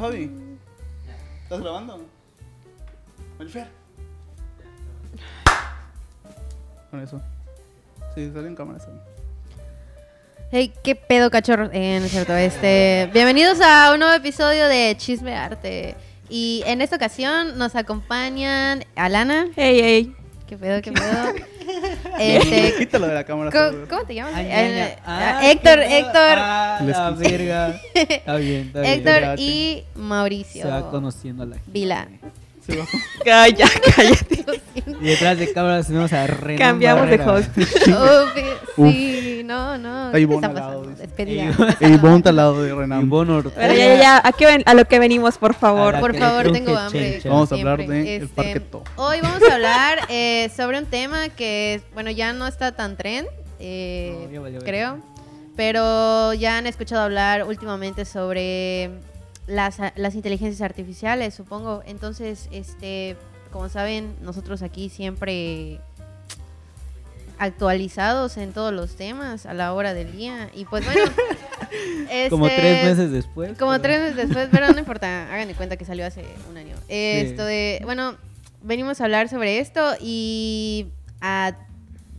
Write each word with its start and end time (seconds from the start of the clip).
grabando, 0.00 0.16
Javi? 0.16 0.30
¿Estás 1.42 1.60
grabando? 1.60 2.06
Con 6.90 7.00
eso. 7.00 7.20
Sí, 8.14 8.30
sale 8.32 8.48
en 8.48 8.54
cámara. 8.54 8.78
Sale. 8.80 9.00
Hey, 10.50 10.72
qué 10.82 10.94
pedo, 10.96 11.30
cachorro. 11.30 11.70
Eh, 11.72 11.98
no 12.00 12.06
es 12.06 12.10
cierto. 12.10 12.34
Este, 12.34 13.08
bienvenidos 13.12 13.60
a 13.60 13.92
un 13.92 14.00
nuevo 14.00 14.14
episodio 14.14 14.66
de 14.68 14.96
Chisme 14.96 15.36
Arte. 15.36 15.94
Y 16.28 16.62
en 16.66 16.80
esta 16.80 16.96
ocasión 16.96 17.58
nos 17.58 17.76
acompañan 17.76 18.84
Alana. 18.96 19.48
Hey, 19.56 19.80
hey. 19.82 20.16
¿Qué 20.48 20.56
pedo, 20.56 20.82
qué 20.82 20.92
pedo? 20.92 21.34
Este, 22.20 22.74
Quítalo 22.78 23.06
de 23.06 23.14
la 23.14 23.24
cámara. 23.24 23.50
¿cómo, 23.50 23.86
cómo 23.88 24.04
te 24.04 24.14
llamas? 24.14 24.34
Ay, 24.34 24.46
ay, 24.50 24.78
ay. 24.78 24.92
ah, 25.06 25.40
Héctor. 25.50 25.78
Héctor. 25.80 26.36
Ah, 26.38 26.78
la 26.82 27.10
verga. 27.12 27.80
Está 27.94 28.36
bien, 28.36 28.66
está 28.66 28.80
bien. 28.82 28.92
Héctor 28.92 29.38
y 29.38 29.84
Mauricio. 29.94 30.62
Se 30.62 30.68
va 30.68 30.90
conociendo 30.90 31.44
a 31.44 31.46
la 31.46 31.56
gente. 31.56 31.70
Vila. 31.70 32.08
Se 32.70 32.76
va. 32.78 32.86
Calla, 33.24 33.66
cállate. 33.96 34.44
Y 35.00 35.04
detrás 35.04 35.38
de 35.38 35.52
cámaras 35.52 35.86
tenemos 35.86 36.12
a 36.12 36.26
Renan 36.26 36.58
Cambiamos 36.58 37.08
de 37.08 37.20
host. 37.20 37.58
Uf, 38.76 38.90
sí, 38.92 39.42
no, 39.44 39.76
no. 39.78 40.06
Ahí 40.08 40.12
¿Qué 40.12 40.20
Ivonne 40.20 40.36
está 40.36 40.48
al 40.48 40.54
lado, 40.54 40.68
pasando? 40.80 40.90
dice. 40.90 41.02
Despedida. 41.06 41.44
Ivonne. 41.44 41.76
Y 41.80 41.98
ponte 41.98 42.28
al 42.30 42.36
lado 42.36 42.62
de 42.62 42.74
Renan. 42.74 43.02
Ivonne 43.02 43.32
Ortega. 43.32 43.54
Pero 43.56 43.74
ya, 43.74 43.86
ya, 43.86 43.96
ya. 43.96 44.22
¿A, 44.24 44.32
qué 44.32 44.46
ven- 44.46 44.62
a 44.66 44.74
lo 44.74 44.84
que 44.86 44.98
venimos, 44.98 45.38
por 45.38 45.54
favor? 45.54 45.88
A 45.94 45.98
la 45.98 46.00
Por 46.00 46.12
que 46.12 46.18
favor, 46.18 46.46
le 46.46 46.52
tengo 46.52 46.76
hambre. 46.76 47.12
chencha. 47.12 47.22
como 47.28 47.34
Vamos 47.34 47.52
a 47.52 47.54
hablar 47.56 47.76
siempre. 47.78 48.02
de 48.02 48.16
el 48.16 48.22
Este. 48.24 48.62
Hoy 48.96 49.18
vamos 49.22 49.42
a 49.50 49.54
hablar 49.54 49.98
eh, 50.08 50.50
sobre 50.56 50.78
un 50.78 50.86
tema 50.86 51.28
que, 51.30 51.80
bueno, 51.94 52.10
ya 52.10 52.32
no 52.32 52.46
está 52.46 52.72
tan 52.72 52.96
tren, 52.96 53.26
eh, 53.58 54.26
No, 54.26 54.32
ya 54.32 54.40
valió 54.40 54.60
creo, 54.60 54.98
pero 55.56 56.32
ya 56.34 56.56
han 56.58 56.66
escuchado 56.66 57.02
hablar 57.02 57.44
últimamente 57.44 58.04
sobre 58.04 58.90
las, 59.50 59.78
las 59.96 60.14
inteligencias 60.14 60.62
artificiales, 60.62 61.34
supongo. 61.34 61.82
Entonces, 61.86 62.48
este, 62.52 63.16
como 63.52 63.68
saben, 63.68 64.14
nosotros 64.22 64.62
aquí 64.62 64.88
siempre 64.88 65.80
actualizados 67.38 68.36
en 68.36 68.52
todos 68.52 68.72
los 68.72 68.96
temas 68.96 69.46
a 69.46 69.54
la 69.54 69.72
hora 69.72 69.94
del 69.94 70.12
día. 70.12 70.50
Y 70.54 70.64
pues 70.66 70.84
bueno, 70.84 71.00
Como 72.30 72.46
este, 72.46 72.60
tres 72.60 72.84
meses 72.84 73.12
después. 73.12 73.58
como 73.58 73.70
pero- 73.72 73.82
tres 73.82 74.00
meses 74.00 74.16
después, 74.16 74.48
pero 74.50 74.70
no 74.72 74.78
importa, 74.78 75.32
hagan 75.32 75.48
de 75.48 75.54
cuenta 75.54 75.76
que 75.76 75.84
salió 75.84 76.04
hace 76.06 76.24
un 76.50 76.56
año. 76.56 76.76
Sí. 76.76 76.82
Esto 76.88 77.44
de, 77.44 77.80
bueno, 77.84 78.16
venimos 78.62 79.00
a 79.00 79.04
hablar 79.04 79.28
sobre 79.28 79.58
esto 79.60 79.94
y 80.00 80.88
a 81.20 81.56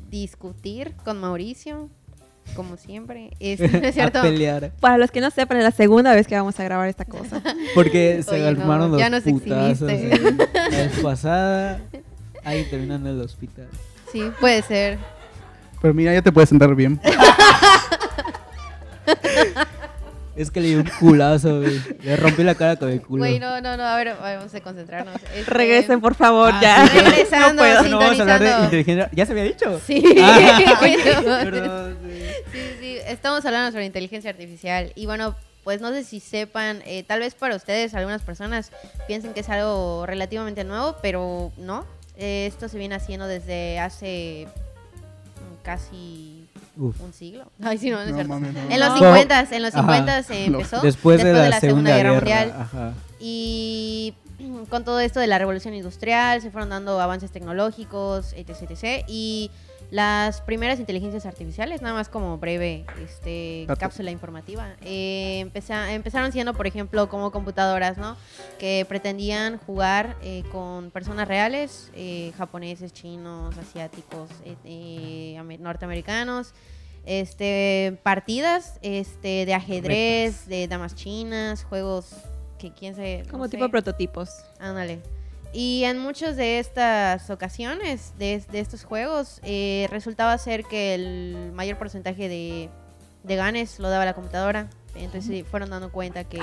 discutir 0.09 0.93
con 1.03 1.19
Mauricio, 1.19 1.89
como 2.51 2.77
siempre. 2.77 3.31
Es, 3.39 3.59
¿no 3.71 3.77
es 3.79 3.85
A 3.85 3.91
cierto? 3.91 4.21
pelear. 4.21 4.71
Para 4.79 4.97
los 4.97 5.11
que 5.11 5.21
no 5.21 5.31
sepan, 5.31 5.57
es 5.57 5.63
la 5.63 5.71
segunda 5.71 6.13
vez 6.13 6.27
que 6.27 6.35
vamos 6.35 6.59
a 6.59 6.63
grabar 6.63 6.87
esta 6.89 7.05
cosa. 7.05 7.41
Porque 7.75 8.21
se 8.23 8.35
Oye, 8.35 8.41
no, 8.53 8.61
armaron 8.61 8.91
los 8.91 8.99
ya 8.99 9.09
nos 9.09 9.23
putazos. 9.23 9.89
exhibiste. 9.89 10.15
eh. 10.15 10.47
La 10.71 10.77
vez 10.77 10.99
pasada. 11.01 11.81
Ahí 12.43 12.63
terminando 12.69 13.09
el 13.09 13.21
hospital. 13.21 13.67
Sí, 14.11 14.23
puede 14.39 14.61
ser. 14.63 14.97
Pero 15.81 15.93
mira, 15.93 16.13
ya 16.13 16.21
te 16.21 16.31
puedes 16.31 16.49
sentar 16.49 16.73
bien. 16.75 16.99
Es 20.35 20.49
que 20.49 20.61
le 20.61 20.67
di 20.69 20.75
un 20.75 20.89
culazo, 20.99 21.59
güey. 21.61 21.81
Le 22.03 22.15
rompí 22.15 22.43
la 22.43 22.55
cara 22.55 22.77
con 22.77 22.89
el 22.89 23.01
culo. 23.01 23.19
Güey, 23.19 23.37
no, 23.39 23.59
no, 23.61 23.75
no, 23.75 23.83
a 23.83 23.97
ver, 23.97 24.15
vamos 24.19 24.53
a 24.55 24.61
concentrarnos. 24.61 25.15
Este, 25.35 25.51
Regresen, 25.51 25.99
por 25.99 26.15
favor, 26.15 26.51
Ah, 26.53 26.59
ya. 26.61 26.87
sí, 26.91 26.99
Regresando, 26.99 27.49
no 27.49 27.57
puedo. 27.57 27.83
No 27.83 27.97
vamos 27.99 28.19
a 28.19 28.21
hablar 28.21 28.39
de 28.41 28.63
inteligencia. 28.63 29.09
¿Ya 29.13 29.25
se 29.25 29.31
había 29.33 29.43
dicho? 29.43 29.79
Sí, 29.85 30.03
Ah. 30.21 30.77
Perdón, 31.43 31.97
sí. 32.03 32.21
Sí, 32.51 32.59
sí, 32.79 32.97
estamos 33.07 33.45
hablando 33.45 33.71
sobre 33.71 33.85
inteligencia 33.85 34.29
artificial 34.29 34.91
y 34.95 35.05
bueno, 35.05 35.35
pues 35.63 35.79
no 35.81 35.91
sé 35.91 36.03
si 36.03 36.19
sepan, 36.19 36.81
eh, 36.85 37.03
tal 37.03 37.19
vez 37.19 37.35
para 37.35 37.55
ustedes, 37.55 37.93
algunas 37.93 38.21
personas 38.23 38.71
piensen 39.07 39.33
que 39.33 39.41
es 39.41 39.49
algo 39.49 40.05
relativamente 40.07 40.63
nuevo, 40.63 40.95
pero 41.01 41.51
no. 41.57 41.85
Eh, 42.17 42.45
esto 42.47 42.67
se 42.69 42.77
viene 42.77 42.95
haciendo 42.95 43.27
desde 43.27 43.79
hace 43.79 44.47
casi 45.63 46.40
Uf. 46.77 46.99
un 47.01 47.13
siglo. 47.13 47.51
Ay, 47.61 47.77
sí, 47.77 47.89
no, 47.89 47.97
no 47.97 48.03
es 48.03 48.09
No 48.09 48.15
cierto. 48.15 48.33
mames, 48.33 48.53
no. 48.53 48.59
En 48.71 48.79
los 48.79 48.89
No. 48.89 48.95
50, 48.97 49.47
en 49.51 49.61
los 49.63 49.73
Ajá. 49.75 49.81
50 49.81 50.23
se 50.23 50.45
empezó 50.45 50.81
Después, 50.81 51.23
de, 51.23 51.33
la 51.33 51.59
Segunda, 51.59 51.95
Guerra, 51.95 52.13
Mundial 52.13 52.53
Ajá. 52.57 52.93
y 53.19 54.13
con 54.69 54.83
todo 54.83 54.99
esto 54.99 55.19
de 55.19 55.27
la 55.27 55.37
revolución 55.37 55.73
industrial 55.73 56.41
se 56.41 56.49
fueron 56.49 56.69
dando 56.69 56.99
avances 56.99 57.31
tecnológicos, 57.31 58.33
etc, 58.33 58.61
etc. 58.71 59.05
Y 59.07 59.51
las 59.91 60.41
primeras 60.41 60.79
inteligencias 60.79 61.25
artificiales, 61.25 61.81
nada 61.81 61.93
más 61.93 62.07
como 62.09 62.37
breve 62.37 62.85
este, 63.03 63.65
Dato. 63.67 63.79
cápsula 63.79 64.09
informativa, 64.09 64.75
eh, 64.81 65.39
empeza- 65.41 65.91
empezaron 65.93 66.31
siendo, 66.31 66.53
por 66.53 66.65
ejemplo, 66.65 67.09
como 67.09 67.29
computadoras, 67.31 67.97
¿no? 67.97 68.15
Que 68.57 68.85
pretendían 68.87 69.57
jugar 69.57 70.15
eh, 70.23 70.43
con 70.51 70.91
personas 70.91 71.27
reales, 71.27 71.91
eh, 71.93 72.31
japoneses, 72.37 72.93
chinos, 72.93 73.57
asiáticos, 73.57 74.29
eh, 74.45 74.55
eh, 74.63 75.37
ame- 75.37 75.57
norteamericanos. 75.59 76.53
Este, 77.05 77.99
partidas 78.03 78.77
este, 78.83 79.45
de 79.45 79.53
ajedrez, 79.53 80.47
de 80.47 80.67
damas 80.67 80.95
chinas, 80.95 81.63
juegos 81.65 82.13
que 82.59 82.71
quién 82.71 82.95
sabe. 82.95 83.23
Como 83.29 83.45
no 83.45 83.49
tipo 83.49 83.65
sé. 83.65 83.69
prototipos. 83.71 84.29
Ándale. 84.59 85.01
Y 85.53 85.83
en 85.83 85.97
muchas 85.97 86.37
de 86.37 86.59
estas 86.59 87.29
ocasiones, 87.29 88.13
de, 88.17 88.41
de 88.51 88.59
estos 88.59 88.83
juegos, 88.85 89.39
eh, 89.43 89.87
resultaba 89.91 90.37
ser 90.37 90.63
que 90.63 90.95
el 90.95 91.51
mayor 91.53 91.77
porcentaje 91.77 92.29
de, 92.29 92.69
de 93.23 93.35
ganes 93.35 93.79
lo 93.79 93.89
daba 93.89 94.05
la 94.05 94.13
computadora. 94.13 94.69
Entonces 94.95 95.25
se 95.25 95.43
fueron 95.43 95.69
dando 95.69 95.91
cuenta 95.91 96.23
que 96.23 96.41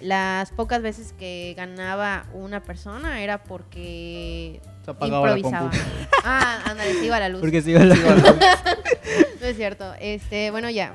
las 0.00 0.50
pocas 0.50 0.82
veces 0.82 1.12
que 1.18 1.54
ganaba 1.56 2.26
una 2.32 2.62
persona 2.62 3.22
era 3.22 3.44
porque 3.44 4.60
Se 4.84 4.90
apagaba 4.90 5.30
la 5.30 5.36
improvisaba. 5.38 5.70
compu. 5.70 5.86
Ah, 6.24 6.62
ándale, 6.66 6.94
se 6.94 7.04
iba 7.04 7.18
la 7.20 7.28
luz. 7.28 7.40
Porque 7.40 7.62
se 7.62 7.70
iba 7.72 7.84
la 7.84 7.94
No 9.40 9.46
es 9.46 9.56
cierto. 9.56 9.92
Este, 10.00 10.50
bueno, 10.50 10.70
ya. 10.70 10.92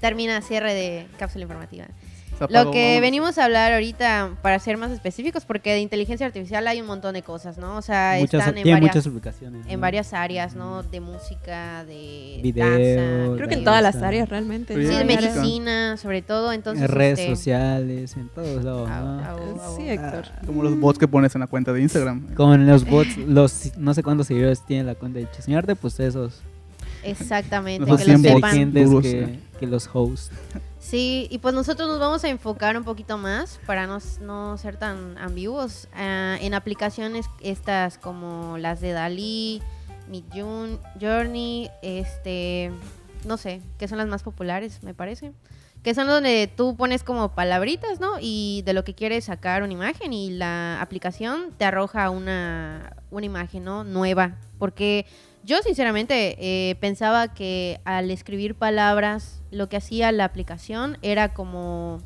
Termina 0.00 0.40
cierre 0.40 0.72
de 0.74 1.06
cápsula 1.18 1.42
informativa. 1.42 1.86
Lo 2.48 2.70
que 2.70 3.00
venimos 3.00 3.38
a 3.38 3.44
hablar 3.44 3.72
ahorita, 3.72 4.36
para 4.42 4.58
ser 4.58 4.76
más 4.76 4.90
específicos, 4.90 5.44
porque 5.44 5.72
de 5.72 5.80
inteligencia 5.80 6.26
artificial 6.26 6.66
hay 6.66 6.80
un 6.80 6.86
montón 6.86 7.14
de 7.14 7.22
cosas, 7.22 7.58
¿no? 7.58 7.76
O 7.76 7.82
sea, 7.82 8.16
muchas, 8.18 8.40
están 8.40 8.56
en 8.58 8.62
tiene 8.62 8.80
varias, 8.80 8.94
muchas 8.94 9.06
aplicaciones. 9.06 9.66
en 9.66 9.74
¿no? 9.74 9.80
varias 9.80 10.12
áreas, 10.12 10.54
¿no? 10.54 10.82
De 10.82 11.00
música, 11.00 11.84
de 11.84 12.40
Video, 12.42 12.64
danza, 12.64 13.36
Creo 13.36 13.48
que 13.48 13.54
en 13.54 13.64
todas 13.64 13.82
las 13.82 13.96
áreas 13.96 14.28
realmente. 14.28 14.74
Sí, 14.74 14.80
de 14.80 15.04
medicina, 15.04 15.96
sobre 15.96 16.22
todo, 16.22 16.52
entonces... 16.52 16.84
En 16.84 16.88
redes 16.88 17.18
este, 17.18 17.34
sociales, 17.34 18.16
en 18.16 18.28
todos 18.28 18.64
lados. 18.64 18.88
¿no? 18.88 19.76
Sí, 19.76 19.88
Héctor. 19.88 20.24
Como 20.46 20.62
los 20.62 20.78
bots 20.78 20.98
que 20.98 21.08
pones 21.08 21.34
en 21.34 21.40
la 21.40 21.46
cuenta 21.46 21.72
de 21.72 21.82
Instagram. 21.82 22.34
Como 22.34 22.54
en 22.54 22.66
los 22.66 22.84
bots, 22.86 23.16
los 23.18 23.76
no 23.76 23.94
sé 23.94 24.02
cuántos 24.02 24.26
seguidores 24.26 24.64
tiene 24.64 24.84
la 24.84 24.94
cuenta 24.94 25.18
de 25.18 25.30
Chismearte, 25.30 25.76
pues 25.76 25.98
esos. 26.00 26.40
Exactamente, 27.02 27.84
que 27.84 27.90
lo 27.90 27.98
cien 27.98 28.22
bots. 28.22 28.34
sepan. 28.34 28.56
inteligentes 28.56 28.90
Duros, 28.90 29.02
que, 29.02 29.20
eh. 29.22 29.40
que 29.58 29.66
los 29.66 29.88
hosts. 29.92 30.30
Sí, 30.90 31.28
y 31.30 31.38
pues 31.38 31.54
nosotros 31.54 31.88
nos 31.88 32.00
vamos 32.00 32.24
a 32.24 32.28
enfocar 32.30 32.76
un 32.76 32.82
poquito 32.82 33.16
más 33.16 33.60
para 33.64 33.86
no, 33.86 33.98
no 34.22 34.58
ser 34.58 34.76
tan 34.76 35.16
ambiguos 35.18 35.86
ah, 35.94 36.36
en 36.40 36.52
aplicaciones 36.52 37.26
estas 37.40 37.96
como 37.96 38.58
las 38.58 38.80
de 38.80 38.90
Dalí, 38.90 39.62
Midjourney, 40.08 40.80
Journey, 41.00 41.70
este, 41.80 42.72
no 43.24 43.36
sé, 43.36 43.62
que 43.78 43.86
son 43.86 43.98
las 43.98 44.08
más 44.08 44.24
populares, 44.24 44.82
me 44.82 44.92
parece. 44.92 45.32
Que 45.84 45.94
son 45.94 46.08
donde 46.08 46.52
tú 46.56 46.74
pones 46.74 47.04
como 47.04 47.36
palabritas, 47.36 48.00
¿no? 48.00 48.14
Y 48.20 48.62
de 48.66 48.72
lo 48.72 48.82
que 48.82 48.94
quieres 48.94 49.26
sacar 49.26 49.62
una 49.62 49.72
imagen 49.72 50.12
y 50.12 50.30
la 50.30 50.82
aplicación 50.82 51.54
te 51.56 51.66
arroja 51.66 52.10
una, 52.10 52.96
una 53.12 53.26
imagen, 53.26 53.62
¿no? 53.62 53.84
Nueva. 53.84 54.38
Porque 54.58 55.06
yo 55.44 55.62
sinceramente 55.62 56.36
eh, 56.38 56.74
pensaba 56.76 57.32
que 57.32 57.80
al 57.84 58.10
escribir 58.10 58.54
palabras, 58.54 59.40
lo 59.50 59.68
que 59.68 59.76
hacía 59.76 60.12
la 60.12 60.24
aplicación 60.24 60.98
era 61.02 61.32
como 61.32 62.00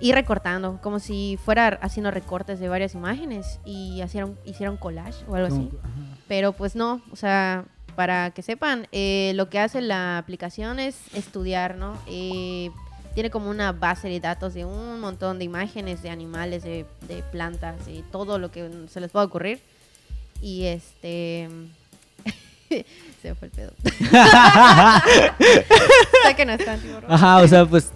ir 0.00 0.14
recortando, 0.14 0.78
como 0.82 1.00
si 1.00 1.38
fuera 1.44 1.78
haciendo 1.82 2.10
recortes 2.10 2.60
de 2.60 2.68
varias 2.68 2.94
imágenes 2.94 3.60
y 3.64 4.02
hicieron, 4.02 4.38
hiciera 4.44 4.70
un 4.70 4.76
collage 4.76 5.24
o 5.28 5.34
algo 5.34 5.54
así. 5.54 5.70
Pero 6.28 6.52
pues 6.52 6.76
no, 6.76 7.02
o 7.10 7.16
sea, 7.16 7.64
para 7.96 8.30
que 8.30 8.42
sepan, 8.42 8.86
eh, 8.92 9.32
lo 9.34 9.50
que 9.50 9.58
hace 9.58 9.80
la 9.80 10.18
aplicación 10.18 10.78
es 10.78 10.96
estudiar, 11.14 11.76
¿no? 11.76 11.98
Eh, 12.06 12.70
tiene 13.14 13.30
como 13.30 13.50
una 13.50 13.72
base 13.72 14.08
de 14.08 14.20
datos 14.20 14.54
de 14.54 14.64
un 14.64 15.00
montón 15.00 15.38
de 15.38 15.44
imágenes 15.44 16.02
de 16.02 16.10
animales, 16.10 16.62
de, 16.62 16.86
de 17.08 17.22
plantas, 17.24 17.84
de 17.86 18.04
todo 18.12 18.38
lo 18.38 18.52
que 18.52 18.70
se 18.88 19.00
les 19.00 19.10
pueda 19.10 19.24
ocurrir. 19.24 19.60
Y 20.40 20.66
este... 20.66 21.48
se 23.22 23.28
me 23.28 23.34
fue 23.34 23.48
el 23.48 23.52
pedo. 23.52 23.72
Sé 26.26 26.34
que 26.36 26.44
no 26.44 26.52
es 26.52 26.64
tan 26.64 26.80
tiburón. 26.80 27.04
Ajá, 27.10 27.38
o 27.38 27.48
sea, 27.48 27.64
pues 27.66 27.90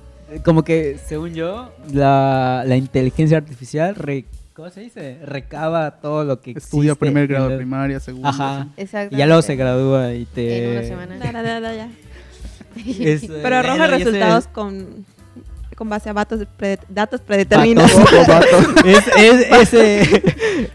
como 0.44 0.62
que 0.64 0.98
según 1.06 1.34
yo, 1.34 1.72
la, 1.92 2.64
la 2.66 2.76
inteligencia 2.76 3.36
artificial, 3.36 3.94
re- 3.94 4.24
¿cómo 4.54 4.70
se 4.70 4.80
dice? 4.80 5.19
Recaba 5.24 5.90
todo 6.00 6.24
lo 6.24 6.40
que 6.40 6.52
Estudia 6.52 6.92
existe 6.92 7.06
primer 7.06 7.24
en 7.24 7.28
grado 7.30 7.50
la- 7.50 7.56
primaria, 7.56 8.00
segundo. 8.00 8.28
Ajá. 8.28 8.69
Exacto. 8.76 9.14
Y 9.14 9.19
ya 9.19 9.26
luego 9.26 9.42
se 9.42 9.56
gradúa 9.56 10.14
y 10.14 10.24
te... 10.26 10.64
En 10.64 10.70
una 10.78 10.82
semana. 10.88 11.18
Da, 11.18 11.32
da, 11.32 11.42
da, 11.42 11.60
da, 11.60 11.75
ya. 11.75 11.88
Es, 12.86 13.26
Pero 13.26 13.56
arroja 13.56 13.76
bueno, 13.76 13.98
y 13.98 14.00
ese- 14.00 14.04
resultados 14.10 14.46
con 14.46 15.04
con 15.76 15.88
base 15.88 16.10
a 16.10 16.12
datos, 16.12 16.46
pre- 16.56 16.78
datos 16.88 17.20
predeterminados. 17.20 17.90
Es, 18.84 19.06
es- 19.16 19.52
ese, 19.74 20.22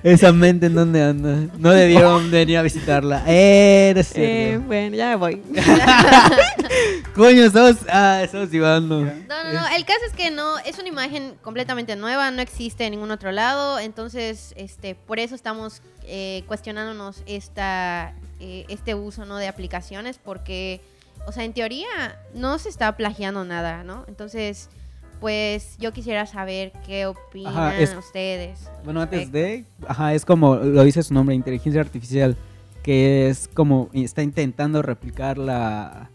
esa 0.04 0.32
mente 0.32 0.68
en 0.68 0.76
donde 0.76 1.04
anda. 1.04 1.54
No 1.58 1.72
debieron 1.72 2.30
venir 2.32 2.58
a 2.58 2.62
visitarla. 2.62 3.24
Eh, 3.28 3.92
no 3.94 4.02
es 4.02 4.12
Eh, 4.16 4.60
bueno, 4.66 4.96
ya 4.96 5.10
me 5.10 5.16
voy. 5.16 5.42
Coño, 7.16 7.44
estamos, 7.46 7.78
ah, 7.90 8.22
estamos. 8.24 8.52
Ya. 8.52 8.80
No, 8.80 9.44
no, 9.44 9.54
no. 9.54 9.68
El 9.76 9.86
caso 9.86 10.00
es 10.08 10.14
que 10.14 10.30
no, 10.32 10.58
es 10.60 10.78
una 10.78 10.88
imagen 10.88 11.34
completamente 11.42 11.96
nueva, 11.96 12.30
no 12.32 12.42
existe 12.42 12.86
en 12.86 12.92
ningún 12.92 13.12
otro 13.12 13.32
lado. 13.32 13.80
Entonces, 13.80 14.54
este, 14.56 14.96
por 14.96 15.20
eso 15.20 15.36
estamos 15.36 15.82
eh, 16.06 16.44
cuestionándonos 16.48 17.24
esta, 17.26 18.14
eh, 18.40 18.66
este 18.70 18.96
uso 18.96 19.26
¿no? 19.26 19.38
de 19.38 19.48
aplicaciones, 19.48 20.20
porque, 20.24 20.82
o 21.26 21.32
sea, 21.32 21.44
en 21.44 21.54
teoría 21.54 21.88
no 22.34 22.60
se 22.60 22.70
está 22.70 22.96
plagiando 22.96 23.44
nada, 23.46 23.84
¿no? 23.84 24.06
Entonces, 24.08 24.70
pues 25.20 25.78
yo 25.80 25.92
quisiera 25.94 26.26
saber 26.26 26.72
qué 26.86 27.06
opinan 27.06 27.54
Ajá, 27.54 27.78
es- 27.78 27.96
ustedes. 27.96 28.70
Bueno, 28.84 29.02
antes 29.02 29.32
de, 29.32 29.66
ajá, 29.88 30.14
es 30.14 30.26
como 30.26 30.56
lo 30.56 30.84
dice 30.84 31.04
su 31.04 31.14
nombre, 31.14 31.36
inteligencia 31.36 31.82
artificial, 31.82 32.36
que 32.84 33.28
es 33.30 33.50
como 33.54 33.90
está 33.94 34.22
intentando 34.24 34.82
replicar 34.82 35.38
la, 35.38 36.10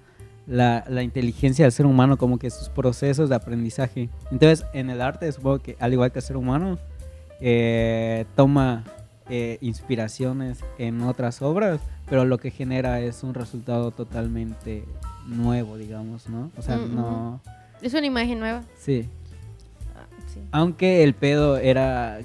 la, 0.46 0.84
la 0.88 1.02
inteligencia 1.02 1.64
del 1.64 1.72
ser 1.72 1.87
humano, 1.87 2.16
como 2.16 2.38
que 2.38 2.49
sus 2.50 2.69
procesos 2.69 3.28
de 3.28 3.34
aprendizaje. 3.34 4.08
Entonces, 4.31 4.64
en 4.72 4.88
el 4.90 5.00
arte, 5.02 5.31
supongo 5.32 5.58
que 5.58 5.76
al 5.81 5.93
igual 5.93 6.12
que 6.12 6.20
el 6.20 6.25
ser 6.25 6.37
humano, 6.37 6.78
eh, 7.40 8.25
toma 8.37 8.84
eh, 9.28 9.58
inspiraciones 9.60 10.60
en 10.78 11.02
otras 11.02 11.43
obras, 11.43 11.81
pero 12.08 12.25
lo 12.25 12.38
que 12.38 12.50
genera 12.50 13.00
es 13.00 13.22
un 13.22 13.34
resultado 13.34 13.90
totalmente 13.90 14.84
nuevo, 15.26 15.76
digamos, 15.76 16.28
¿no? 16.28 16.50
O 16.56 16.62
sea, 16.62 16.76
Mm, 16.78 16.94
no... 16.94 17.40
Es 17.82 17.94
una 17.94 18.06
imagen 18.06 18.38
nueva. 18.38 18.62
Sí. 18.79 19.08
Ah, 19.96 20.06
sí. 20.32 20.40
Aunque 20.52 21.02
el 21.02 21.14
pedo 21.14 21.58
era 21.58 22.20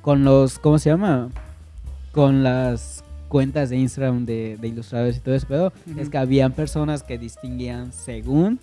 con 0.00 0.24
los, 0.24 0.58
¿cómo 0.58 0.78
se 0.78 0.90
llama? 0.90 1.28
Con 2.12 2.42
las 2.42 3.04
cuentas 3.28 3.70
de 3.70 3.76
Instagram 3.76 4.24
de, 4.24 4.56
de 4.60 4.68
ilustradores 4.68 5.16
y 5.16 5.20
todo 5.20 5.34
ese 5.34 5.46
pedo, 5.46 5.72
es 5.98 6.08
que 6.08 6.18
habían 6.18 6.52
personas 6.52 7.02
que 7.02 7.18
distinguían 7.18 7.92
según 7.92 8.60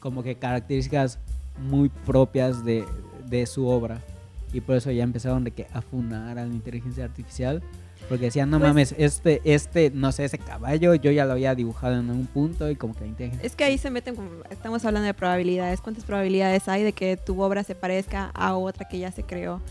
como 0.00 0.22
que 0.22 0.34
características 0.34 1.20
muy 1.70 1.88
propias 1.88 2.64
de, 2.64 2.84
de 3.28 3.46
su 3.46 3.66
obra. 3.66 4.00
Y 4.52 4.60
por 4.60 4.76
eso 4.76 4.90
ya 4.90 5.04
empezaron 5.04 5.44
de 5.44 5.52
que 5.52 5.68
a 5.72 5.80
funar 5.80 6.38
a 6.38 6.44
la 6.44 6.52
inteligencia 6.52 7.04
artificial. 7.04 7.62
Porque 8.12 8.26
decían, 8.26 8.50
no 8.50 8.58
Pues- 8.58 8.68
mames, 8.68 8.94
este, 8.98 9.40
este, 9.42 9.90
no 9.90 10.12
sé, 10.12 10.26
ese 10.26 10.36
caballo, 10.36 10.94
yo 10.96 11.10
ya 11.10 11.24
lo 11.24 11.32
había 11.32 11.54
dibujado 11.54 11.98
en 11.98 12.10
un 12.10 12.26
punto 12.26 12.68
y 12.70 12.76
como 12.76 12.92
que 12.92 13.00
la 13.00 13.06
inteligencia... 13.06 13.46
Es 13.46 13.56
que 13.56 13.64
ahí 13.64 13.78
se 13.78 13.88
meten, 13.88 14.16
como, 14.16 14.28
estamos 14.50 14.84
hablando 14.84 15.06
de 15.06 15.14
probabilidades. 15.14 15.80
¿Cuántas 15.80 16.04
probabilidades 16.04 16.68
hay 16.68 16.82
de 16.82 16.92
que 16.92 17.16
tu 17.16 17.40
obra 17.40 17.64
se 17.64 17.74
parezca 17.74 18.30
a 18.34 18.54
otra 18.54 18.86
que 18.86 18.98
ya 18.98 19.10
se 19.12 19.22
creó? 19.22 19.62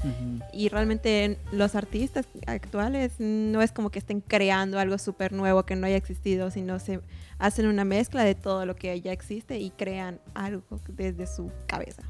Y 0.51 0.69
realmente 0.69 1.37
los 1.51 1.75
artistas 1.75 2.25
actuales 2.47 3.11
no 3.19 3.61
es 3.61 3.71
como 3.71 3.91
que 3.91 3.99
estén 3.99 4.21
creando 4.21 4.79
algo 4.79 4.97
súper 4.97 5.33
nuevo 5.33 5.61
que 5.61 5.75
no 5.75 5.85
haya 5.85 5.97
existido, 5.97 6.49
sino 6.49 6.79
se 6.79 6.99
hacen 7.37 7.67
una 7.67 7.85
mezcla 7.85 8.23
de 8.23 8.33
todo 8.33 8.65
lo 8.65 8.75
que 8.75 8.99
ya 9.01 9.11
existe 9.11 9.59
y 9.59 9.69
crean 9.69 10.19
algo 10.33 10.63
desde 10.87 11.27
su 11.27 11.51
cabeza. 11.67 12.01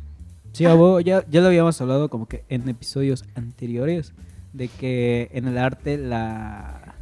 Sí, 0.54 0.63
ya, 0.63 1.25
ya 1.30 1.42
lo 1.42 1.48
habíamos 1.48 1.81
hablado 1.81 2.10
como 2.10 2.25
que 2.30 2.45
en 2.48 2.69
episodios 2.69 3.25
anteriores, 3.36 4.13
de 4.53 4.68
que 4.68 5.30
en 5.33 5.48
el 5.48 5.57
arte 5.57 5.98
la, 5.98 6.95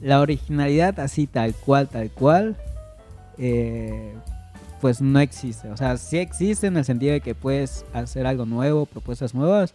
la 0.00 0.20
originalidad 0.20 1.00
así 1.00 1.26
tal 1.26 1.54
cual, 1.54 1.88
tal 1.88 2.10
cual, 2.10 2.56
eh, 3.38 4.14
pues 4.80 5.00
no 5.00 5.18
existe. 5.20 5.68
O 5.70 5.76
sea, 5.76 5.96
sí 5.96 6.18
existe 6.18 6.66
en 6.66 6.76
el 6.76 6.84
sentido 6.84 7.12
de 7.12 7.20
que 7.20 7.34
puedes 7.34 7.84
hacer 7.92 8.26
algo 8.26 8.44
nuevo, 8.46 8.86
propuestas 8.86 9.34
nuevas, 9.34 9.72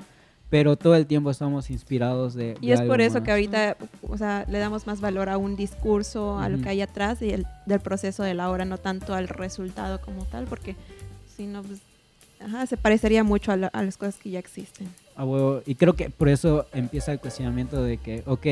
pero 0.49 0.75
todo 0.77 0.95
el 0.95 1.05
tiempo 1.05 1.29
estamos 1.29 1.69
inspirados 1.69 2.33
de... 2.33 2.57
Y 2.61 2.67
de 2.67 2.73
es 2.73 2.79
algo 2.79 2.93
por 2.93 3.01
eso 3.01 3.15
más. 3.15 3.23
que 3.23 3.31
ahorita, 3.31 3.77
o 4.07 4.17
sea, 4.17 4.45
le 4.47 4.57
damos 4.59 4.87
más 4.87 4.99
valor 5.01 5.29
a 5.29 5.37
un 5.37 5.55
discurso, 5.55 6.39
a 6.39 6.49
lo 6.49 6.59
que 6.61 6.69
hay 6.69 6.81
atrás 6.81 7.21
y 7.21 7.31
el, 7.31 7.45
del 7.65 7.79
proceso 7.79 8.23
de 8.23 8.33
la 8.33 8.49
obra, 8.49 8.65
no 8.65 8.77
tanto 8.77 9.13
al 9.13 9.27
resultado 9.27 10.01
como 10.01 10.25
tal, 10.25 10.45
porque 10.45 10.75
si 11.35 11.45
no, 11.45 11.61
pues, 11.63 11.79
ajá, 12.39 12.65
se 12.65 12.77
parecería 12.77 13.23
mucho 13.23 13.51
a, 13.51 13.57
la- 13.57 13.67
a 13.67 13.83
las 13.83 13.97
cosas 13.97 14.15
que 14.15 14.31
ya 14.31 14.39
existen. 14.39 14.87
A 15.19 15.25
huevo. 15.25 15.61
Y 15.65 15.75
creo 15.75 15.93
que 15.93 16.09
por 16.09 16.29
eso 16.29 16.65
empieza 16.73 17.11
el 17.11 17.19
cuestionamiento 17.19 17.83
de 17.83 17.97
que, 17.97 18.23
ok, 18.25 18.45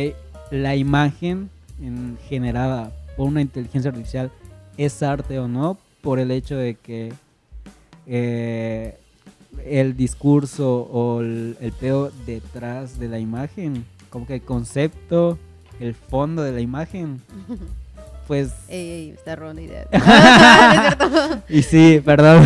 la 0.52 0.76
imagen 0.76 1.50
en- 1.82 2.18
generada 2.28 2.92
por 3.16 3.28
una 3.28 3.40
inteligencia 3.40 3.90
artificial 3.90 4.32
es 4.78 5.02
arte 5.02 5.40
o 5.40 5.48
no, 5.48 5.78
por 6.02 6.20
el 6.20 6.30
hecho 6.30 6.58
de 6.58 6.76
que 6.76 7.14
eh, 8.06 8.98
el 9.66 9.96
discurso 9.96 10.82
o 10.92 11.22
el, 11.22 11.56
el 11.62 11.72
pedo 11.72 12.12
detrás 12.26 13.00
de 13.00 13.08
la 13.08 13.20
imagen, 13.20 13.86
como 14.10 14.28
que 14.28 14.36
el 14.36 14.42
concepto, 14.42 15.40
el 15.80 15.96
fondo 15.96 16.44
de 16.44 16.52
la 16.52 16.60
imagen, 16.60 17.22
pues... 18.28 18.52
Ey, 18.68 18.90
ey, 18.90 19.10
está 19.12 19.38
es 19.92 20.04
cierto. 20.04 21.42
Y 21.48 21.62
sí, 21.64 22.02
perdón. 22.04 22.44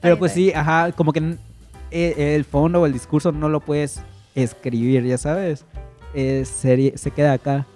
Pero 0.00 0.18
pues 0.20 0.30
sí, 0.30 0.52
ajá, 0.52 0.92
como 0.92 1.12
que 1.12 1.36
el 1.90 2.44
fondo 2.44 2.80
o 2.82 2.86
el 2.86 2.92
discurso 2.92 3.32
no 3.32 3.48
lo 3.48 3.60
puedes 3.60 4.00
escribir, 4.34 5.04
ya 5.04 5.18
sabes. 5.18 5.64
Eh, 6.14 6.44
serie- 6.44 6.96
se 6.96 7.10
queda 7.10 7.32
acá. 7.34 7.66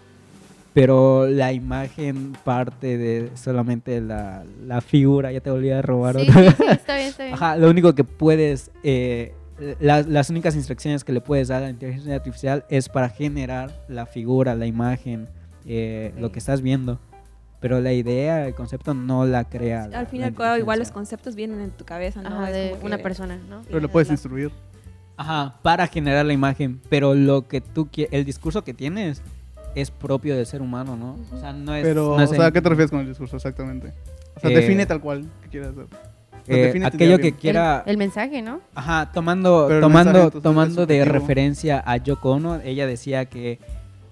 Pero 0.75 1.26
la 1.26 1.53
imagen 1.53 2.32
parte 2.44 2.97
de 2.97 3.31
solamente 3.35 4.00
la, 4.00 4.43
la 4.67 4.81
figura. 4.81 5.31
Ya 5.31 5.41
te 5.41 5.50
volví 5.50 5.70
a 5.70 5.82
robar 5.82 6.17
Sí, 6.17 6.23
otra 6.23 6.35
sí, 6.53 6.64
está 6.70 6.94
bien, 6.97 7.09
está 7.09 7.25
bien. 7.25 7.35
Ajá, 7.35 7.56
lo 7.59 7.69
único 7.69 7.94
que 7.94 8.05
puedes, 8.05 8.70
eh, 8.82 9.35
las, 9.81 10.06
las 10.06 10.31
únicas 10.31 10.56
instrucciones 10.56 11.05
que 11.05 11.12
le 11.12 11.20
puedes 11.20 11.49
dar 11.49 11.59
a 11.62 11.67
la 11.67 11.70
inteligencia 11.70 12.14
artificial 12.14 12.64
es 12.70 12.88
para 12.88 13.11
generar 13.11 13.85
la 13.88 14.06
figura, 14.06 14.55
la 14.55 14.64
imagen, 14.64 15.29
eh, 15.67 16.14
lo 16.19 16.32
que 16.32 16.38
estás 16.38 16.62
viendo. 16.62 16.99
Pero 17.62 17.81
la 17.81 17.93
idea, 17.93 18.47
el 18.47 18.55
concepto 18.55 18.93
no 18.93 19.25
la 19.25 19.44
crea. 19.44 19.87
la- 19.88 20.00
Al 20.00 20.06
fin 20.09 20.20
y 20.20 20.25
al 20.25 20.35
cabo, 20.35 20.56
igual 20.59 20.79
los 20.81 20.91
conceptos 20.91 21.35
vienen 21.37 21.61
en 21.61 21.70
tu 21.70 21.85
cabeza, 21.87 22.20
¿no? 22.20 22.29
Ajá, 22.29 22.50
Es 22.50 22.55
de 22.55 22.70
como 22.73 22.87
una 22.87 22.97
que- 22.99 23.03
persona, 23.05 23.38
¿no? 23.49 23.62
Pero 23.67 23.81
lo 23.81 23.88
puedes 23.88 24.09
la- 24.09 24.14
instruir. 24.14 24.50
Ajá, 25.17 25.55
para 25.62 25.87
generar 25.87 26.26
la 26.26 26.32
imagen. 26.32 26.81
Pero 26.91 27.14
lo 27.14 27.47
que 27.47 27.61
tú 27.61 27.88
quieres, 27.91 28.12
el 28.12 28.25
discurso 28.25 28.64
que 28.64 28.75
tienes 28.75 29.23
es 29.76 29.90
propio 29.90 30.37
del 30.37 30.45
ser 30.45 30.61
humano, 30.61 30.97
¿no? 30.97 31.16
O 31.35 31.40
sea, 31.40 31.52
no 31.52 31.75
es. 31.75 31.85
Pero, 31.85 32.16
no 32.16 32.23
es 32.23 32.31
o 32.31 32.35
sea, 32.35 32.45
¿a 32.45 32.47
en- 32.49 32.52
qué 32.52 32.61
te 32.61 32.69
refieres 32.69 32.90
con 32.90 33.00
el 33.00 33.07
discurso 33.09 33.37
exactamente? 33.37 33.92
O 34.37 34.40
sea, 34.40 34.50
Eh, 34.50 34.54
define 34.57 34.85
tal 34.85 35.00
cual 35.00 35.25
que 35.42 35.49
quieras 35.49 35.71
hacer. 35.71 35.85
O 35.85 36.45
sea, 36.45 36.57
eh, 36.57 36.83
aquello 36.85 37.19
que 37.21 37.33
quiera. 37.33 37.85
El, 37.87 37.92
el 37.92 37.97
mensaje, 37.99 38.42
¿no? 38.42 38.61
Ajá, 38.75 39.12
tomando, 39.12 39.66
Pero 39.69 39.81
tomando, 39.83 40.12
mensaje, 40.14 40.40
tomando 40.40 40.87
de 40.87 41.04
referencia 41.04 41.81
a 41.87 41.97
Yoko 41.99 42.33
Ono, 42.33 42.57
ella 42.64 42.88
decía 42.88 43.26
que, 43.26 43.61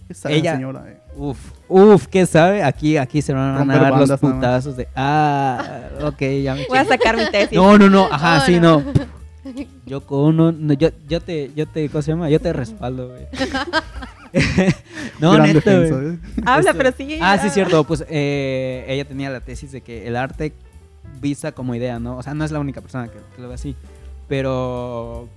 Esa 0.09 0.30
ella- 0.30 0.52
señora, 0.54 0.85
eh. 0.88 1.00
Uff, 1.17 1.38
uff, 1.69 2.07
¿qué 2.07 2.26
sabe? 2.26 2.62
Aquí, 2.62 2.97
aquí 2.97 3.23
se 3.23 3.33
van 3.33 3.55
a 3.55 3.59
Romper 3.59 3.81
dar 3.81 4.09
los 4.09 4.21
putazos 4.21 4.76
de, 4.76 4.88
ah, 4.97 5.88
ok, 6.02 6.21
ya 6.43 6.55
me 6.55 6.67
Voy 6.69 6.79
a 6.79 6.85
sacar 6.85 7.17
mi 7.17 7.31
tesis. 7.31 7.57
No, 7.57 7.79
no, 7.79 7.88
no, 7.90 8.09
ajá, 8.11 8.40
sí, 8.47 8.59
no. 8.61 8.81
no. 8.81 9.21
Yoko 9.87 10.25
Ono, 10.25 10.52
no, 10.52 10.75
yo, 10.75 10.90
yo 11.09 11.21
te, 11.21 11.50
yo 11.57 11.67
te, 11.67 11.88
¿cómo 11.88 12.02
se 12.02 12.12
llama? 12.12 12.29
Yo 12.29 12.40
te 12.40 12.52
respaldo, 12.52 13.09
güey. 13.09 13.26
no, 15.19 15.33
Gran 15.33 15.47
neta, 15.47 15.71
defensa, 15.71 15.95
güey. 15.97 16.14
eh. 16.14 16.19
Habla, 16.45 16.71
Esto- 16.71 16.79
pero 16.79 16.93
sí. 16.97 17.19
Ah, 17.21 17.38
sí, 17.38 17.50
cierto. 17.50 17.85
Pues 17.85 18.05
eh, 18.09 18.85
ella 18.87 19.05
tenía 19.07 19.31
la 19.31 19.40
tesis 19.40 19.73
de 19.73 19.81
que 19.81 20.07
el 20.07 20.17
arte 20.17 20.52
vista 21.21 21.52
como 21.52 21.75
idea, 21.75 21.99
¿no? 21.99 22.17
O 22.19 22.23
sea, 22.23 22.35
no 22.35 22.45
es 22.45 22.50
la 22.52 22.61
única 22.61 22.81
persona 22.81 23.09
que, 23.09 23.19
que 23.35 23.43
lo 23.43 23.49
ve 23.49 23.55
así. 23.55 23.75
Pero 24.29 25.29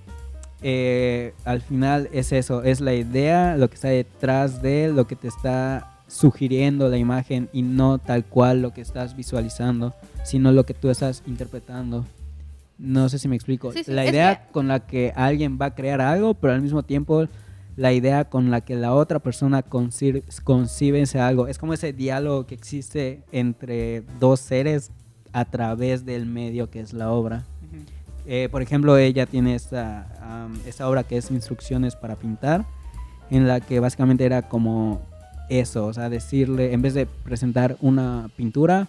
eh, 0.66 1.34
al 1.44 1.60
final 1.60 2.08
es 2.12 2.32
eso, 2.32 2.62
es 2.62 2.80
la 2.80 2.94
idea, 2.94 3.56
lo 3.58 3.68
que 3.68 3.74
está 3.74 3.88
detrás 3.88 4.62
de 4.62 4.88
lo 4.88 5.06
que 5.06 5.14
te 5.14 5.28
está 5.28 5.98
sugiriendo 6.08 6.88
la 6.88 6.96
imagen 6.96 7.48
y 7.52 7.60
no 7.62 7.98
tal 7.98 8.24
cual 8.24 8.62
lo 8.62 8.72
que 8.72 8.80
estás 8.80 9.14
visualizando, 9.14 9.94
sino 10.24 10.52
lo 10.52 10.64
que 10.64 10.72
tú 10.72 10.88
estás 10.88 11.22
interpretando. 11.26 12.06
No 12.78 13.08
sé 13.10 13.18
si 13.18 13.28
me 13.28 13.36
explico. 13.36 13.72
Sí, 13.72 13.84
sí, 13.84 13.92
la 13.92 14.06
idea 14.06 14.36
que- 14.46 14.52
con 14.52 14.66
la 14.68 14.80
que 14.80 15.12
alguien 15.14 15.58
va 15.60 15.66
a 15.66 15.74
crear 15.74 16.00
algo, 16.00 16.32
pero 16.34 16.54
al 16.54 16.62
mismo 16.62 16.82
tiempo 16.82 17.26
la 17.76 17.92
idea 17.92 18.24
con 18.24 18.50
la 18.50 18.60
que 18.62 18.74
la 18.76 18.94
otra 18.94 19.18
persona 19.18 19.62
concibe 19.62 20.22
ese 21.02 21.20
algo. 21.20 21.46
Es 21.46 21.58
como 21.58 21.74
ese 21.74 21.92
diálogo 21.92 22.46
que 22.46 22.54
existe 22.54 23.22
entre 23.32 24.02
dos 24.18 24.40
seres 24.40 24.90
a 25.32 25.44
través 25.44 26.04
del 26.06 26.26
medio 26.26 26.70
que 26.70 26.80
es 26.80 26.92
la 26.92 27.10
obra. 27.10 27.44
Eh, 28.26 28.48
por 28.50 28.62
ejemplo, 28.62 28.96
ella 28.96 29.26
tiene 29.26 29.54
esta, 29.54 30.48
esta 30.66 30.88
obra 30.88 31.04
que 31.04 31.16
es 31.16 31.30
Instrucciones 31.30 31.96
para 31.96 32.16
pintar, 32.16 32.64
en 33.30 33.46
la 33.46 33.60
que 33.60 33.80
básicamente 33.80 34.24
era 34.24 34.42
como 34.42 35.02
eso, 35.48 35.86
o 35.86 35.92
sea, 35.92 36.08
decirle, 36.08 36.72
en 36.72 36.82
vez 36.82 36.94
de 36.94 37.06
presentar 37.06 37.76
una 37.80 38.30
pintura, 38.36 38.88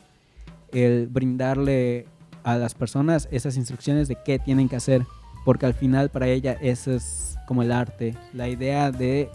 brindarle 1.10 2.06
a 2.44 2.58
las 2.58 2.76
personas 2.76 3.28
esas 3.32 3.58
instrucciones 3.58 4.08
de 4.08 4.18
qué 4.24 4.40
tienen 4.40 4.70
que 4.70 4.76
hacer, 4.76 5.06
porque 5.44 5.66
al 5.66 5.74
final 5.74 6.10
para 6.10 6.28
ella 6.28 6.58
eso 6.62 6.94
es 6.94 7.38
como 7.48 7.64
el 7.64 7.72
arte, 7.72 8.16
la 8.34 8.48
idea 8.48 8.92
de, 8.92 9.30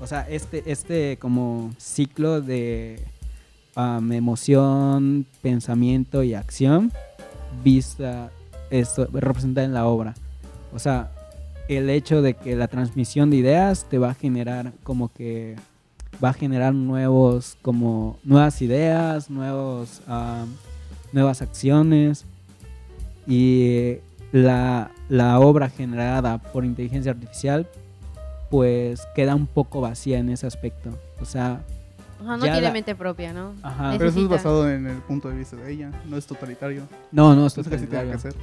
o 0.00 0.06
sea, 0.06 0.26
este, 0.28 0.62
este 0.66 1.18
como 1.18 1.72
ciclo 1.78 2.40
de 2.40 3.04
emoción, 3.76 5.26
pensamiento 5.42 6.22
y 6.22 6.34
acción 6.34 6.92
vista 7.62 8.30
esto 8.70 9.08
representada 9.12 9.66
en 9.66 9.74
la 9.74 9.86
obra. 9.86 10.14
O 10.72 10.78
sea, 10.78 11.10
el 11.68 11.90
hecho 11.90 12.22
de 12.22 12.34
que 12.34 12.56
la 12.56 12.68
transmisión 12.68 13.30
de 13.30 13.36
ideas 13.36 13.86
te 13.88 13.98
va 13.98 14.10
a 14.10 14.14
generar 14.14 14.72
como 14.82 15.12
que 15.12 15.56
va 16.22 16.30
a 16.30 16.32
generar 16.32 16.74
nuevos 16.74 17.56
como 17.62 18.18
nuevas 18.24 18.60
ideas, 18.62 19.30
nuevos 19.30 20.00
ah, 20.08 20.46
nuevas 21.12 21.42
acciones 21.42 22.24
y 23.26 23.96
la, 24.32 24.90
la 25.08 25.38
obra 25.40 25.68
generada 25.68 26.38
por 26.38 26.64
inteligencia 26.64 27.12
artificial 27.12 27.66
pues 28.50 29.06
queda 29.14 29.34
un 29.34 29.46
poco 29.46 29.80
vacía 29.80 30.18
en 30.18 30.30
ese 30.30 30.46
aspecto. 30.46 30.90
O 31.20 31.24
sea, 31.24 31.60
Ajá, 32.20 32.36
no 32.36 32.44
Ya 32.46 32.52
tiene 32.52 32.66
la- 32.68 32.72
mente 32.72 32.94
propia, 32.94 33.32
¿no? 33.32 33.52
Ajá. 33.62 33.92
Pero 33.96 34.10
eso 34.10 34.20
es 34.20 34.28
basado 34.28 34.68
en 34.70 34.86
el 34.86 34.96
punto 34.98 35.28
de 35.28 35.36
vista 35.36 35.56
de 35.56 35.72
ella, 35.72 35.90
no 36.08 36.16
es 36.16 36.26
totalitario. 36.26 36.82
no, 37.12 37.34
no, 37.36 37.46
Eso 37.46 37.60
es 37.60 37.68
que 37.68 37.78
sí 37.78 37.86
tiene 37.86 38.10
que 38.12 38.18
ser. 38.18 38.34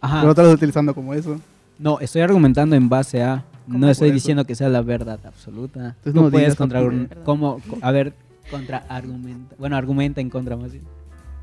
Ajá. 0.00 0.16
Pero 0.16 0.26
lo 0.26 0.30
estás 0.30 0.54
utilizando 0.54 0.94
como 0.94 1.12
eso. 1.14 1.38
No, 1.78 2.00
estoy 2.00 2.22
argumentando 2.22 2.74
en 2.76 2.88
base 2.88 3.22
a. 3.22 3.44
¿Cómo 3.66 3.78
No 3.80 3.88
estoy 3.90 4.08
eso? 4.08 4.14
diciendo 4.14 4.44
que 4.46 4.54
sea 4.54 4.68
la 4.70 4.80
verdad 4.80 5.18
absoluta. 5.26 5.88
Entonces 5.88 6.14
no 6.14 6.22
no 6.22 6.30
puedes 6.30 6.54
contra. 6.56 6.80
¿Cómo? 7.24 7.60
A 7.82 7.90
ver, 7.92 8.14
contra 8.50 8.78
argumenta. 8.88 9.54
Bueno, 9.58 9.76
argumenta 9.76 10.20
en 10.22 10.30
contra 10.30 10.56
más 10.56 10.72
bien. 10.72 10.84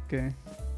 Que 0.09 0.33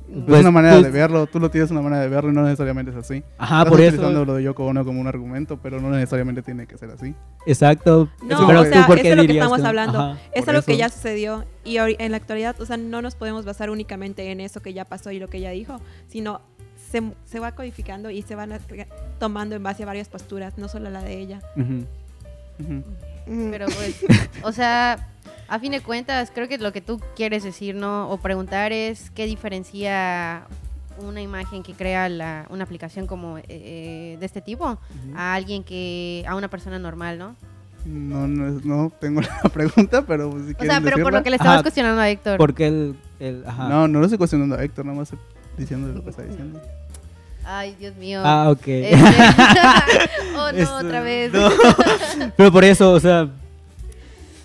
Pues, 0.09 0.35
es 0.35 0.41
una 0.41 0.51
manera 0.51 0.75
pues- 0.75 0.85
de 0.85 0.91
verlo, 0.91 1.27
tú 1.27 1.39
lo 1.39 1.51
tienes 1.51 1.69
una 1.71 1.81
manera 1.81 2.01
de 2.01 2.07
verlo 2.09 2.31
y 2.31 2.33
no 2.33 2.43
necesariamente 2.43 2.91
es 2.91 2.97
así. 2.97 3.23
Ajá, 3.37 3.57
Estás 3.59 3.69
por 3.71 3.79
utilizando 3.81 4.09
eso. 4.21 4.25
lo 4.25 4.33
de 4.35 4.43
Yoko 4.43 4.65
Ono 4.65 4.85
como 4.85 5.01
un 5.01 5.07
argumento, 5.07 5.57
pero 5.61 5.81
no 5.81 5.89
necesariamente 5.89 6.41
tiene 6.41 6.65
que 6.65 6.77
ser 6.77 6.89
así. 6.91 7.13
Exacto. 7.45 8.09
No, 8.23 8.47
Pero 8.47 8.61
o 8.61 8.63
tú, 8.63 8.69
sea, 8.69 8.87
¿por 8.87 8.99
eso 8.99 9.07
es 9.09 9.17
lo 9.17 9.25
que 9.25 9.33
estamos 9.33 9.63
hablando. 9.63 9.99
Ajá. 9.99 10.19
Es 10.33 10.47
algo 10.47 10.61
que 10.61 10.77
ya 10.77 10.89
sucedió 10.89 11.43
y 11.65 11.77
en 11.77 12.11
la 12.11 12.17
actualidad, 12.17 12.55
o 12.61 12.65
sea, 12.65 12.77
no 12.77 13.01
nos 13.01 13.15
podemos 13.15 13.43
basar 13.45 13.69
únicamente 13.69 14.31
en 14.31 14.39
eso 14.39 14.61
que 14.61 14.73
ya 14.73 14.85
pasó 14.85 15.11
y 15.11 15.19
lo 15.19 15.27
que 15.27 15.37
ella 15.39 15.51
dijo, 15.51 15.81
sino 16.07 16.39
se, 16.89 17.03
se 17.25 17.39
va 17.41 17.51
codificando 17.53 18.09
y 18.09 18.21
se 18.21 18.35
van 18.35 18.53
a- 18.53 18.59
tomando 19.19 19.55
en 19.57 19.63
base 19.63 19.83
a 19.83 19.85
varias 19.85 20.07
posturas, 20.07 20.57
no 20.57 20.69
solo 20.69 20.89
la 20.89 21.03
de 21.03 21.19
ella. 21.19 21.41
Pero 23.27 23.65
pues, 23.65 24.05
o 24.43 24.51
sea, 24.51 25.09
a 25.47 25.59
fin 25.59 25.71
de 25.71 25.81
cuentas, 25.81 26.31
creo 26.33 26.47
que 26.47 26.57
lo 26.57 26.71
que 26.73 26.81
tú 26.81 26.99
quieres 27.15 27.43
decir, 27.43 27.75
¿no? 27.75 28.09
O 28.09 28.17
preguntar 28.17 28.71
es 28.73 29.09
qué 29.11 29.25
diferencia 29.25 30.43
una 30.99 31.21
imagen 31.21 31.61
que 31.63 31.73
crea 31.73 32.09
la, 32.09 32.45
una 32.49 32.63
aplicación 32.63 33.05
como 33.07 33.37
eh, 33.47 34.17
de 34.19 34.25
este 34.25 34.41
tipo 34.41 34.77
a 35.15 35.33
alguien 35.35 35.63
que, 35.63 36.25
a 36.27 36.35
una 36.35 36.47
persona 36.47 36.79
normal, 36.79 37.17
¿no? 37.19 37.35
No, 37.85 38.27
no, 38.27 38.57
es- 38.57 38.65
no 38.65 38.91
tengo 38.99 39.21
la 39.43 39.49
pregunta, 39.49 40.01
pero 40.05 40.29
pues, 40.31 40.47
si 40.47 40.53
O 40.59 40.65
sea, 40.65 40.81
pero 40.81 41.01
por 41.03 41.13
lo 41.13 41.23
que 41.23 41.29
le 41.29 41.35
estabas 41.37 41.55
Ajá. 41.57 41.63
cuestionando 41.63 42.01
a 42.01 42.09
Héctor. 42.09 42.37
Porque 42.37 42.67
el. 42.67 42.95
el 43.19 43.43
ajá. 43.47 43.69
No, 43.69 43.87
no 43.87 43.99
lo 43.99 44.05
estoy 44.05 44.17
cuestionando 44.17 44.55
a 44.55 44.63
Héctor, 44.63 44.85
nada 44.85 44.97
más 44.97 45.13
estoy 45.13 45.19
diciendo 45.57 45.87
lo 45.93 46.03
que 46.03 46.09
está 46.09 46.23
diciendo. 46.23 46.59
Ay, 47.45 47.75
Dios 47.79 47.95
mío. 47.95 48.21
Ah, 48.25 48.49
ok. 48.49 48.67
Este- 48.67 48.97
oh, 50.35 50.51
no, 50.51 50.57
Esto- 50.57 50.75
otra 50.77 50.99
vez. 51.01 51.31
no. 51.31 51.49
Pero 52.35 52.51
por 52.51 52.63
eso, 52.65 52.91
o 52.91 52.99
sea. 52.99 53.29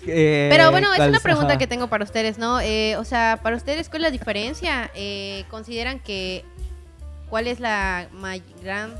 Eh, 0.07 0.47
Pero 0.51 0.71
bueno, 0.71 0.91
es 0.91 0.97
¿cuál 0.97 1.09
una 1.09 1.19
pregunta 1.19 1.49
Ajá. 1.49 1.57
que 1.57 1.67
tengo 1.67 1.87
para 1.87 2.03
ustedes, 2.03 2.37
¿no? 2.37 2.59
Eh, 2.59 2.95
o 2.97 3.03
sea, 3.03 3.39
para 3.41 3.55
ustedes, 3.55 3.89
¿cuál 3.89 4.03
es 4.03 4.07
la 4.07 4.11
diferencia? 4.11 4.91
Eh, 4.95 5.45
¿Consideran 5.49 5.99
que 5.99 6.43
cuál 7.29 7.47
es 7.47 7.59
la 7.59 8.07
gran, 8.61 8.93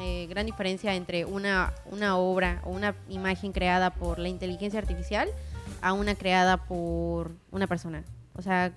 eh, 0.00 0.26
gran 0.28 0.46
diferencia 0.46 0.94
entre 0.94 1.24
una, 1.24 1.72
una 1.86 2.16
obra 2.16 2.60
o 2.64 2.70
una 2.70 2.94
imagen 3.08 3.52
creada 3.52 3.90
por 3.90 4.18
la 4.18 4.28
inteligencia 4.28 4.78
artificial 4.78 5.28
a 5.80 5.92
una 5.92 6.14
creada 6.14 6.56
por 6.58 7.32
una 7.50 7.66
persona? 7.66 8.04
O 8.36 8.42
sea, 8.42 8.72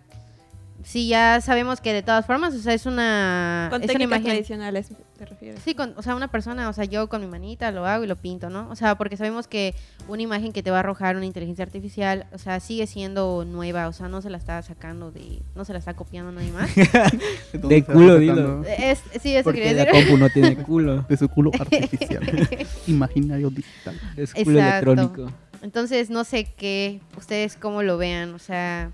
sí, 0.84 1.08
ya 1.08 1.42
sabemos 1.42 1.82
que 1.82 1.92
de 1.94 2.04
todas 2.04 2.26
formas, 2.26 2.54
o 2.54 2.60
sea, 2.60 2.74
es 2.74 2.86
una, 2.86 3.68
Con 3.72 3.82
es 3.82 3.86
una 3.90 3.94
técnicas 3.94 4.20
imagen... 4.20 4.24
tradicionales, 4.26 4.90
¿te 5.18 5.26
refieres? 5.26 5.62
Sí, 5.64 5.76
con, 5.76 5.94
o 5.98 6.02
sea, 6.02 6.16
una 6.16 6.30
persona, 6.30 6.70
o 6.70 6.74
sea, 6.74 6.86
yo 6.86 7.10
con 7.10 7.22
mi 7.22 7.28
manita 7.28 7.72
lo 7.72 7.86
hago 7.86 8.04
y 8.04 8.08
lo 8.08 8.16
pinto, 8.16 8.50
¿no? 8.50 8.70
O 8.70 8.76
sea, 8.76 8.96
porque 8.96 9.18
sabemos 9.18 9.48
que 9.48 9.76
una 10.08 10.22
imagen 10.22 10.54
que 10.54 10.64
te 10.64 10.72
va 10.72 10.78
a 10.78 10.80
arrojar 10.82 11.16
una 11.18 11.26
inteligencia 11.26 11.66
artificial, 11.66 12.26
o 12.32 12.38
sea, 12.38 12.60
sigue 12.60 12.88
siendo 12.88 13.44
nueva, 13.46 13.88
o 13.88 13.94
sea, 13.94 14.08
no 14.08 14.22
se 14.22 14.30
la 14.30 14.38
está 14.38 14.62
sacando 14.62 15.12
de, 15.12 15.42
no 15.56 15.66
se 15.66 15.74
la 15.74 15.80
está 15.80 15.94
copiando 15.96 16.32
nadie 16.32 16.52
más. 16.52 16.70
De 17.54 17.84
culo, 17.84 18.20
dilo. 18.20 18.64
es, 18.64 19.02
sí, 19.22 19.36
eso 19.36 19.44
Porque 19.46 19.62
quería 19.62 19.86
la 19.86 19.92
decir. 19.92 20.08
compu 20.08 20.18
no 20.18 20.30
tiene 20.30 20.56
culo. 20.64 21.06
De 21.10 21.18
su 21.18 21.28
culo 21.28 21.52
artificial. 21.60 22.48
Imaginario 22.88 23.50
digital. 23.50 24.00
Es 24.16 24.34
culo 24.34 24.60
Exacto. 24.60 24.92
electrónico. 24.92 25.34
Entonces, 25.64 26.10
no 26.10 26.24
sé 26.24 26.46
qué, 26.56 27.02
ustedes 27.18 27.58
cómo 27.58 27.82
lo 27.82 27.98
vean, 27.98 28.34
o 28.36 28.40
sea, 28.40 28.92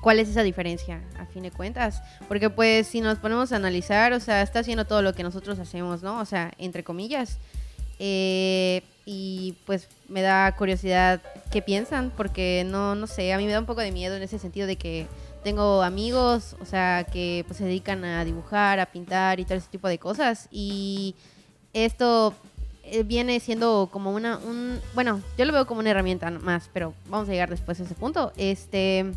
¿cuál 0.00 0.18
es 0.18 0.28
esa 0.28 0.42
diferencia 0.42 1.02
a 1.18 1.26
fin 1.26 1.42
de 1.42 1.50
cuentas? 1.50 2.02
Porque 2.28 2.50
pues 2.50 2.86
si 2.86 3.00
nos 3.00 3.18
ponemos 3.18 3.52
a 3.52 3.56
analizar, 3.56 4.12
o 4.12 4.20
sea, 4.20 4.42
está 4.42 4.60
haciendo 4.60 4.84
todo 4.84 5.02
lo 5.02 5.14
que 5.14 5.22
nosotros 5.22 5.58
hacemos, 5.58 6.02
¿no? 6.02 6.20
O 6.20 6.24
sea, 6.24 6.52
entre 6.58 6.84
comillas. 6.84 7.38
Eh, 7.98 8.82
y 9.06 9.54
pues 9.64 9.88
me 10.08 10.20
da 10.20 10.54
curiosidad 10.56 11.22
qué 11.50 11.62
piensan, 11.62 12.12
porque 12.16 12.64
no, 12.66 12.94
no 12.94 13.06
sé, 13.06 13.32
a 13.32 13.38
mí 13.38 13.46
me 13.46 13.52
da 13.52 13.60
un 13.60 13.66
poco 13.66 13.80
de 13.80 13.92
miedo 13.92 14.16
en 14.16 14.22
ese 14.22 14.38
sentido 14.38 14.66
de 14.66 14.76
que 14.76 15.06
tengo 15.44 15.82
amigos, 15.82 16.56
o 16.60 16.64
sea, 16.64 17.06
que 17.10 17.44
pues 17.46 17.58
se 17.58 17.64
dedican 17.64 18.04
a 18.04 18.24
dibujar, 18.24 18.80
a 18.80 18.86
pintar 18.86 19.38
y 19.38 19.44
todo 19.44 19.54
ese 19.56 19.68
tipo 19.68 19.86
de 19.86 19.98
cosas. 19.98 20.48
Y 20.50 21.14
esto 21.72 22.34
eh, 22.82 23.04
viene 23.04 23.38
siendo 23.38 23.88
como 23.92 24.12
una, 24.12 24.38
un, 24.38 24.80
bueno, 24.94 25.22
yo 25.38 25.44
lo 25.44 25.52
veo 25.52 25.66
como 25.66 25.80
una 25.80 25.90
herramienta 25.90 26.30
más, 26.30 26.68
pero 26.72 26.94
vamos 27.08 27.28
a 27.28 27.32
llegar 27.32 27.48
después 27.48 27.78
a 27.78 27.84
ese 27.84 27.94
punto. 27.94 28.32
Este, 28.36 29.12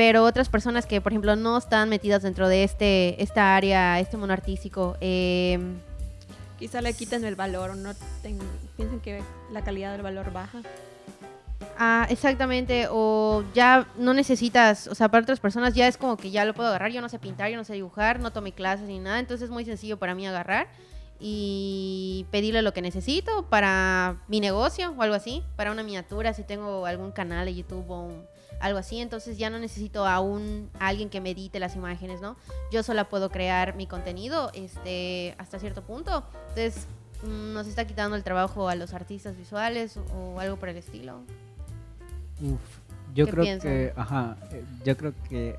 pero 0.00 0.24
otras 0.24 0.48
personas 0.48 0.86
que, 0.86 1.02
por 1.02 1.12
ejemplo, 1.12 1.36
no 1.36 1.58
están 1.58 1.90
metidas 1.90 2.22
dentro 2.22 2.48
de 2.48 2.64
este, 2.64 3.22
esta 3.22 3.54
área, 3.54 4.00
este 4.00 4.16
mundo 4.16 4.32
artístico, 4.32 4.96
eh, 5.02 5.58
Quizá 6.58 6.80
le 6.80 6.94
quiten 6.94 7.22
el 7.26 7.36
valor 7.36 7.68
o 7.72 7.74
no 7.74 7.92
ten- 8.22 8.38
piensen 8.78 9.00
que 9.00 9.22
la 9.52 9.62
calidad 9.62 9.92
del 9.92 10.00
valor 10.00 10.32
baja. 10.32 10.62
Ah, 11.78 12.06
exactamente, 12.08 12.86
o 12.90 13.44
ya 13.52 13.88
no 13.98 14.14
necesitas, 14.14 14.86
o 14.86 14.94
sea, 14.94 15.10
para 15.10 15.22
otras 15.22 15.38
personas 15.38 15.74
ya 15.74 15.86
es 15.86 15.98
como 15.98 16.16
que 16.16 16.30
ya 16.30 16.46
lo 16.46 16.54
puedo 16.54 16.70
agarrar, 16.70 16.90
yo 16.92 17.02
no 17.02 17.10
sé 17.10 17.18
pintar, 17.18 17.50
yo 17.50 17.58
no 17.58 17.64
sé 17.64 17.74
dibujar, 17.74 18.20
no 18.20 18.32
tomé 18.32 18.52
clases 18.52 18.88
ni 18.88 19.00
nada, 19.00 19.18
entonces 19.18 19.44
es 19.44 19.50
muy 19.50 19.66
sencillo 19.66 19.98
para 19.98 20.14
mí 20.14 20.26
agarrar 20.26 20.68
y 21.20 22.24
pedirle 22.30 22.62
lo 22.62 22.72
que 22.72 22.80
necesito 22.80 23.42
para 23.50 24.16
mi 24.28 24.40
negocio 24.40 24.94
o 24.96 25.02
algo 25.02 25.14
así, 25.14 25.42
para 25.56 25.70
una 25.72 25.82
miniatura, 25.82 26.32
si 26.32 26.42
tengo 26.42 26.86
algún 26.86 27.12
canal 27.12 27.44
de 27.44 27.54
YouTube 27.54 27.84
o 27.90 28.00
un- 28.04 28.29
algo 28.60 28.78
así, 28.78 28.98
entonces 29.00 29.38
ya 29.38 29.50
no 29.50 29.58
necesito 29.58 30.06
a 30.06 30.20
un 30.20 30.68
a 30.78 30.88
alguien 30.88 31.08
que 31.10 31.20
me 31.20 31.30
edite 31.30 31.58
las 31.58 31.76
imágenes, 31.76 32.20
¿no? 32.20 32.36
Yo 32.70 32.82
sola 32.82 33.08
puedo 33.08 33.30
crear 33.30 33.74
mi 33.74 33.86
contenido 33.86 34.50
este 34.54 35.34
hasta 35.38 35.58
cierto 35.58 35.82
punto. 35.82 36.22
Entonces, 36.50 36.86
mm, 37.24 37.52
nos 37.54 37.66
está 37.66 37.86
quitando 37.86 38.16
el 38.16 38.22
trabajo 38.22 38.68
a 38.68 38.74
los 38.74 38.92
artistas 38.94 39.36
visuales 39.36 39.96
o, 39.96 40.02
o 40.34 40.40
algo 40.40 40.56
por 40.56 40.68
el 40.68 40.76
estilo. 40.76 41.20
Uf, 42.42 42.60
yo 43.14 43.24
¿Qué 43.26 43.30
creo 43.32 43.44
piensan? 43.44 43.70
que, 43.70 43.92
ajá, 43.96 44.36
eh, 44.52 44.64
yo 44.84 44.96
creo 44.96 45.12
que 45.28 45.56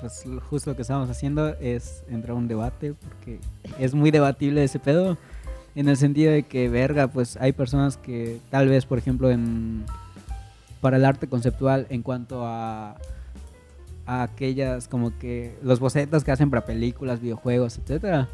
pues 0.00 0.26
lo- 0.26 0.40
justo 0.40 0.70
lo 0.70 0.76
que 0.76 0.82
estamos 0.82 1.08
haciendo 1.08 1.48
es 1.60 2.02
entrar 2.08 2.32
a 2.32 2.34
un 2.34 2.48
debate 2.48 2.94
porque 2.94 3.38
es 3.78 3.94
muy 3.94 4.10
debatible 4.10 4.64
ese 4.64 4.78
pedo 4.80 5.16
en 5.74 5.88
el 5.88 5.96
sentido 5.96 6.32
de 6.32 6.42
que 6.42 6.68
verga, 6.68 7.06
pues 7.06 7.36
hay 7.36 7.52
personas 7.52 7.96
que 7.96 8.40
tal 8.50 8.66
vez, 8.68 8.84
por 8.86 8.98
ejemplo, 8.98 9.30
en 9.30 9.84
para 10.80 10.96
el 10.96 11.04
arte 11.04 11.28
conceptual 11.28 11.86
en 11.90 12.02
cuanto 12.02 12.46
a 12.46 12.96
a 14.06 14.22
aquellas 14.22 14.88
como 14.88 15.16
que 15.18 15.58
los 15.62 15.80
bocetos 15.80 16.24
que 16.24 16.30
hacen 16.30 16.48
para 16.48 16.64
películas, 16.64 17.20
videojuegos, 17.20 17.78
etcétera, 17.78 18.28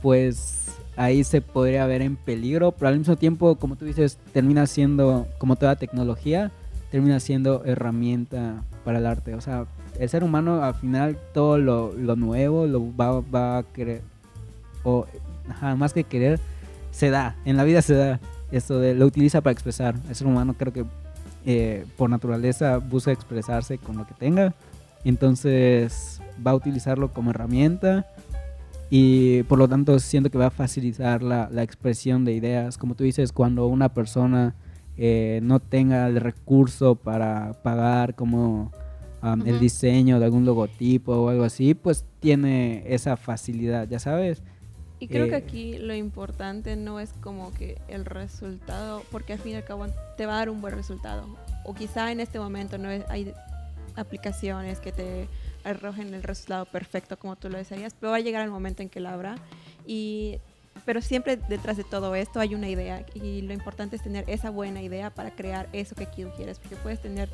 pues 0.00 0.68
ahí 0.96 1.24
se 1.24 1.40
podría 1.40 1.84
ver 1.86 2.02
en 2.02 2.16
peligro, 2.16 2.72
pero 2.72 2.88
al 2.88 2.98
mismo 2.98 3.16
tiempo, 3.16 3.56
como 3.56 3.76
tú 3.76 3.84
dices, 3.84 4.18
termina 4.32 4.66
siendo 4.66 5.26
como 5.38 5.56
toda 5.56 5.76
tecnología, 5.76 6.52
termina 6.90 7.18
siendo 7.18 7.64
herramienta 7.64 8.62
para 8.84 8.98
el 8.98 9.06
arte. 9.06 9.34
O 9.34 9.40
sea, 9.40 9.66
el 9.98 10.08
ser 10.08 10.22
humano 10.22 10.62
al 10.62 10.74
final 10.74 11.18
todo 11.32 11.58
lo, 11.58 11.92
lo 11.92 12.14
nuevo 12.14 12.66
lo 12.66 12.96
va, 12.96 13.20
va 13.20 13.58
a 13.58 13.62
querer, 13.64 14.02
o 14.84 15.06
ajá, 15.48 15.74
más 15.74 15.92
que 15.92 16.04
querer, 16.04 16.38
se 16.92 17.10
da, 17.10 17.36
en 17.44 17.56
la 17.56 17.64
vida 17.64 17.82
se 17.82 17.94
da. 17.94 18.20
Esto 18.52 18.78
de 18.78 18.94
lo 18.94 19.06
utiliza 19.06 19.40
para 19.40 19.52
expresar. 19.52 19.96
El 20.08 20.14
ser 20.14 20.28
humano 20.28 20.54
creo 20.56 20.72
que 20.72 20.84
eh, 21.46 21.86
por 21.96 22.10
naturaleza 22.10 22.78
busca 22.78 23.12
expresarse 23.12 23.78
con 23.78 23.96
lo 23.96 24.06
que 24.06 24.14
tenga. 24.14 24.54
Entonces 25.04 26.20
va 26.44 26.52
a 26.52 26.54
utilizarlo 26.54 27.12
como 27.12 27.30
herramienta 27.30 28.06
y 28.90 29.42
por 29.44 29.58
lo 29.58 29.68
tanto 29.68 29.98
siento 29.98 30.30
que 30.30 30.38
va 30.38 30.46
a 30.46 30.50
facilitar 30.50 31.22
la, 31.22 31.48
la 31.50 31.62
expresión 31.62 32.24
de 32.24 32.32
ideas. 32.32 32.78
Como 32.78 32.94
tú 32.94 33.04
dices, 33.04 33.32
cuando 33.32 33.66
una 33.66 33.90
persona 33.90 34.54
eh, 34.96 35.40
no 35.42 35.58
tenga 35.58 36.06
el 36.06 36.20
recurso 36.20 36.94
para 36.94 37.52
pagar 37.62 38.14
como 38.14 38.70
um, 39.22 39.46
el 39.46 39.58
diseño 39.58 40.20
de 40.20 40.26
algún 40.26 40.44
logotipo 40.44 41.12
o 41.12 41.28
algo 41.28 41.44
así, 41.44 41.74
pues 41.74 42.04
tiene 42.20 42.84
esa 42.86 43.16
facilidad, 43.16 43.88
ya 43.88 43.98
sabes. 43.98 44.42
Y 45.04 45.08
creo 45.08 45.26
que 45.26 45.34
Eh, 45.36 45.44
aquí 45.46 45.78
lo 45.78 45.94
importante 45.94 46.76
no 46.76 47.00
es 47.00 47.12
como 47.20 47.52
que 47.54 47.80
el 47.88 48.04
resultado, 48.04 49.02
porque 49.10 49.32
al 49.34 49.38
fin 49.38 49.52
y 49.52 49.56
al 49.56 49.64
cabo 49.64 49.86
te 50.16 50.26
va 50.26 50.34
a 50.34 50.36
dar 50.38 50.50
un 50.50 50.60
buen 50.60 50.74
resultado. 50.74 51.26
O 51.64 51.74
quizá 51.74 52.10
en 52.12 52.20
este 52.20 52.38
momento 52.38 52.78
no 52.78 52.90
es- 52.90 53.04
hay 53.08 53.32
aplicaciones 53.96 54.80
que 54.80 54.92
te 54.92 55.28
arrojen 55.64 56.12
el 56.14 56.22
resultado 56.22 56.66
perfecto 56.66 57.16
como 57.18 57.36
tú 57.36 57.48
lo 57.48 57.56
desearías, 57.58 57.94
pero 57.98 58.10
va 58.10 58.16
a 58.18 58.20
llegar 58.20 58.42
el 58.44 58.50
momento 58.50 58.82
en 58.82 58.88
que 58.88 59.00
lo 59.00 59.08
habrá. 59.08 59.36
Y, 59.86 60.38
pero 60.84 61.00
siempre 61.00 61.36
detrás 61.36 61.76
de 61.76 61.84
todo 61.84 62.14
esto 62.14 62.40
hay 62.40 62.54
una 62.54 62.68
idea 62.68 63.06
y 63.14 63.42
lo 63.42 63.52
importante 63.54 63.96
es 63.96 64.02
tener 64.02 64.24
esa 64.28 64.50
buena 64.50 64.82
idea 64.82 65.10
para 65.10 65.30
crear 65.30 65.68
eso 65.72 65.94
que 65.94 66.06
tú 66.06 66.28
quieres, 66.36 66.58
porque 66.58 66.76
puedes 66.76 67.00
tener 67.00 67.30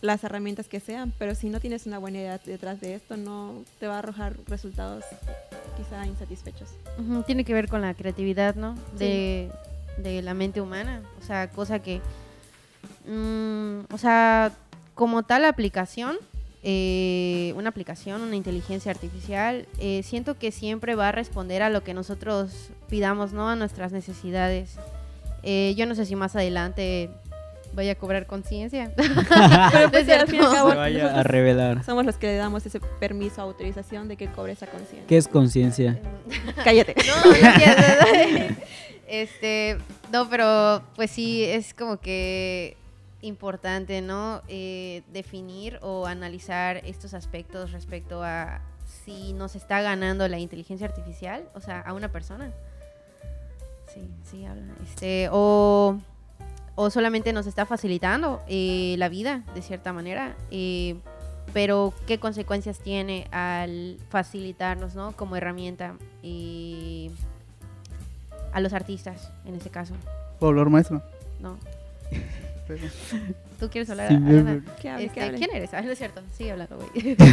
las 0.00 0.24
herramientas 0.24 0.68
que 0.68 0.80
sean, 0.80 1.12
pero 1.18 1.34
si 1.34 1.48
no 1.48 1.60
tienes 1.60 1.86
una 1.86 1.98
buena 1.98 2.18
idea 2.18 2.38
detrás 2.44 2.80
de 2.80 2.94
esto, 2.94 3.16
no 3.16 3.64
te 3.78 3.86
va 3.86 3.96
a 3.96 3.98
arrojar 3.98 4.36
resultados 4.46 5.04
quizá 5.76 6.06
insatisfechos. 6.06 6.70
Tiene 7.26 7.44
que 7.44 7.52
ver 7.52 7.68
con 7.68 7.82
la 7.82 7.94
creatividad, 7.94 8.54
¿no? 8.54 8.76
Sí. 8.76 8.98
De, 8.98 9.50
de 9.98 10.22
la 10.22 10.34
mente 10.34 10.60
humana. 10.60 11.02
O 11.20 11.24
sea, 11.24 11.50
cosa 11.50 11.80
que. 11.80 12.00
mm, 13.06 13.92
o 13.92 13.98
sea, 13.98 14.52
como 14.94 15.22
tal 15.22 15.44
aplicación, 15.44 16.16
eh, 16.62 17.52
una 17.56 17.68
aplicación, 17.68 18.22
una 18.22 18.34
inteligencia 18.34 18.90
artificial, 18.90 19.68
eh, 19.78 20.02
siento 20.02 20.38
que 20.38 20.50
siempre 20.50 20.94
va 20.94 21.10
a 21.10 21.12
responder 21.12 21.62
a 21.62 21.70
lo 21.70 21.84
que 21.84 21.94
nosotros 21.94 22.70
pidamos, 22.88 23.32
¿no? 23.32 23.48
A 23.48 23.56
nuestras 23.56 23.92
necesidades. 23.92 24.76
Eh, 25.42 25.74
yo 25.76 25.86
no 25.86 25.94
sé 25.94 26.06
si 26.06 26.16
más 26.16 26.34
adelante 26.34 27.10
vaya 27.76 27.92
a 27.92 27.94
cobrar 27.94 28.26
conciencia. 28.26 28.90
Pero 28.96 29.90
pues, 29.90 30.08
al 30.08 30.26
fin 30.26 30.40
y 30.40 30.44
al 30.44 30.52
cabo, 30.52 30.70
Se 30.70 30.76
vaya 30.76 31.20
a 31.20 31.22
revelar. 31.22 31.84
somos 31.84 32.04
los 32.04 32.16
que 32.16 32.26
le 32.26 32.36
damos 32.36 32.66
ese 32.66 32.80
permiso, 32.80 33.40
autorización 33.42 34.08
de 34.08 34.16
que 34.16 34.26
cobre 34.28 34.52
esa 34.52 34.66
conciencia. 34.66 35.06
¿Qué 35.06 35.16
es 35.16 35.28
conciencia? 35.28 36.00
Cállate. 36.64 36.96
No. 37.06 38.56
Este, 39.08 39.78
no, 40.10 40.28
pero 40.28 40.82
pues 40.96 41.12
sí, 41.12 41.44
es 41.44 41.74
como 41.74 41.98
que 41.98 42.76
importante, 43.22 44.02
¿no? 44.02 44.42
Eh, 44.48 45.04
definir 45.12 45.78
o 45.80 46.06
analizar 46.06 46.78
estos 46.78 47.14
aspectos 47.14 47.70
respecto 47.70 48.24
a 48.24 48.62
si 49.04 49.32
nos 49.32 49.54
está 49.54 49.80
ganando 49.80 50.26
la 50.26 50.40
inteligencia 50.40 50.88
artificial, 50.88 51.48
o 51.54 51.60
sea, 51.60 51.82
a 51.82 51.92
una 51.92 52.10
persona. 52.10 52.50
Sí, 53.94 54.10
sí, 54.28 54.44
habla. 54.44 54.74
Este, 54.82 55.28
o, 55.30 56.00
o 56.76 56.90
solamente 56.90 57.32
nos 57.32 57.46
está 57.48 57.66
facilitando 57.66 58.40
eh, 58.48 58.94
la 58.98 59.08
vida, 59.08 59.42
de 59.54 59.62
cierta 59.62 59.92
manera. 59.92 60.36
eh, 60.52 60.96
pero 61.52 61.94
qué 62.06 62.18
consecuencias 62.18 62.80
tiene 62.80 63.28
al 63.30 63.96
facilitarnos, 64.10 64.94
¿no? 64.94 65.12
Como 65.12 65.36
herramienta 65.36 65.94
eh, 66.22 67.10
a 68.52 68.60
los 68.60 68.72
artistas, 68.74 69.30
en 69.46 69.54
este 69.54 69.70
caso, 69.70 69.94
¿Puedo 70.38 70.50
hablar, 70.50 70.68
maestro? 70.68 71.02
¿no? 71.40 71.56
¿Tú 73.60 73.70
quieres 73.70 73.88
hablar? 73.90 74.08
Sí, 74.08 74.16
¿Qué 74.18 74.88
hable, 74.90 75.04
Este, 75.06 75.14
qué 75.14 75.24
hable? 75.24 75.38
¿Quién 75.38 75.50
eres? 75.54 75.72
Ah, 75.72 75.80
no 75.82 75.92
es 75.92 75.98
cierto. 75.98 76.20
Sigue 76.36 76.52
hablando, 76.52 76.76
güey. 76.76 77.16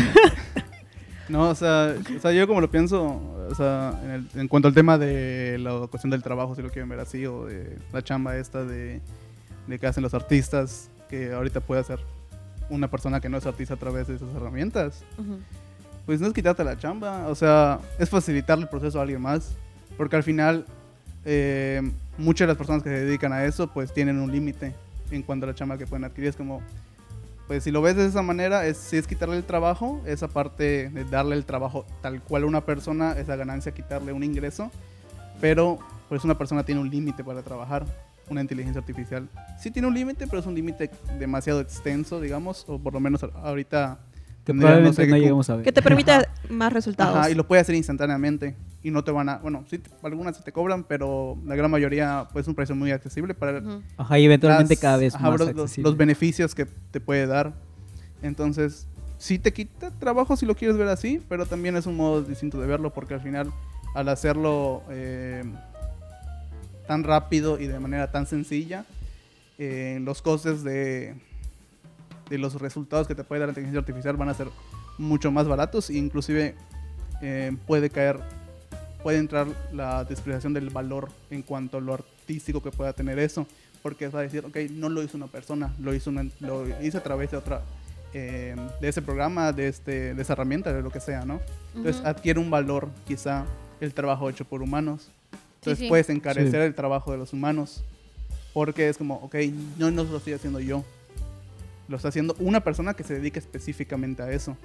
No, 1.30 1.50
o 1.50 1.56
sea, 1.56 1.96
o 2.16 2.20
sea, 2.20 2.32
yo 2.34 2.46
como 2.48 2.60
lo 2.60 2.70
pienso, 2.70 3.02
o 3.50 3.56
sea, 3.56 3.98
en, 4.04 4.12
el- 4.12 4.28
en 4.36 4.48
cuanto 4.50 4.68
al 4.68 4.74
tema 4.74 4.98
de 4.98 5.58
la 5.58 5.88
cuestión 5.88 6.12
del 6.12 6.22
trabajo, 6.22 6.54
si 6.54 6.62
lo 6.62 6.70
quieren 6.70 6.90
ver 6.90 7.00
así, 7.00 7.26
o 7.26 7.46
de 7.46 7.78
la 7.94 8.02
chamba 8.04 8.36
esta 8.38 8.66
de, 8.66 9.00
de 9.68 9.80
que 9.80 9.88
hacen 9.88 10.04
los 10.04 10.14
artistas, 10.14 10.90
que 11.10 11.34
ahorita 11.34 11.60
puede 11.60 11.82
hacer 11.82 12.00
una 12.70 12.90
persona 12.90 13.20
que 13.20 13.30
no 13.30 13.38
es 13.38 13.46
artista 13.46 13.76
a 13.76 13.78
través 13.78 14.08
de 14.08 14.16
esas 14.16 14.34
herramientas, 14.36 15.04
Ujú. 15.18 15.40
pues 16.06 16.20
no 16.22 16.28
es 16.28 16.34
quitarte 16.34 16.64
la 16.64 16.78
chamba, 16.78 17.28
o 17.28 17.36
sea, 17.36 17.80
es 18.00 18.10
facilitarle 18.10 18.64
el 18.64 18.70
proceso 18.70 19.00
a 19.00 19.04
alguien 19.04 19.22
más, 19.22 19.54
porque 19.98 20.16
al 20.16 20.24
final 20.24 20.66
eh, 21.26 21.82
muchas 22.18 22.46
de 22.46 22.54
las 22.54 22.58
personas 22.58 22.84
que 22.84 22.90
se 22.90 23.06
dedican 23.06 23.34
a 23.34 23.46
eso, 23.46 23.68
pues 23.68 23.94
tienen 23.94 24.20
un 24.20 24.32
límite 24.32 24.74
en 25.12 25.22
cuanto 25.22 25.46
a 25.46 25.50
la 25.50 25.56
chamba 25.56 25.78
que 25.78 25.86
pueden 25.86 26.06
adquirir, 26.06 26.30
es 26.30 26.36
como 26.36 26.62
pues 27.48 27.64
si 27.66 27.72
lo 27.72 27.82
ves 27.82 27.96
de 27.98 28.06
esa 28.06 28.22
manera, 28.22 28.66
es, 28.66 28.78
si 28.78 28.98
es 28.98 29.06
quitarle 29.06 29.36
el 29.36 29.44
trabajo, 29.44 30.02
esa 30.06 30.28
parte 30.28 30.90
de 30.90 31.04
darle 31.04 31.36
el 31.36 31.46
trabajo 31.46 31.86
tal 32.02 32.22
cual 32.22 32.44
a 32.44 32.46
una 32.46 32.62
persona, 32.62 33.14
esa 33.20 33.36
ganancia, 33.36 33.74
quitarle 33.74 34.14
un 34.14 34.24
ingreso, 34.24 34.72
pero 35.42 35.78
pues 36.08 36.24
una 36.24 36.38
persona 36.38 36.64
tiene 36.64 36.80
un 36.80 36.90
límite 36.90 37.24
para 37.24 37.42
trabajar, 37.42 37.86
una 38.30 38.42
inteligencia 38.42 38.80
artificial. 38.80 39.28
Sí 39.60 39.72
tiene 39.72 39.88
un 39.88 39.94
límite, 39.94 40.28
pero 40.28 40.40
es 40.40 40.46
un 40.46 40.56
límite 40.56 40.90
demasiado 41.20 41.60
extenso, 41.60 42.20
digamos, 42.22 42.66
o 42.68 42.80
por 42.80 42.94
lo 42.94 43.00
menos 43.00 43.24
ahorita 43.24 44.00
Que 44.00 44.44
tendría, 44.44 44.70
probablemente 44.70 44.96
sé, 44.96 45.02
no 45.02 45.06
que 45.08 45.12
cu- 45.20 45.24
lleguemos 45.24 45.50
a 45.50 45.56
ver. 45.58 45.64
Que 45.66 45.72
te 45.72 45.82
permita 45.82 46.30
más 46.50 46.72
resultados. 46.74 47.16
Ajá, 47.18 47.30
y 47.30 47.36
lo 47.36 47.48
puede 47.48 47.62
hacer 47.62 47.76
instantáneamente 47.76 48.56
y 48.82 48.92
no 48.92 49.04
te 49.04 49.12
van 49.12 49.30
a, 49.30 49.38
bueno, 49.38 49.64
sí, 49.70 49.78
te- 49.80 49.90
algunas 50.04 50.36
sí 50.38 50.44
te 50.44 50.52
cobran, 50.52 50.84
pero 50.84 51.38
la 51.46 51.56
gran 51.56 51.70
mayoría 51.72 52.28
pues 52.34 52.44
es 52.44 52.48
un 52.48 52.56
precio 52.56 52.76
muy 52.76 52.92
accesible 52.92 53.34
para. 53.34 53.62
Ajá, 53.98 54.20
y 54.20 54.26
eventualmente 54.26 54.74
las- 54.76 54.82
cada 54.82 54.98
vez 54.98 55.16
ajá, 55.16 55.30
más 55.30 55.40
los- 55.40 55.50
los, 55.54 55.60
accesible. 55.64 55.90
los 55.90 55.98
beneficios 55.98 56.56
que 56.56 56.66
te 56.66 57.00
puede 57.00 57.26
dar. 57.28 57.54
Entonces, 58.22 58.88
sí 59.18 59.40
te 59.40 59.54
quita 59.54 59.92
trabajo 59.92 60.36
si 60.36 60.46
lo 60.46 60.56
quieres 60.56 60.78
ver 60.78 60.88
así, 60.88 61.22
pero 61.30 61.46
también 61.46 61.76
es 61.76 61.86
un 61.86 61.96
modo 61.98 62.22
distinto 62.22 62.60
de 62.60 62.68
verlo 62.68 62.94
porque 62.94 63.14
al 63.14 63.22
final, 63.22 63.52
al 63.96 64.10
hacerlo 64.10 64.84
eh, 64.90 65.44
tan 66.88 67.04
rápido 67.04 67.60
y 67.60 67.68
de 67.68 67.80
manera 67.80 68.12
tan 68.12 68.26
sencilla, 68.28 68.86
eh, 69.58 70.00
los 70.02 70.22
costes 70.22 70.64
de, 70.64 71.16
de 72.30 72.38
los 72.38 72.56
resultados 72.60 73.08
que 73.08 73.16
te 73.16 73.24
puede 73.24 73.40
dar 73.40 73.48
la 73.48 73.52
inteligencia 73.52 73.80
artificial 73.80 74.18
van 74.18 74.30
a 74.30 74.34
ser 74.34 74.48
mucho 74.98 75.32
más 75.32 75.48
baratos 75.48 75.90
e 75.90 75.94
inclusive 75.96 76.56
eh, 77.22 77.56
puede 77.68 77.90
caer, 77.90 78.20
puede 79.02 79.18
entrar 79.18 79.48
la 79.72 80.04
despreciación 80.04 80.54
del 80.54 80.70
valor 80.70 81.10
en 81.30 81.42
cuanto 81.42 81.78
a 81.78 81.82
lo 81.82 81.94
artístico 81.94 82.62
que 82.62 82.72
pueda 82.72 82.94
tener 82.94 83.18
eso, 83.20 83.48
porque 83.82 84.08
va 84.08 84.20
a 84.20 84.24
decir, 84.24 84.46
ok, 84.46 84.58
no 84.72 84.90
lo 84.90 85.04
hizo 85.04 85.18
una 85.18 85.28
persona, 85.28 85.74
lo 85.80 85.94
hizo 85.94 86.10
una- 86.10 86.26
lo 86.40 86.66
hice 86.82 86.98
a 86.98 87.04
través 87.04 87.32
de 87.32 87.38
otra, 87.38 87.62
eh, 88.14 88.56
de 88.80 88.88
ese 88.90 89.02
programa, 89.02 89.52
de, 89.52 89.68
este, 89.68 90.14
de 90.14 90.22
esa 90.22 90.34
herramienta, 90.34 90.72
de 90.74 90.82
lo 90.82 90.90
que 90.92 91.00
sea, 91.00 91.26
¿no? 91.26 91.40
Entonces 91.76 92.00
Ujú. 92.02 92.08
adquiere 92.10 92.40
un 92.40 92.50
valor 92.50 92.90
quizá 93.08 93.46
el 93.82 93.94
trabajo 93.94 94.30
hecho 94.30 94.46
por 94.46 94.62
humanos. 94.62 95.10
Entonces 95.64 95.80
sí. 95.80 95.88
puedes 95.90 96.10
encarecer 96.10 96.52
Sí. 96.52 96.58
el 96.68 96.76
trabajo 96.76 97.12
de 97.12 97.18
los 97.18 97.32
humanos, 97.34 97.84
porque 98.54 98.90
es 98.90 98.98
como, 98.98 99.16
ok, 99.16 99.36
no, 99.78 99.92
no 99.92 100.04
lo 100.04 100.18
estoy 100.18 100.34
haciendo 100.34 100.60
yo, 100.60 100.84
lo 101.88 101.96
está 101.96 102.10
haciendo 102.10 102.36
una 102.40 102.62
persona 102.64 102.94
que 102.94 103.04
se 103.04 103.14
dedica 103.16 103.40
específicamente 103.40 104.22
a 104.22 104.32
eso. 104.32 104.58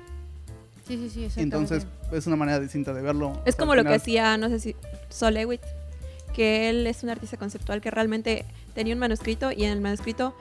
Sí, 0.87 0.97
sí, 0.97 1.11
sí, 1.11 1.25
exactamente. 1.25 1.43
entonces 1.43 1.87
es 2.13 2.27
una 2.27 2.37
manera 2.37 2.59
distinta 2.61 2.93
de 2.95 3.03
verlo. 3.03 3.41
Es 3.45 3.55
como 3.57 3.75
lo 3.75 3.85
que 3.85 3.95
hacía, 3.95 4.37
no 4.39 4.49
sé 4.49 4.59
si, 4.59 4.75
Sol 5.11 5.35
Lewitt, 5.35 5.61
que 6.35 6.71
él 6.71 6.87
es 6.87 7.03
un 7.03 7.11
artista 7.11 7.37
conceptual 7.37 7.81
que 7.81 7.91
realmente 7.91 8.45
tenía 8.75 8.95
un 8.95 9.01
manuscrito 9.01 9.53
y 9.53 9.65
en 9.65 9.71
el 9.71 9.81
manuscrito 9.81 10.35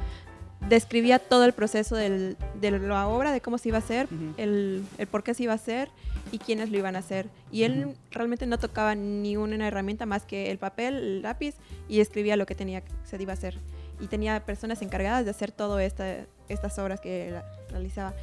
describía 0.69 1.19
todo 1.19 1.45
el 1.45 1.53
proceso 1.53 1.95
del- 1.95 2.35
de 2.59 2.71
la 2.71 3.07
obra, 3.07 3.31
de 3.31 3.41
cómo 3.41 3.57
se 3.57 3.69
iba 3.69 3.77
a 3.77 3.79
hacer, 3.79 4.07
el, 4.37 4.83
el 4.97 5.07
por 5.07 5.23
qué 5.23 5.33
se 5.33 5.43
iba 5.43 5.53
a 5.53 5.55
hacer 5.55 5.89
y 6.31 6.39
quiénes 6.39 6.69
lo 6.71 6.77
iban 6.77 6.95
a 6.95 6.99
hacer. 6.99 7.27
Y 7.51 7.63
él 7.63 7.95
realmente 8.11 8.45
no 8.47 8.57
tocaba 8.57 8.95
ni 8.95 9.37
una 9.37 9.67
herramienta 9.67 10.05
más 10.05 10.25
que 10.25 10.51
el 10.51 10.57
papel, 10.57 10.95
el 10.95 11.21
lápiz 11.21 11.55
y 11.87 11.99
escribía 12.01 12.35
lo 12.35 12.45
que 12.45 12.55
tenía, 12.55 12.83
se 13.03 13.21
iba 13.21 13.31
a 13.31 13.35
hacer. 13.35 13.57
Y 13.99 14.07
tenía 14.07 14.45
personas 14.45 14.81
encargadas 14.81 15.25
de 15.25 15.31
hacer 15.31 15.51
todas 15.51 15.81
esta, 15.83 16.25
estas 16.49 16.77
obras 16.79 16.99
que 16.99 17.31
la- 17.31 17.45
realizaba. 17.69 18.13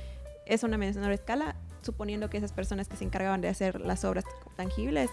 Es 0.47 0.63
una 0.63 0.77
menor 0.77 1.13
escala, 1.13 1.57
suponiendo 1.83 2.29
que 2.31 2.37
esas 2.39 2.53
personas 2.53 2.89
que 2.89 2.97
se 2.97 3.05
encargaban 3.05 3.41
de 3.41 3.49
hacer 3.49 3.81
las 3.81 4.05
obras 4.05 4.25
tangibles, 4.57 5.09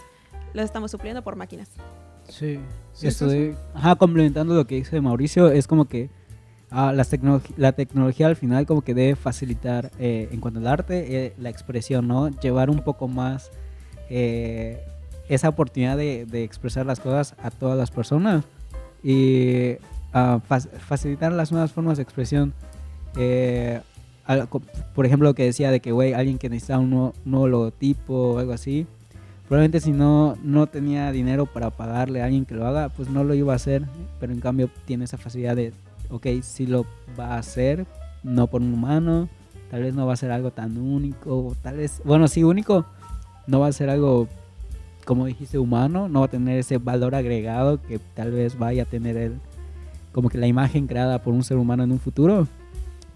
los 0.53 0.65
estamos 0.65 0.91
supliendo 0.91 1.21
por 1.23 1.35
máquinas. 1.35 1.69
Sí, 2.27 2.59
Sí, 2.93 3.53
ajá, 3.73 3.95
complementando 3.95 4.53
lo 4.53 4.65
que 4.67 4.75
dice 4.75 4.99
Mauricio, 5.01 5.49
es 5.49 5.65
como 5.67 5.85
que 5.85 6.09
ah, 6.71 6.91
las 6.93 7.11
tecno- 7.11 7.41
la 7.57 7.73
tecnología 7.73 8.27
al 8.27 8.35
final 8.35 8.65
como 8.65 8.81
que 8.81 8.93
debe 8.93 9.15
facilitar 9.15 9.91
eh, 9.99 10.29
en 10.31 10.39
cuanto 10.39 10.59
al 10.59 10.67
arte 10.67 11.25
eh, 11.27 11.33
la 11.37 11.49
expresión, 11.49 12.07
¿no? 12.07 12.29
Llevar 12.29 12.69
un 12.69 12.79
poco 12.79 13.07
más 13.07 13.51
eh, 14.09 14.81
esa 15.29 15.49
oportunidad 15.49 15.95
de, 15.97 16.25
de 16.25 16.43
expresar 16.43 16.85
las 16.85 16.99
cosas 16.99 17.35
a 17.41 17.51
todas 17.51 17.77
las 17.77 17.91
personas 17.91 18.43
y 19.03 19.73
ah, 20.13 20.39
fac- 20.49 20.69
facilitar 20.79 21.31
las 21.31 21.51
nuevas 21.51 21.71
formas 21.71 21.97
de 21.97 22.03
expresión. 22.03 22.53
Por 24.95 25.05
ejemplo, 25.05 25.29
lo 25.29 25.33
que 25.35 25.43
decía 25.43 25.71
de 25.71 25.79
que, 25.81 25.91
güey, 25.91 26.13
alguien 26.13 26.37
que 26.37 26.49
necesita 26.49 26.77
un 26.79 26.89
nuevo, 26.89 27.13
nuevo 27.25 27.47
logotipo 27.47 28.13
o 28.33 28.37
algo 28.39 28.53
así, 28.53 28.85
probablemente 29.47 29.81
si 29.81 29.91
no, 29.91 30.37
no 30.43 30.67
tenía 30.67 31.11
dinero 31.11 31.45
para 31.45 31.69
pagarle 31.69 32.21
a 32.21 32.25
alguien 32.25 32.45
que 32.45 32.55
lo 32.55 32.65
haga, 32.65 32.87
pues 32.89 33.09
no 33.09 33.23
lo 33.25 33.33
iba 33.33 33.51
a 33.51 33.57
hacer, 33.57 33.83
pero 34.19 34.31
en 34.31 34.39
cambio 34.39 34.69
tiene 34.85 35.03
esa 35.05 35.17
facilidad 35.17 35.55
de, 35.57 35.73
ok, 36.11 36.27
sí 36.41 36.67
lo 36.67 36.85
va 37.19 37.35
a 37.35 37.37
hacer, 37.39 37.85
no 38.23 38.47
por 38.47 38.61
un 38.61 38.73
humano, 38.73 39.29
tal 39.69 39.83
vez 39.83 39.93
no 39.93 40.05
va 40.05 40.13
a 40.13 40.17
ser 40.17 40.31
algo 40.31 40.51
tan 40.51 40.77
único, 40.77 41.55
tal 41.61 41.77
vez, 41.77 42.01
bueno, 42.05 42.27
sí 42.27 42.43
único, 42.43 42.85
no 43.47 43.59
va 43.59 43.67
a 43.67 43.73
ser 43.73 43.89
algo, 43.89 44.27
como 45.05 45.25
dijiste, 45.25 45.57
humano, 45.57 46.09
no 46.09 46.19
va 46.19 46.25
a 46.27 46.29
tener 46.29 46.59
ese 46.59 46.77
valor 46.77 47.15
agregado 47.15 47.81
que 47.81 47.99
tal 48.15 48.31
vez 48.31 48.57
vaya 48.57 48.83
a 48.83 48.85
tener 48.85 49.17
el, 49.17 49.39
como 50.11 50.29
que 50.29 50.37
la 50.37 50.47
imagen 50.47 50.87
creada 50.87 51.23
por 51.23 51.33
un 51.33 51.43
ser 51.43 51.57
humano 51.57 51.83
en 51.83 51.91
un 51.91 51.99
futuro, 51.99 52.47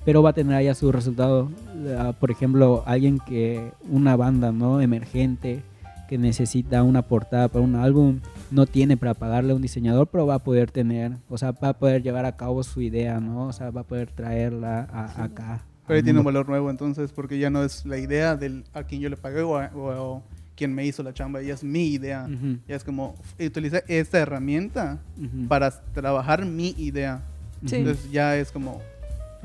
pero 0.05 0.21
va 0.21 0.31
a 0.31 0.33
tener 0.33 0.55
allá 0.55 0.73
su 0.75 0.91
resultado, 0.91 1.49
Ah, 1.97 2.13
por 2.19 2.31
ejemplo, 2.31 2.83
alguien 2.85 3.19
que, 3.19 3.71
una 3.89 4.15
banda, 4.15 4.51
¿no? 4.51 4.81
Emergente, 4.81 5.61
que 6.07 6.17
necesita 6.17 6.83
una 6.83 7.01
portada 7.03 7.47
para 7.47 7.63
un 7.63 7.75
álbum, 7.75 8.19
no 8.51 8.65
tiene 8.65 8.97
para 8.97 9.13
pagarle 9.13 9.51
a 9.51 9.55
un 9.55 9.61
diseñador, 9.61 10.07
pero 10.07 10.25
va 10.25 10.35
a 10.35 10.39
poder 10.39 10.71
tener, 10.71 11.13
o 11.29 11.37
sea, 11.37 11.51
va 11.51 11.69
a 11.69 11.73
poder 11.73 12.03
llevar 12.03 12.25
a 12.25 12.35
cabo 12.35 12.63
su 12.63 12.81
idea, 12.81 13.19
¿no? 13.19 13.47
O 13.47 13.53
sea, 13.53 13.71
va 13.71 13.81
a 13.81 13.83
poder 13.85 14.11
traerla 14.11 14.87
a- 14.91 15.23
acá 15.23 15.61
Pero 15.87 15.97
ahí 15.97 16.03
tiene 16.03 16.19
un 16.19 16.25
valor 16.25 16.47
nuevo 16.49 16.69
entonces, 16.71 17.11
porque 17.11 17.37
ya 17.37 17.49
no 17.49 17.63
es 17.63 17.85
la 17.85 17.97
idea 17.97 18.35
del 18.35 18.63
a 18.73 18.83
quien 18.83 19.01
yo 19.01 19.09
le 19.09 19.17
pagué 19.17 19.41
o, 19.41 19.57
a- 19.57 19.71
o- 19.75 20.13
o 20.15 20.23
quien 20.55 20.73
me 20.73 20.85
hizo 20.85 21.03
la 21.03 21.13
chamba, 21.13 21.41
ya 21.41 21.53
es 21.53 21.63
mi 21.63 21.87
idea. 21.89 22.27
Ujú, 22.31 22.57
Ya 22.67 22.75
es 22.75 22.83
como 22.83 23.13
utilizar 23.39 23.83
esta 23.87 24.17
herramienta 24.19 24.99
ujú. 25.17 25.47
para 25.47 25.69
trabajar 25.93 26.45
mi 26.45 26.73
idea. 26.77 27.21
Sí. 27.65 27.75
Entonces 27.77 28.09
ya 28.11 28.35
es 28.37 28.51
como, 28.51 28.81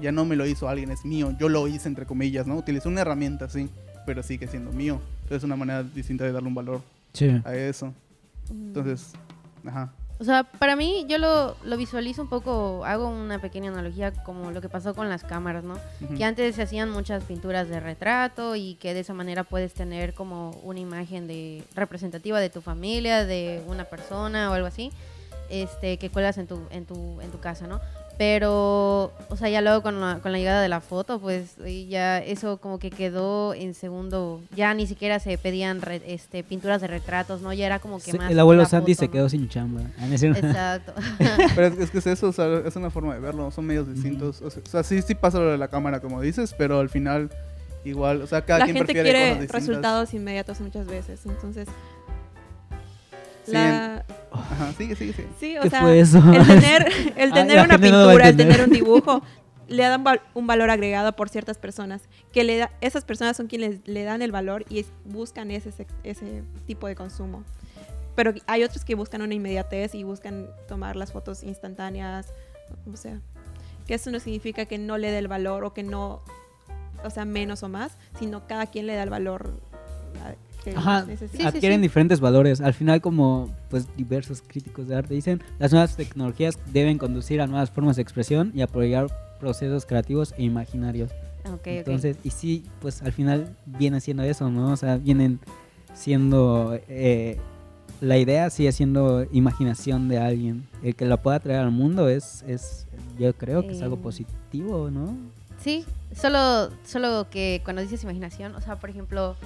ya 0.00 0.12
no 0.12 0.24
me 0.24 0.36
lo 0.36 0.46
hizo 0.46 0.68
alguien, 0.68 0.90
es 0.92 1.04
mío. 1.04 1.34
Yo 1.38 1.48
lo 1.48 1.66
hice 1.68 1.88
entre 1.88 2.06
comillas, 2.06 2.46
¿no? 2.46 2.56
Utilicé 2.56 2.88
una 2.88 3.00
herramienta, 3.00 3.48
sí, 3.48 3.68
pero 4.06 4.22
sigue 4.22 4.46
siendo 4.46 4.72
mío. 4.72 5.00
Es 5.30 5.42
una 5.44 5.56
manera 5.56 5.82
distinta 5.82 6.24
de 6.24 6.32
darle 6.32 6.48
un 6.48 6.54
valor 6.54 6.82
Sí. 7.12 7.40
a 7.44 7.54
eso. 7.54 7.92
Entonces, 8.50 9.12
ajá. 9.66 9.92
O 10.18 10.24
sea, 10.24 10.42
para 10.44 10.76
mí 10.76 11.06
yo 11.08 11.16
lo, 11.16 11.56
lo 11.64 11.76
visualizo 11.78 12.20
un 12.20 12.28
poco, 12.28 12.84
hago 12.84 13.08
una 13.08 13.38
pequeña 13.40 13.70
analogía 13.70 14.12
como 14.12 14.50
lo 14.50 14.60
que 14.60 14.68
pasó 14.68 14.94
con 14.94 15.08
las 15.08 15.24
cámaras, 15.24 15.64
¿no? 15.64 15.78
Ujú. 16.02 16.14
Que 16.14 16.24
antes 16.24 16.56
se 16.56 16.62
hacían 16.62 16.90
muchas 16.90 17.24
pinturas 17.24 17.68
de 17.70 17.80
retrato 17.80 18.54
y 18.54 18.74
que 18.74 18.92
de 18.92 19.00
esa 19.00 19.14
manera 19.14 19.44
puedes 19.44 19.72
tener 19.72 20.12
como 20.12 20.50
una 20.62 20.78
imagen 20.80 21.26
de 21.26 21.64
representativa 21.74 22.38
de 22.38 22.50
tu 22.50 22.60
familia, 22.60 23.24
de 23.24 23.62
una 23.66 23.84
persona 23.84 24.50
o 24.50 24.52
algo 24.52 24.66
así, 24.66 24.90
este, 25.48 25.96
que 25.96 26.10
cuelgas 26.10 26.36
en 26.36 26.46
tu, 26.46 26.60
en 26.70 26.84
tu, 26.84 27.18
en 27.22 27.30
tu 27.30 27.40
casa, 27.40 27.66
¿no? 27.66 27.80
Pero, 28.20 29.12
o 29.30 29.36
sea, 29.38 29.48
ya 29.48 29.62
luego 29.62 29.80
con 29.82 29.98
la, 29.98 30.18
con 30.18 30.30
la 30.30 30.36
llegada 30.36 30.60
de 30.60 30.68
la 30.68 30.82
foto, 30.82 31.18
pues 31.20 31.56
ya 31.88 32.18
eso 32.18 32.58
como 32.58 32.78
que 32.78 32.90
quedó 32.90 33.54
en 33.54 33.72
segundo, 33.72 34.42
ya 34.54 34.74
ni 34.74 34.86
siquiera 34.86 35.18
se 35.20 35.38
pedían 35.38 35.80
re- 35.80 36.02
este, 36.06 36.44
pinturas 36.44 36.82
de 36.82 36.86
retratos, 36.88 37.40
¿no? 37.40 37.50
Ya 37.54 37.64
era 37.64 37.78
como 37.78 37.96
que 37.98 38.10
Sí, 38.10 38.18
más... 38.18 38.30
el 38.30 38.38
abuelo 38.38 38.66
foto, 38.66 38.86
se 38.94 39.06
¿no? 39.06 39.10
quedó 39.10 39.28
sin 39.30 39.48
chamba. 39.48 39.80
Ah. 39.98 40.06
Exacto. 40.12 40.92
Pero 41.54 41.66
es, 41.68 41.78
es 41.78 41.90
que 41.90 41.96
es 41.96 42.06
eso, 42.08 42.28
o 42.28 42.32
sea, 42.32 42.58
es 42.66 42.76
una 42.76 42.90
forma 42.90 43.14
de 43.14 43.20
verlo, 43.20 43.50
son 43.50 43.64
medios 43.64 43.88
distintos. 43.90 44.42
O 44.42 44.50
sea, 44.50 44.62
o 44.62 44.68
sea, 44.68 44.82
sí, 44.82 45.00
sí 45.00 45.14
pasa 45.14 45.38
lo 45.38 45.50
de 45.50 45.56
la 45.56 45.68
cámara, 45.68 46.00
como 46.00 46.20
dices, 46.20 46.54
pero 46.58 46.78
al 46.78 46.90
final, 46.90 47.30
igual, 47.86 48.20
o 48.20 48.26
sea, 48.26 48.42
cada 48.44 48.58
la 48.58 48.64
quien 48.66 48.76
gente 48.76 48.92
prefiere 48.92 49.18
quiere 49.18 49.46
cosas 49.46 49.66
resultados 49.66 50.12
inmediatos 50.12 50.60
muchas 50.60 50.86
veces. 50.86 51.20
Entonces, 51.24 51.68
la- 53.46 54.04
Ajá, 54.32 54.72
sigue, 54.74 54.94
sigue, 54.96 55.12
sigue. 55.12 55.28
sí, 55.40 55.58
o 55.58 55.62
¿Qué 55.62 55.70
sea, 55.70 55.80
fue 55.82 56.00
eso? 56.00 56.18
el 56.18 56.46
tener, 56.46 56.86
el 57.16 57.32
Ah, 57.32 57.34
tener 57.34 57.58
una 57.64 57.68
gente 57.78 57.90
no 57.90 58.04
pintura, 58.04 58.28
el 58.28 58.36
tener 58.36 58.62
un 58.62 58.70
dibujo, 58.70 59.22
le 59.68 59.82
dan 59.82 60.02
val- 60.04 60.22
un 60.34 60.46
valor 60.46 60.70
agregado 60.70 61.14
por 61.16 61.28
ciertas 61.28 61.58
personas. 61.58 62.02
Que 62.32 62.44
le 62.44 62.58
da, 62.58 62.70
esas 62.80 63.04
personas 63.04 63.36
son 63.36 63.46
quienes 63.46 63.80
le 63.86 64.04
dan 64.04 64.22
el 64.22 64.32
valor 64.32 64.64
y 64.68 64.80
es- 64.80 64.92
buscan 65.04 65.50
ese, 65.50 65.70
ese 66.04 66.42
tipo 66.66 66.86
de 66.86 66.94
consumo. 66.94 67.44
Pero 68.16 68.34
hay 68.46 68.64
otros 68.64 68.84
que 68.84 68.94
buscan 68.94 69.22
una 69.22 69.34
inmediatez 69.34 69.94
y 69.94 70.02
buscan 70.04 70.48
tomar 70.68 70.96
las 70.96 71.12
fotos 71.12 71.42
instantáneas, 71.42 72.26
o 72.92 72.96
sea, 72.96 73.20
que 73.86 73.94
eso 73.94 74.10
no 74.10 74.20
significa 74.20 74.66
que 74.66 74.78
no 74.78 74.98
le 74.98 75.10
dé 75.10 75.18
el 75.18 75.28
valor 75.28 75.64
o 75.64 75.72
que 75.72 75.82
no, 75.82 76.20
o 77.04 77.10
sea, 77.10 77.24
menos 77.24 77.62
o 77.62 77.68
más, 77.68 77.96
sino 78.18 78.46
cada 78.46 78.66
quien 78.66 78.86
le 78.86 78.94
da 78.94 79.04
el 79.04 79.10
valor 79.10 79.50
que 80.62 80.70
Ajá, 80.76 81.04
necesita. 81.04 81.36
Sí, 81.36 81.42
sí, 81.42 81.46
adquieren 81.46 81.78
sí. 81.78 81.82
diferentes 81.82 82.20
valores. 82.20 82.60
Al 82.60 82.74
final, 82.74 83.00
como 83.00 83.48
pues 83.68 83.86
diversos 83.96 84.42
críticos 84.46 84.88
de 84.88 84.96
arte 84.96 85.14
dicen, 85.14 85.42
las 85.58 85.72
nuevas 85.72 85.96
tecnologías 85.96 86.58
deben 86.72 86.98
conducir 86.98 87.40
a 87.40 87.46
nuevas 87.46 87.70
formas 87.70 87.96
de 87.96 88.02
expresión 88.02 88.52
y 88.54 88.62
apoyar 88.62 89.08
procesos 89.38 89.86
creativos 89.86 90.34
e 90.36 90.44
imaginarios. 90.44 91.10
Ok, 91.46 91.52
ok. 91.52 91.66
Entonces, 91.66 92.18
y 92.22 92.30
sí, 92.30 92.64
pues 92.80 93.02
al 93.02 93.12
final 93.12 93.56
viene 93.64 94.00
siendo 94.00 94.22
eso, 94.22 94.50
¿no? 94.50 94.72
O 94.72 94.76
sea, 94.76 94.96
vienen 94.96 95.40
siendo... 95.94 96.78
eh, 96.88 97.38
la 98.00 98.16
idea 98.16 98.48
sigue 98.50 98.72
siendo 98.72 99.26
imaginación 99.30 100.08
de 100.08 100.18
alguien. 100.18 100.66
El 100.82 100.94
que 100.94 101.04
la 101.04 101.18
pueda 101.18 101.38
traer 101.40 101.60
al 101.60 101.70
mundo 101.70 102.08
es, 102.08 102.42
es 102.46 102.86
yo 103.18 103.32
creo 103.34 103.62
que 103.62 103.72
es 103.72 103.82
algo 103.82 103.96
positivo, 103.96 104.90
¿no? 104.90 105.16
Sí, 105.62 105.84
solo, 106.14 106.70
solo 106.86 107.26
que 107.30 107.60
cuando 107.64 107.82
dices 107.82 108.02
imaginación, 108.02 108.54
o 108.54 108.60
sea, 108.62 108.76
por 108.76 108.88
ejemplo, 108.88 109.36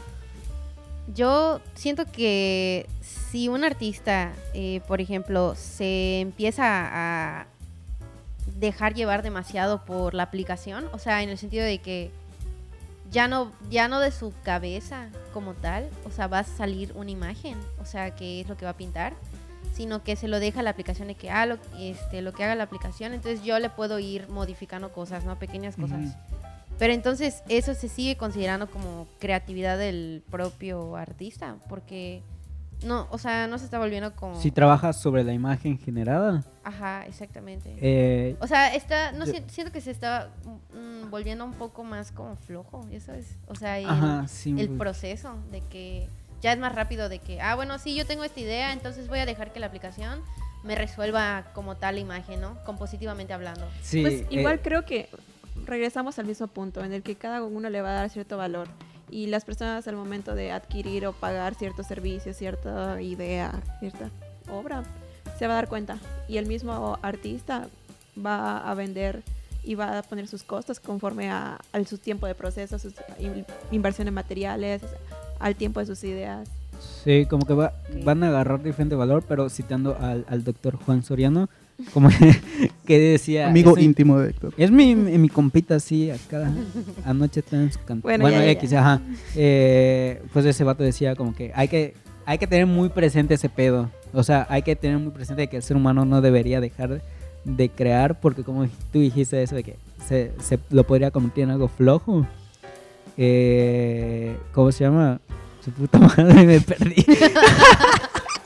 yo 1.13 1.61
siento 1.75 2.07
que 2.07 2.89
si 3.01 3.49
un 3.49 3.65
artista, 3.65 4.33
eh, 4.55 4.81
por 4.87 5.01
ejemplo, 5.01 5.55
se 5.55 6.21
empieza 6.21 6.65
a 6.65 7.47
dejar 8.59 8.95
llevar 8.95 9.23
demasiado 9.23 9.85
por 9.85 10.15
la 10.15 10.23
aplicación, 10.23 10.87
o 10.93 10.99
sea, 10.99 11.23
en 11.23 11.29
el 11.29 11.39
sentido 11.39 11.65
de 11.65 11.79
que 11.79 12.11
ya 13.11 13.29
no, 13.29 13.53
ya 13.71 13.89
no 13.89 14.01
de 14.01 14.11
su 14.11 14.33
cabeza 14.43 15.09
como 15.33 15.55
tal, 15.55 15.89
o 16.05 16.11
sea, 16.11 16.27
va 16.27 16.41
a 16.41 16.45
salir 16.45 16.93
una 16.95 17.11
imagen, 17.11 17.59
o 17.81 17.85
sea, 17.85 18.15
que 18.15 18.41
es 18.41 18.49
lo 18.49 18.57
que 18.57 18.65
va 18.65 18.73
a 18.73 18.77
pintar, 18.77 19.15
sino 19.73 20.03
que 20.03 20.17
se 20.17 20.29
lo 20.29 20.41
deja 20.41 20.61
a 20.61 20.63
la 20.63 20.71
aplicación 20.71 21.09
de 21.09 21.15
que, 21.15 21.31
ah, 21.31 21.47
lo, 21.47 21.59
este, 21.79 22.23
lo 22.23 22.33
que 22.33 22.45
haga 22.45 22.55
la 22.55 22.65
aplicación, 22.65 23.13
entonces 23.13 23.43
yo 23.45 23.59
le 23.59 23.71
puedo 23.71 23.99
ir 23.99 24.29
modificando 24.29 24.93
cosas, 24.93 25.25
¿no? 25.25 25.39
Pequeñas 25.39 25.77
cosas. 25.77 26.17
Pero 26.79 26.93
entonces 26.93 27.43
eso 27.49 27.75
se 27.75 27.89
sigue 27.89 28.17
considerando 28.17 28.69
como 28.71 29.07
creatividad 29.21 29.79
del 29.79 30.23
propio 30.31 30.97
artista, 30.97 31.57
porque 31.69 32.23
no, 32.85 33.07
o 33.11 33.19
sea, 33.19 33.47
no 33.47 33.59
se 33.59 33.65
está 33.65 33.79
volviendo 33.79 34.15
como... 34.17 34.41
Si 34.41 34.51
trabajas 34.51 35.01
sobre 35.01 35.23
la 35.25 35.33
imagen 35.33 35.79
generada, 35.79 36.45
Ajá, 36.65 37.07
exactamente. 37.07 37.75
eh, 37.81 38.37
O 38.41 38.47
sea, 38.47 38.75
está, 38.75 39.13
no 39.13 39.25
Yo- 39.25 39.33
si- 39.33 39.43
siento 39.49 39.73
que 39.73 39.81
se 39.81 39.91
está 39.91 40.31
mm, 40.75 41.11
volviendo 41.11 41.45
un 41.45 41.55
poco 41.55 41.85
más 41.85 42.11
como 42.11 42.37
flojo, 42.37 42.87
eso 42.91 43.13
es, 43.13 43.39
o 43.47 43.55
sea, 43.55 43.79
el, 43.79 43.89
ajá, 43.89 44.27
sí, 44.29 44.55
el 44.59 44.71
proceso 44.71 45.37
de 45.53 45.61
que 45.63 46.09
ya 46.43 46.53
es 46.53 46.59
más 46.59 46.75
rápido 46.75 47.09
de 47.09 47.21
que, 47.21 47.41
ah, 47.41 47.55
bueno, 47.55 47.79
sí, 47.79 47.95
yo 47.95 48.05
tengo 48.07 48.25
esta 48.25 48.41
idea, 48.41 48.73
entonces 48.73 49.09
voy 49.09 49.21
a 49.21 49.27
dejar 49.27 49.53
que 49.53 49.61
la 49.61 49.67
aplicación 49.67 50.21
me 50.65 50.75
resuelva 50.75 51.47
como 51.55 51.77
tal 51.77 51.95
la 51.95 52.01
imagen, 52.01 52.41
¿no? 52.41 52.59
Compositivamente 52.65 53.33
hablando. 53.33 53.67
sí, 53.83 54.01
Pues 54.03 54.15
eh, 54.23 54.27
igual 54.31 54.61
creo 54.61 54.85
que 54.85 55.09
regresamos 55.67 56.19
al 56.19 56.27
mismo 56.27 56.47
punto 56.47 56.85
en 56.85 56.93
el 56.93 57.03
que 57.03 57.15
cada 57.17 57.43
uno 57.43 57.71
le 57.71 57.81
va 57.83 57.91
a 57.91 57.95
dar 57.95 58.11
cierto 58.11 58.37
valor 58.37 58.69
y 59.11 59.27
las 59.27 59.45
personas 59.45 59.87
al 59.87 59.97
momento 59.97 60.35
de 60.35 60.51
adquirir 60.53 61.07
o 61.07 61.13
pagar 61.13 61.55
ciertos 61.55 61.87
servicios, 61.87 62.37
cierta 62.37 63.01
idea, 63.01 63.53
cierta 63.81 64.11
obra, 64.51 64.83
se 65.39 65.47
va 65.47 65.55
a 65.55 65.57
dar 65.57 65.69
cuenta 65.69 65.99
y 66.29 66.37
el 66.39 66.47
mismo 66.47 66.99
artista 67.03 67.69
va 68.25 68.59
a 68.59 68.75
vender 68.75 69.23
y 69.63 69.75
va 69.77 69.99
a 69.99 70.03
poner 70.03 70.29
sus 70.29 70.43
costos 70.43 70.79
conforme 70.81 71.31
a, 71.31 71.59
al 71.73 71.87
su 71.87 71.99
tiempo 71.99 72.27
de 72.27 72.35
proceso, 72.35 72.79
sus 72.79 72.95
in- 73.19 73.47
inversión 73.73 74.07
en 74.09 74.15
materiales, 74.15 74.83
al 75.39 75.57
tiempo 75.57 75.81
de 75.81 75.87
sus 75.87 76.05
ideas. 76.05 76.49
Sí, 77.03 77.25
como 77.27 77.47
que 77.47 77.55
va- 77.55 77.73
van 78.05 78.23
a 78.23 78.29
agarrar 78.29 78.63
diferente 78.63 78.95
valor, 78.95 79.25
pero 79.27 79.49
citando 79.49 79.97
al, 79.99 80.27
al 80.29 80.45
doctor 80.45 80.77
Juan 80.77 81.03
Soriano, 81.03 81.49
como 81.93 82.09
que 82.87 82.99
decía... 82.99 83.49
Amigo 83.49 83.71
es 83.73 83.77
mi- 83.79 83.85
íntimo 83.85 84.19
de 84.19 84.31
Héctor. 84.31 84.55
Es 84.57 84.71
mi, 84.71 84.95
mi, 84.95 85.19
mi 85.19 85.29
compita, 85.29 85.81
sí, 85.81 86.11
acá. 86.11 86.51
Anoche 87.05 87.41
está 87.41 87.57
en 87.57 87.73
su 87.73 87.79
canto. 87.85 88.03
Bueno, 88.03 88.23
Bueno, 88.23 88.39
ya, 88.39 88.45
ya, 88.45 88.51
X, 88.53 88.71
ya. 88.71 88.81
ajá. 88.81 89.01
Eh, 89.37 90.23
pues 90.33 90.45
ese 90.47 90.65
vato 90.65 90.83
decía 90.83 91.15
como 91.17 91.35
que 91.35 91.53
hay 91.55 91.69
que 91.69 91.95
hay 92.27 92.39
que 92.39 92.47
tener 92.47 92.67
muy 92.67 92.89
presente 92.89 93.35
ese 93.35 93.49
pedo. 93.51 93.91
O 94.13 94.23
sea, 94.23 94.47
hay 94.49 94.63
que 94.63 94.77
tener 94.77 94.99
muy 94.99 95.11
presente 95.13 95.47
que 95.49 95.57
el 95.59 95.63
ser 95.63 95.77
humano 95.77 96.05
no 96.05 96.21
debería 96.23 96.61
dejar 96.61 97.03
de 97.45 97.69
crear 97.69 98.19
porque 98.21 98.43
como 98.45 98.67
tú 98.93 99.01
dijiste 99.01 99.43
eso 99.43 99.55
de 99.57 99.63
que 99.65 99.77
se, 100.09 100.33
se 100.41 100.59
lo 100.71 100.85
podría 100.85 101.11
convertir 101.11 101.45
en 101.45 101.51
algo 101.51 101.69
flojo. 101.69 102.27
Eh, 103.19 104.37
¿Cómo 104.53 104.73
se 104.73 104.85
llama? 104.85 105.21
Su 105.65 105.71
puta 105.73 105.99
madre, 106.17 106.47
me 106.47 106.61
perdí. 106.61 106.95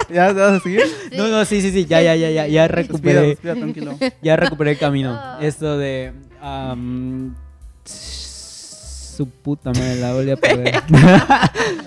¿Ya 0.12 0.28
te 0.28 0.40
vas 0.40 0.52
a 0.52 0.60
seguir? 0.60 0.82
No, 1.12 1.28
no, 1.28 1.44
sí, 1.44 1.60
sí, 1.60 1.70
sí, 1.72 1.84
ya, 1.86 2.00
ya, 2.00 2.14
ya, 2.16 2.30
ya, 2.30 2.46
ya 2.46 2.68
recuperé. 2.68 3.20
respira, 3.30 3.54
tranquilo. 3.54 3.98
Ya 4.22 4.36
recuperé 4.36 4.72
el 4.72 4.78
camino. 4.78 5.12
Ah. 5.20 5.38
Esto 5.40 5.76
de. 5.78 6.12
su 7.84 9.28
puta 9.28 9.70
madre, 9.70 9.96
la 9.96 10.12
volví 10.12 10.30
a 10.30 10.36
perder. 10.36 10.82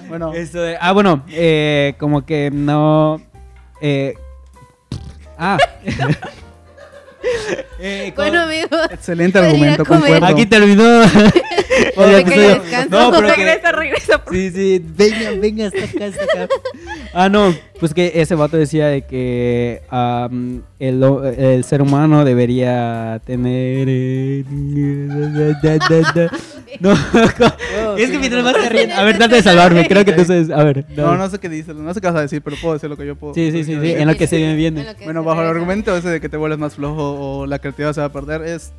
Bueno, 0.10 0.34
Esto 0.34 0.62
de. 0.62 0.78
Ah, 0.80 0.92
bueno, 0.92 1.24
eh, 1.30 1.96
como 1.98 2.26
que 2.26 2.52
no. 2.52 3.22
Eh, 3.82 4.14
ah. 5.38 5.58
Eh, 7.80 8.14
Bueno, 8.16 8.42
amigos, 8.42 8.70
excelente 8.92 9.40
argumento, 9.40 9.86
concuerdo. 9.86 10.26
Aquí 10.26 10.46
terminó. 10.46 11.04
episodio. 11.04 12.58
descanso. 12.60 12.90
No, 12.90 13.12
pero 13.12 13.28
que, 13.34 13.46
regresa, 13.46 13.72
regresa. 13.72 14.24
por- 14.24 14.34
Sí, 14.34 14.52
sí, 14.52 14.84
venga, 14.86 15.32
venga, 15.40 15.68
hasta 15.68 15.84
acá, 15.84 16.06
hasta 16.06 16.24
acá. 16.24 16.48
Ah, 17.14 17.30
no, 17.30 17.54
pues 17.82 17.96
que 17.96 18.22
ese 18.22 18.36
vato 18.36 18.58
decía 18.58 18.90
de 18.90 19.02
que 19.02 19.82
am, 19.90 20.62
el, 20.78 21.02
el 21.36 21.64
ser 21.64 21.82
humano 21.82 22.24
debería 22.24 23.20
tener... 23.26 23.88
eh, 23.90 24.46
No, 26.80 26.92
es 27.98 28.12
que 28.12 28.20
mientras 28.20 28.44
más 28.44 28.56
se 28.56 28.70
ríen... 28.70 28.92
A 28.92 29.04
ver, 29.04 29.18
trata 29.18 29.36
de 29.36 29.42
salvarme, 29.42 29.88
creo 29.88 30.06
que 30.06 30.14
tú 30.14 30.24
sabes... 30.24 30.52
A 30.52 30.64
ver, 30.64 30.86
No, 30.96 31.18
no 31.18 31.28
sé 31.28 31.40
qué 31.40 31.50
dices, 31.50 31.76
no 31.76 31.92
sé 31.92 32.00
qué 32.00 32.06
vas 32.06 32.18
a 32.18 32.22
decir, 32.22 32.44
pero 32.44 32.56
puedo 32.62 32.76
decir 32.76 32.88
lo 32.88 32.98
que 32.98 33.08
yo 33.08 33.16
puedo. 33.16 33.34
Sí, 33.34 33.52
sí, 33.52 33.64
sí, 33.64 33.74
en 33.74 34.08
lo 34.08 34.16
que 34.16 34.28
se 34.28 34.38
me 34.38 34.56
viene. 34.56 34.86
Bueno, 35.04 35.24
bajo 35.24 35.42
el 35.42 35.48
argumento 35.48 35.98
ese 35.98 36.10
de 36.10 36.22
que 36.22 36.30
te 36.30 36.38
vuelves 36.38 36.60
más 36.60 36.76
flojo 36.76 37.40
o 37.40 37.48
la 37.48 37.58
creatividad 37.58 37.94
se 37.94 38.02
va 38.02 38.06
a 38.06 38.14
perder, 38.14 38.44
es, 38.44 38.74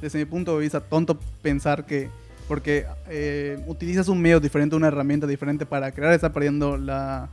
desde 0.00 0.18
mi 0.18 0.24
punto 0.24 0.54
de 0.54 0.62
vista, 0.62 0.80
tonto 0.80 1.18
pensar 1.42 1.84
que 1.84 2.08
porque 2.48 2.86
eh, 3.10 3.58
utilizas 3.66 4.08
un 4.08 4.20
medio 4.20 4.40
diferente, 4.40 4.74
una 4.74 4.88
herramienta 4.88 5.26
diferente 5.26 5.66
para 5.66 5.92
crear, 5.92 6.14
está 6.14 6.32
perdiendo 6.32 6.78
la 6.78 7.28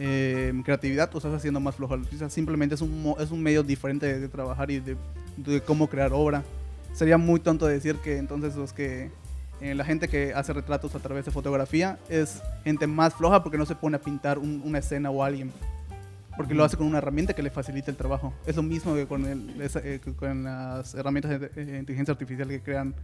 eh, 0.00 0.52
creatividad 0.64 1.10
o 1.14 1.18
estás 1.18 1.34
haciendo 1.34 1.60
más 1.60 1.76
flojo. 1.76 1.94
O 1.94 2.16
sea, 2.18 2.28
simplemente 2.30 2.74
es 2.74 2.80
un, 2.80 3.14
es 3.20 3.30
un 3.30 3.42
medio 3.42 3.62
diferente 3.62 4.18
de, 4.18 4.28
trabajar 4.28 4.70
y 4.70 4.80
de, 4.80 4.96
de 5.36 5.60
cómo 5.60 5.88
crear 5.88 6.12
obra. 6.12 6.42
sería 6.94 7.18
muy 7.18 7.38
tonto 7.38 7.66
decir 7.66 7.96
que 7.96 8.16
entonces 8.16 8.56
los 8.56 8.72
que 8.72 9.10
eh, 9.60 9.74
la 9.74 9.84
gente 9.84 10.08
que 10.08 10.32
hace 10.34 10.52
retratos 10.54 10.94
a 10.94 10.98
través 11.00 11.26
de 11.26 11.30
fotografía 11.30 11.98
es 12.08 12.42
gente 12.64 12.86
más 12.86 13.14
floja 13.14 13.42
porque 13.42 13.58
no 13.58 13.66
se 13.66 13.74
pone 13.74 13.96
a 13.96 14.00
pintar 14.00 14.38
un- 14.38 14.62
una 14.64 14.78
escena 14.78 15.10
o 15.10 15.22
alguien. 15.22 15.52
Porque 16.36 16.54
lo 16.54 16.64
hace 16.64 16.78
con 16.78 16.86
una 16.86 16.96
herramienta 16.98 17.34
que 17.34 17.42
le 17.42 17.50
facilita 17.50 17.90
el 17.90 17.96
trabajo. 17.98 18.32
Es 18.46 18.56
lo 18.56 18.62
mismo 18.62 18.94
que 18.94 19.06
con, 19.06 19.26
el- 19.26 19.60
esa- 19.60 19.80
eh, 19.84 20.00
que 20.02 20.14
con 20.14 20.44
las 20.44 20.94
herramientas 20.94 21.38
de 21.38 21.50
eh, 21.56 21.76
inteligencia 21.78 22.12
artificial 22.12 22.48
que 22.48 22.60
crean 22.62 22.94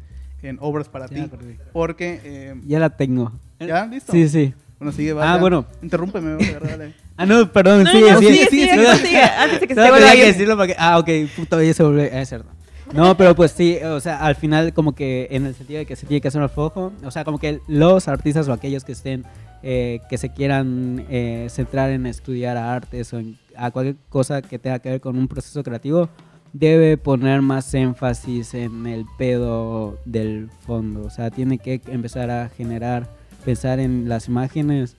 en 0.42 0.56
obras 0.62 0.88
para 0.88 1.06
Ya 1.08 1.26
ti. 1.28 1.30
Porque, 1.74 2.20
eh, 2.24 2.54
Ya 2.66 2.78
la 2.78 2.88
tengo. 2.88 3.32
¿ya? 3.60 3.84
¿Listo? 3.86 4.12
Sí, 4.12 4.26
sí. 4.28 4.54
Bueno, 4.78 4.92
sigue, 4.92 5.12
va, 5.12 5.30
Ah, 5.32 5.34
ya. 5.36 5.40
bueno. 5.40 5.66
Interrúmpeme, 5.82 6.36
dale. 6.60 6.94
Ah, 7.18 7.24
no, 7.24 7.50
perdón, 7.50 7.84
No, 7.84 7.90
sigue, 7.90 8.12
no, 8.12 8.18
sigue. 8.18 8.46
sigue, 8.48 8.96
sigue, 8.98 9.22
antes 9.22 9.60
de 9.60 9.66
que 9.68 9.74
se 9.74 9.80
vuelva 9.90 10.10
a 10.10 10.12
que 10.12 10.18
ir. 10.18 10.26
decirlo 10.26 10.54
porque, 10.58 10.76
ah, 10.78 10.98
ok, 10.98 11.08
puto, 11.34 11.62
ya 11.62 11.72
se 11.72 11.82
volvió, 11.82 12.02
es 12.02 12.28
cierto. 12.28 12.48
No, 12.92 13.16
pero 13.16 13.34
pues 13.34 13.52
sí, 13.52 13.78
o 13.82 13.98
sea, 14.00 14.18
al 14.18 14.34
final 14.36 14.74
como 14.74 14.94
que 14.94 15.26
en 15.30 15.46
el 15.46 15.54
sentido 15.54 15.78
de 15.78 15.86
que 15.86 15.96
se 15.96 16.06
tiene 16.06 16.20
que 16.20 16.28
hacer 16.28 16.42
un 16.42 16.48
foco, 16.50 16.92
o 17.02 17.10
sea, 17.10 17.24
como 17.24 17.38
que 17.38 17.60
los 17.68 18.06
artistas 18.06 18.46
o 18.48 18.52
aquellos 18.52 18.84
que 18.84 18.92
estén, 18.92 19.24
eh, 19.62 20.00
que 20.10 20.18
se 20.18 20.28
quieran 20.28 21.06
eh, 21.08 21.46
centrar 21.50 21.88
en 21.90 22.06
estudiar 22.06 22.58
artes 22.58 23.12
o 23.14 23.18
en 23.18 23.38
a 23.56 23.70
cualquier 23.70 23.96
cosa 24.10 24.42
que 24.42 24.58
tenga 24.58 24.78
que 24.80 24.90
ver 24.90 25.00
con 25.00 25.16
un 25.16 25.26
proceso 25.26 25.64
creativo, 25.64 26.10
debe 26.52 26.98
poner 26.98 27.40
más 27.40 27.72
énfasis 27.72 28.52
en 28.52 28.86
el 28.86 29.06
pedo 29.16 29.98
del 30.04 30.50
fondo, 30.66 31.04
o 31.06 31.10
sea, 31.10 31.30
tiene 31.30 31.56
que 31.58 31.80
empezar 31.86 32.30
a 32.30 32.50
generar, 32.50 33.08
pensar 33.46 33.78
en 33.78 34.08
las 34.08 34.26
imágenes 34.28 34.96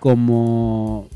como 0.00 1.06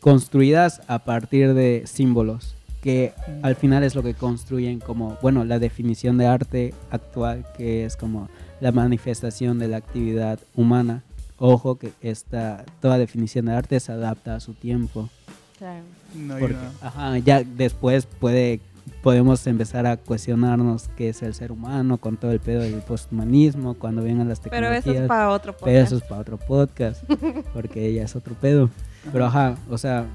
construidas 0.00 0.80
a 0.86 1.00
partir 1.00 1.52
de 1.52 1.82
símbolos, 1.86 2.54
que 2.80 3.12
al 3.42 3.56
final 3.56 3.82
es 3.82 3.94
lo 3.96 4.02
que 4.04 4.14
construyen 4.14 4.78
como, 4.78 5.18
bueno, 5.20 5.44
la 5.44 5.58
definición 5.58 6.16
de 6.16 6.26
arte 6.26 6.74
actual, 6.90 7.44
que 7.56 7.84
es 7.84 7.96
como 7.96 8.28
la 8.60 8.70
manifestación 8.70 9.58
de 9.58 9.68
la 9.68 9.78
actividad 9.78 10.38
humana. 10.54 11.02
Ojo 11.38 11.76
que 11.76 11.92
esta, 12.00 12.64
toda 12.80 12.98
definición 12.98 13.46
de 13.46 13.52
arte 13.54 13.80
se 13.80 13.92
adapta 13.92 14.36
a 14.36 14.40
su 14.40 14.54
tiempo. 14.54 15.10
Claro. 15.58 15.82
No 16.14 16.38
Porque, 16.38 16.54
nada. 16.54 16.72
ajá, 16.80 17.18
ya 17.18 17.42
después 17.42 18.06
puede, 18.06 18.60
podemos 19.06 19.46
empezar 19.46 19.86
a 19.86 19.98
cuestionarnos 19.98 20.90
qué 20.96 21.10
es 21.10 21.22
el 21.22 21.32
ser 21.32 21.52
humano 21.52 21.96
con 21.96 22.16
todo 22.16 22.32
el 22.32 22.40
pedo 22.40 22.62
del 22.62 22.80
posthumanismo, 22.80 23.74
cuando 23.74 24.02
vengan 24.02 24.28
las 24.28 24.40
Pero 24.40 24.50
tecnologías. 24.56 24.84
eso 24.84 25.02
es 25.04 25.08
para 25.08 25.30
otro 25.30 25.52
podcast. 25.52 25.64
Pero 25.64 25.84
eso 25.84 25.96
es 25.98 26.02
para 26.02 26.20
otro 26.22 26.38
podcast, 26.38 27.04
porque 27.54 27.86
ella 27.86 28.02
es 28.02 28.16
otro 28.16 28.34
pedo. 28.34 28.68
Pero 29.12 29.26
ajá, 29.26 29.58
o 29.70 29.78
sea, 29.78 30.06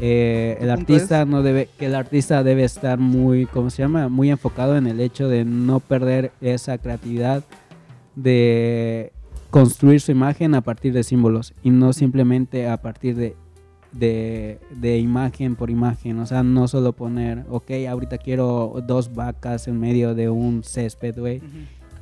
eh, 0.00 0.56
el 0.58 0.70
artista 0.70 1.26
no 1.26 1.42
debe, 1.42 1.68
que 1.78 1.84
el 1.84 1.94
artista 1.94 2.42
debe 2.42 2.64
estar 2.64 2.98
muy, 2.98 3.44
¿cómo 3.44 3.68
se 3.68 3.82
llama? 3.82 4.08
Muy 4.08 4.30
enfocado 4.30 4.78
en 4.78 4.86
el 4.86 5.00
hecho 5.00 5.28
de 5.28 5.44
no 5.44 5.80
perder 5.80 6.32
esa 6.40 6.78
creatividad 6.78 7.44
de 8.14 9.12
construir 9.50 10.00
su 10.00 10.12
imagen 10.12 10.54
a 10.54 10.62
partir 10.62 10.94
de 10.94 11.02
símbolos 11.02 11.52
y 11.62 11.68
no 11.68 11.92
simplemente 11.92 12.70
a 12.70 12.78
partir 12.78 13.16
de, 13.16 13.36
de, 13.94 14.58
de 14.70 14.98
imagen 14.98 15.56
por 15.56 15.70
imagen. 15.70 16.18
O 16.18 16.26
sea, 16.26 16.42
no 16.42 16.68
solo 16.68 16.92
poner, 16.92 17.44
ok, 17.48 17.70
ahorita 17.88 18.18
quiero 18.18 18.82
dos 18.86 19.14
vacas 19.14 19.68
en 19.68 19.78
medio 19.80 20.14
de 20.14 20.28
un 20.28 20.62
césped, 20.64 21.18
güey. 21.18 21.40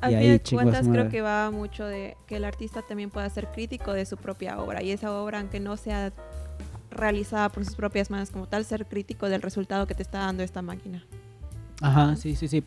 Y 0.09 0.13
ahí 0.15 0.39
chingo 0.39 0.61
a 0.61 0.63
cuentas 0.63 0.87
creo 0.87 1.09
que 1.09 1.21
va 1.21 1.49
mucho 1.51 1.85
de 1.85 2.17
que 2.27 2.35
el 2.35 2.43
artista 2.43 2.81
también 2.81 3.09
pueda 3.09 3.29
ser 3.29 3.47
crítico 3.47 3.93
de 3.93 4.05
su 4.05 4.17
propia 4.17 4.59
obra 4.59 4.83
y 4.83 4.91
esa 4.91 5.13
obra 5.13 5.39
aunque 5.39 5.61
no 5.61 5.77
sea 5.77 6.11
realizada 6.91 7.47
por 7.47 7.63
sus 7.63 7.75
propias 7.75 8.09
manos 8.09 8.29
como 8.29 8.45
tal 8.47 8.65
ser 8.65 8.85
crítico 8.85 9.29
del 9.29 9.41
resultado 9.41 9.87
que 9.87 9.95
te 9.95 10.03
está 10.03 10.19
dando 10.19 10.43
esta 10.43 10.61
máquina. 10.61 11.05
Ajá, 11.81 12.17
sí, 12.17 12.35
sí, 12.35 12.49
sí. 12.49 12.63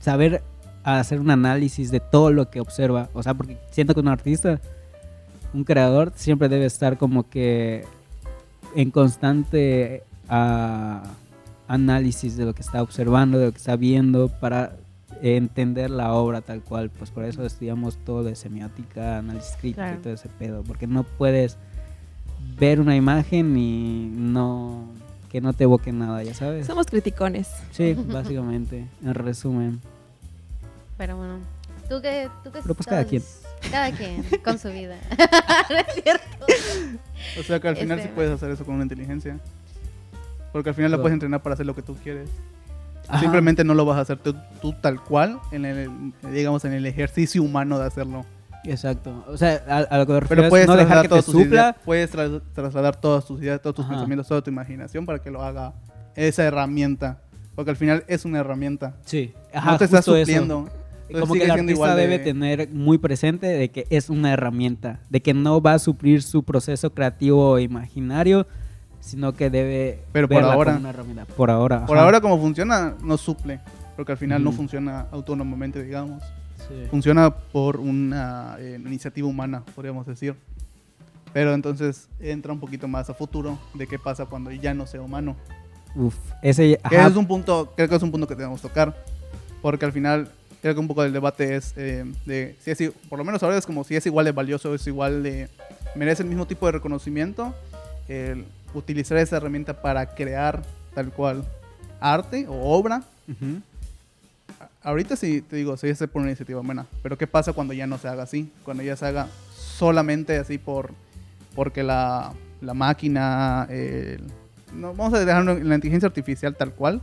Saber 0.00 0.42
hacer 0.82 1.20
un 1.20 1.30
análisis 1.30 1.90
de 1.90 2.00
todo 2.00 2.30
lo 2.32 2.50
que 2.50 2.60
observa. 2.60 3.08
O 3.14 3.22
sea, 3.22 3.34
porque 3.34 3.58
siento 3.70 3.94
que 3.94 4.00
un 4.00 4.08
artista, 4.08 4.60
un 5.52 5.64
creador, 5.64 6.12
siempre 6.14 6.48
debe 6.48 6.66
estar 6.66 6.98
como 6.98 7.28
que 7.28 7.84
en 8.74 8.90
constante 8.90 10.02
ah, 10.28 11.02
análisis 11.68 12.36
de 12.36 12.44
lo 12.44 12.54
que 12.54 12.62
está 12.62 12.82
observando, 12.82 13.38
de 13.38 13.46
lo 13.46 13.52
que 13.52 13.58
está 13.58 13.76
viendo, 13.76 14.28
para 14.28 14.76
entender 15.22 15.90
la 15.90 16.12
obra 16.12 16.40
tal 16.40 16.62
cual. 16.62 16.90
Pues 16.90 17.10
por 17.10 17.24
eso 17.24 17.44
estudiamos 17.44 17.96
todo 18.04 18.22
de 18.24 18.36
semiótica, 18.36 19.18
análisis 19.18 19.56
crítico 19.60 19.82
Claro. 19.82 19.98
y 19.98 20.02
todo 20.02 20.12
ese 20.12 20.28
pedo. 20.28 20.62
Porque 20.62 20.86
no 20.86 21.04
puedes 21.04 21.56
ver 22.58 22.80
una 22.80 22.96
imagen 22.96 23.56
y 23.56 24.10
no 24.14 24.88
que 25.30 25.40
no 25.40 25.52
te 25.52 25.64
evoque 25.64 25.92
nada, 25.92 26.22
ya 26.22 26.32
sabes. 26.32 26.64
Somos 26.66 26.86
criticones. 26.86 27.48
Sí, 27.72 27.94
básicamente, 28.06 28.86
en 29.02 29.14
resumen. 29.14 29.80
Pero 30.96 31.16
bueno. 31.16 31.38
¿Tú 31.88 32.00
qué, 32.00 32.30
tú 32.44 32.52
qué 32.52 32.60
Pero 32.62 32.74
pues 32.74 32.86
cada 32.86 33.04
quien. 33.04 33.22
Cada 33.70 33.90
quien 33.92 34.24
con 34.44 34.58
su 34.58 34.68
vida. 34.70 34.96
¿No 35.70 35.76
es 35.76 36.02
cierto? 36.02 36.46
O 37.38 37.42
sea 37.42 37.58
que 37.60 37.68
al 37.68 37.76
final 37.76 37.98
Este- 37.98 38.10
sí 38.10 38.14
puedes 38.14 38.30
hacer 38.32 38.50
eso 38.50 38.64
con 38.64 38.74
una 38.74 38.84
inteligencia. 38.84 39.38
Porque 40.52 40.68
al 40.68 40.74
final 40.74 40.90
la 40.92 40.98
puedes 40.98 41.14
entrenar 41.14 41.42
para 41.42 41.54
hacer 41.54 41.66
lo 41.66 41.74
que 41.74 41.82
tú 41.82 41.96
quieres. 42.02 42.28
Ajá. 43.08 43.20
Simplemente 43.20 43.64
no 43.64 43.74
lo 43.74 43.84
vas 43.84 43.98
a 43.98 44.02
hacer 44.02 44.18
tú, 44.18 44.34
tú 44.62 44.72
tal 44.80 45.02
cual 45.02 45.40
en 45.50 45.64
el, 45.64 45.90
digamos, 46.32 46.64
en 46.64 46.72
el 46.72 46.86
ejercicio 46.86 47.42
humano 47.42 47.78
de 47.78 47.86
hacerlo. 47.86 48.24
Exacto. 48.64 49.24
O 49.28 49.36
sea, 49.36 49.62
a, 49.68 49.78
a 49.78 49.98
lo 49.98 50.06
que 50.06 50.12
me 50.12 50.20
refiero 50.20 50.28
Pero 50.28 50.42
es 50.44 50.50
puedes 50.50 50.66
no 50.68 50.76
dejar 50.76 51.02
que 51.02 51.08
te 51.08 51.22
supla. 51.22 51.42
ideas, 51.44 51.76
puedes 51.84 52.10
tras- 52.10 52.40
trasladar 52.54 52.96
todas 52.96 53.26
tus 53.26 53.40
ideas, 53.42 53.60
todos 53.60 53.76
tus 53.76 53.84
Ajá. 53.84 53.94
pensamientos, 53.94 54.28
toda 54.28 54.40
tu 54.42 54.50
imaginación 54.50 55.04
para 55.04 55.18
que 55.18 55.30
lo 55.30 55.42
haga 55.42 55.74
esa 56.14 56.44
herramienta. 56.44 57.18
Porque 57.54 57.70
al 57.72 57.76
final 57.76 58.04
es 58.06 58.24
una 58.24 58.38
herramienta. 58.40 58.94
Sí. 59.04 59.34
Ajá, 59.52 59.72
no 59.72 59.78
te 59.78 59.84
estás 59.84 60.04
justo 60.04 60.16
eso. 60.16 60.68
Entonces 61.08 61.20
Como 61.28 61.34
que 61.34 61.44
el 61.44 61.50
artista 61.50 61.94
de- 61.94 62.02
debe 62.02 62.18
tener 62.18 62.68
muy 62.70 62.98
presente 62.98 63.46
de 63.46 63.70
que 63.70 63.86
es 63.90 64.08
una 64.10 64.32
herramienta, 64.32 65.00
de 65.10 65.20
que 65.20 65.34
no 65.34 65.60
va 65.60 65.74
a 65.74 65.78
suplir 65.78 66.22
su 66.22 66.42
proceso 66.44 66.90
creativo 66.94 67.50
o 67.50 67.58
imaginario, 67.58 68.46
sino 69.00 69.34
que 69.34 69.50
debe 69.50 70.00
Pero 70.12 70.28
por 70.28 70.36
verla 70.38 70.52
ahora. 70.54 70.72
como 70.72 70.80
una 70.80 70.90
herramienta. 70.90 71.24
Por 71.26 71.50
ahora. 71.50 71.84
Por 71.86 71.96
ajá. 71.98 72.06
ahora 72.06 72.20
como 72.20 72.38
funciona, 72.40 72.94
no 73.02 73.16
suple. 73.18 73.60
Porque 73.96 74.12
al 74.12 74.18
final 74.18 74.42
no 74.42 74.48
Ujú. 74.50 74.56
funciona 74.58 75.06
autónomamente, 75.12 75.82
digamos. 75.84 76.22
Sí. 76.68 76.86
Funciona 76.90 77.30
por 77.30 77.76
una 77.78 78.56
eh, 78.58 78.80
iniciativa 78.84 79.28
humana, 79.28 79.62
podríamos 79.74 80.06
decir. 80.06 80.34
Pero 81.34 81.52
entonces 81.52 82.08
entra 82.20 82.52
un 82.52 82.60
poquito 82.60 82.88
más 82.88 83.10
a 83.10 83.14
futuro 83.14 83.58
de 83.74 83.86
qué 83.86 83.98
pasa 83.98 84.24
cuando 84.26 84.50
ya 84.52 84.72
no 84.72 84.86
sea 84.86 85.02
humano. 85.02 85.36
Uf, 85.94 86.16
ese 86.42 86.78
Que 86.88 86.96
es 86.96 87.14
un 87.16 87.26
punto, 87.26 87.72
creo 87.76 87.88
que 87.88 87.94
es 87.96 88.02
un 88.02 88.10
punto 88.10 88.26
que 88.26 88.34
tenemos 88.36 88.60
que 88.62 88.68
tocar. 88.68 88.96
Porque 89.60 89.84
al 89.84 89.92
final, 89.92 90.30
creo 90.64 90.72
que 90.72 90.80
un 90.80 90.88
poco 90.88 91.02
del 91.02 91.12
debate 91.12 91.56
es 91.56 91.74
eh, 91.76 92.06
de 92.24 92.56
si 92.58 92.70
es, 92.70 92.90
por 93.10 93.18
lo 93.18 93.24
menos 93.26 93.42
ahora 93.42 93.58
es 93.58 93.66
como 93.66 93.84
si 93.84 93.96
es 93.96 94.06
igual 94.06 94.24
de 94.24 94.32
valioso, 94.32 94.74
es 94.74 94.86
igual 94.86 95.22
de, 95.22 95.50
merece 95.94 96.22
el 96.22 96.28
mismo 96.30 96.46
tipo 96.46 96.64
de 96.64 96.72
reconocimiento, 96.72 97.54
el 98.08 98.46
utilizar 98.72 99.18
esa 99.18 99.36
herramienta 99.36 99.82
para 99.82 100.14
crear 100.14 100.62
tal 100.94 101.12
cual 101.12 101.44
arte 102.00 102.46
o 102.48 102.54
obra. 102.72 103.02
ujú. 103.28 103.60
A- 104.58 104.88
Ahorita 104.88 105.16
sí, 105.16 105.42
te 105.42 105.56
digo, 105.56 105.76
sí 105.76 105.88
es 105.88 105.98
por 105.98 106.22
una 106.22 106.28
iniciativa 106.30 106.62
buena, 106.62 106.86
pero 107.02 107.18
¿qué 107.18 107.26
pasa 107.26 107.52
cuando 107.52 107.74
ya 107.74 107.86
no 107.86 107.98
se 107.98 108.08
haga 108.08 108.22
así? 108.22 108.50
Cuando 108.64 108.82
ya 108.82 108.96
se 108.96 109.04
haga 109.04 109.28
solamente 109.54 110.38
así 110.38 110.56
por 110.56 110.92
porque 111.54 111.82
la, 111.82 112.32
la 112.62 112.72
máquina, 112.72 113.66
el- 113.68 114.22
no, 114.72 114.94
vamos 114.94 115.12
a 115.12 115.24
dejarlo 115.26 115.52
en 115.52 115.68
la 115.68 115.74
inteligencia 115.74 116.06
artificial 116.06 116.56
tal 116.56 116.72
cual, 116.72 117.02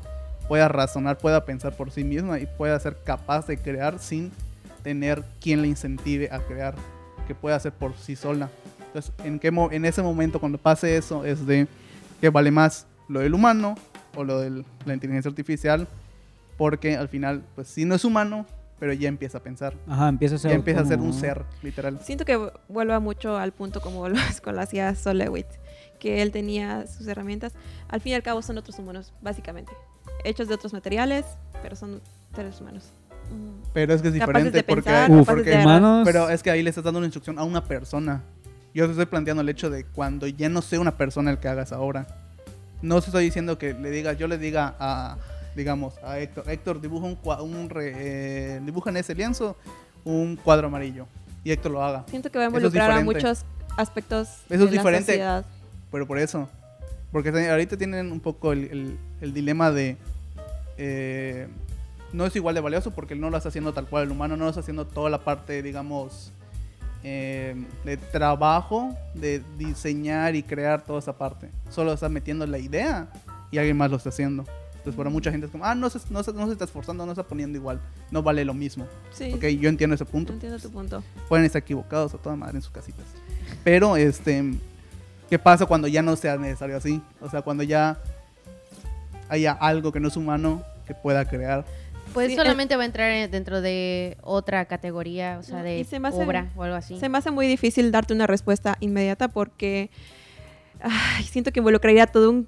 pueda 0.51 0.67
razonar, 0.67 1.17
pueda 1.17 1.45
pensar 1.45 1.71
por 1.77 1.91
sí 1.91 2.03
misma 2.03 2.37
y 2.37 2.45
pueda 2.45 2.77
ser 2.77 2.97
capaz 3.05 3.47
de 3.47 3.55
crear 3.57 3.99
sin 3.99 4.33
tener 4.83 5.23
quien 5.39 5.61
le 5.61 5.69
incentive 5.69 6.27
a 6.29 6.39
crear, 6.39 6.75
que 7.25 7.33
pueda 7.33 7.55
hacer 7.55 7.71
por 7.71 7.95
sí 7.95 8.17
sola. 8.17 8.49
Entonces, 8.87 9.13
¿en, 9.23 9.39
qué 9.39 9.49
mo- 9.49 9.71
en 9.71 9.85
ese 9.85 10.01
momento 10.01 10.41
cuando 10.41 10.57
pase 10.57 10.97
eso 10.97 11.23
es 11.23 11.45
de 11.45 11.67
que 12.19 12.27
vale 12.29 12.51
más 12.51 12.85
lo 13.07 13.21
del 13.21 13.33
humano 13.33 13.75
o 14.17 14.25
lo 14.25 14.41
de 14.41 14.65
la 14.83 14.93
inteligencia 14.93 15.29
artificial, 15.29 15.87
porque 16.57 16.97
al 16.97 17.07
final, 17.07 17.43
pues 17.55 17.69
sí 17.69 17.85
no 17.85 17.95
es 17.95 18.03
humano, 18.03 18.45
pero 18.77 18.91
ya 18.91 19.07
empieza 19.07 19.37
a 19.37 19.41
pensar, 19.41 19.73
Ajá, 19.87 20.09
empieza 20.09 20.35
a 20.35 20.37
ser 20.37 20.51
ya 20.51 20.55
empieza 20.55 20.81
a 20.81 20.85
ser 20.85 20.99
un 20.99 21.13
ser, 21.13 21.43
literal. 21.63 21.97
Siento 22.03 22.25
que 22.25 22.37
vu- 22.37 22.51
vuelva 22.67 22.99
mucho 22.99 23.37
al 23.37 23.53
punto 23.53 23.79
como 23.79 24.09
lo, 24.09 24.17
con 24.43 24.55
lo 24.57 24.61
hacía 24.61 24.93
Solewit, 24.95 25.47
que 26.01 26.21
él 26.23 26.31
tenía 26.31 26.87
sus 26.87 27.07
herramientas. 27.07 27.53
Al 27.87 28.01
fin 28.01 28.11
y 28.11 28.15
al 28.15 28.23
cabo 28.23 28.41
son 28.41 28.57
otros 28.57 28.77
humanos, 28.79 29.13
básicamente. 29.21 29.71
Hechos 30.25 30.47
de 30.49 30.55
otros 30.55 30.73
materiales, 30.73 31.25
pero 31.61 31.75
son 31.77 32.01
seres 32.35 32.59
humanos. 32.59 32.91
Mm. 33.29 33.69
Pero 33.71 33.93
es 33.93 34.01
que 34.01 34.07
es 34.09 34.13
diferente 34.15 34.49
de 34.51 34.63
porque, 34.63 34.81
pensar, 34.81 35.11
Uf, 35.11 35.29
de... 35.45 35.57
humanos. 35.61 36.01
pero 36.03 36.29
es 36.29 36.41
que 36.43 36.49
ahí 36.51 36.63
le 36.63 36.69
estás 36.71 36.83
dando 36.83 36.97
una 36.97 37.05
instrucción 37.05 37.37
a 37.37 37.43
una 37.43 37.63
persona. 37.63 38.23
Yo 38.73 38.85
te 38.85 38.91
estoy 38.91 39.05
planteando 39.05 39.41
el 39.41 39.49
hecho 39.49 39.69
de 39.69 39.85
cuando 39.85 40.25
ya 40.27 40.49
no 40.49 40.61
sea 40.63 40.79
una 40.79 40.97
persona 40.97 41.29
el 41.31 41.37
que 41.37 41.47
hagas 41.47 41.71
ahora. 41.71 42.07
No 42.81 42.99
te 42.99 43.05
estoy 43.07 43.25
diciendo 43.25 43.59
que 43.59 43.73
le 43.75 43.91
diga, 43.91 44.13
yo 44.13 44.27
le 44.27 44.39
diga 44.39 44.75
a, 44.79 45.17
digamos, 45.55 45.93
a 46.03 46.17
Héctor, 46.17 46.49
Héctor 46.49 46.81
dibuja 46.81 47.05
un, 47.05 47.55
un 47.55 47.69
re- 47.69 47.93
eh, 47.95 48.61
dibuja 48.65 48.89
en 48.89 48.97
ese 48.97 49.13
lienzo 49.13 49.55
un 50.03 50.35
cuadro 50.35 50.65
amarillo 50.67 51.05
y 51.43 51.51
Héctor 51.51 51.73
lo 51.73 51.83
haga. 51.83 52.05
Siento 52.09 52.31
que 52.31 52.39
va 52.39 52.45
a 52.45 52.47
involucrar 52.47 52.89
a 52.89 53.01
muchos 53.01 53.45
aspectos 53.77 54.29
Eso 54.29 54.43
es 54.49 54.59
de 54.59 54.65
la 54.65 54.71
diferente. 54.71 55.05
sociedad. 55.11 55.45
Pero 55.91 56.07
por 56.07 56.17
eso. 56.17 56.49
Porque 57.11 57.29
ahorita 57.29 57.77
tienen 57.77 58.11
un 58.11 58.19
poco 58.19 58.53
el, 58.53 58.63
el- 58.71 58.97
el 59.21 59.33
dilema 59.33 59.71
de. 59.71 59.97
eh, 60.77 61.47
no 62.13 62.25
es 62.25 62.35
igual 62.35 62.55
de 62.55 62.61
valioso 62.61 62.91
porque 62.91 63.15
no 63.15 63.29
lo 63.29 63.37
está 63.37 63.49
haciendo 63.49 63.73
tal 63.73 63.87
cual 63.87 64.03
el 64.03 64.11
humano, 64.11 64.35
no 64.35 64.43
lo 64.43 64.49
está 64.49 64.59
haciendo 64.59 64.85
toda 64.85 65.09
la 65.09 65.23
parte, 65.23 65.61
digamos, 65.63 66.31
eh, 67.03 67.55
de 67.85 67.95
trabajo, 67.97 68.95
de 69.13 69.41
diseñar 69.57 70.35
y 70.35 70.43
crear 70.43 70.83
toda 70.83 70.99
esa 70.99 71.17
parte. 71.17 71.49
Solo 71.69 71.93
está 71.93 72.09
metiendo 72.09 72.45
la 72.45 72.57
idea 72.57 73.07
y 73.49 73.57
alguien 73.59 73.77
más 73.77 73.89
lo 73.91 73.95
está 73.97 74.09
haciendo. 74.09 74.43
Entonces, 74.73 74.95
para 74.97 75.09
mucha 75.09 75.31
gente 75.31 75.45
es 75.45 75.51
como, 75.51 75.63
ah, 75.63 75.73
no 75.75 75.89
se, 75.89 75.99
no, 76.09 76.21
se, 76.23 76.33
no 76.33 76.47
se 76.47 76.53
está 76.53 76.65
esforzando, 76.65 77.05
no 77.05 77.11
está 77.13 77.23
poniendo 77.23 77.57
igual, 77.57 77.79
no 78.09 78.21
vale 78.23 78.43
lo 78.43 78.53
mismo. 78.53 78.87
Sí, 79.11 79.31
Ok, 79.35 79.45
yo 79.45 79.69
entiendo 79.69 79.93
ese 79.95 80.05
punto. 80.05 80.33
entiendo 80.33 80.59
tu 80.59 80.69
punto. 80.71 81.03
Pueden 81.29 81.45
estar 81.45 81.61
equivocados 81.61 82.13
a 82.13 82.17
toda 82.17 82.35
madre 82.35 82.57
en 82.57 82.61
sus 82.63 82.71
casitas. 82.71 83.05
Pero, 83.63 83.95
este, 83.95 84.53
¿qué 85.31 85.39
pasa 85.39 85.65
cuando 85.65 85.87
ya 85.87 86.01
no 86.01 86.15
sea 86.17 86.35
necesario 86.37 86.75
así? 86.75 87.01
O 87.21 87.29
sea, 87.29 87.41
cuando 87.41 87.63
ya 87.63 87.97
haya 89.29 89.53
algo 89.53 89.91
que 89.93 89.99
no 90.01 90.09
es 90.09 90.17
humano 90.17 90.61
que 90.85 90.93
pueda 90.93 91.23
crear. 91.23 91.63
Pues 92.13 92.29
Sí, 92.31 92.35
solamente 92.35 92.75
va 92.75 92.83
a 92.83 92.85
entrar 92.85 93.09
en- 93.11 93.31
dentro 93.31 93.61
de 93.61 94.17
otra 94.21 94.65
categoría, 94.65 95.37
o 95.39 95.43
sea, 95.43 95.63
de 95.63 95.81
se 95.85 95.95
hace- 95.95 96.17
obra 96.17 96.51
o 96.57 96.63
algo 96.63 96.75
así. 96.75 96.99
Se 96.99 97.07
me 97.07 97.17
hace 97.17 97.31
muy 97.31 97.47
difícil 97.47 97.93
darte 97.93 98.13
una 98.13 98.27
respuesta 98.27 98.75
inmediata 98.81 99.29
porque 99.29 99.89
ay, 100.81 101.23
siento 101.23 101.51
que 101.53 101.61
involucraría 101.61 102.07
toda 102.07 102.29
un- 102.29 102.47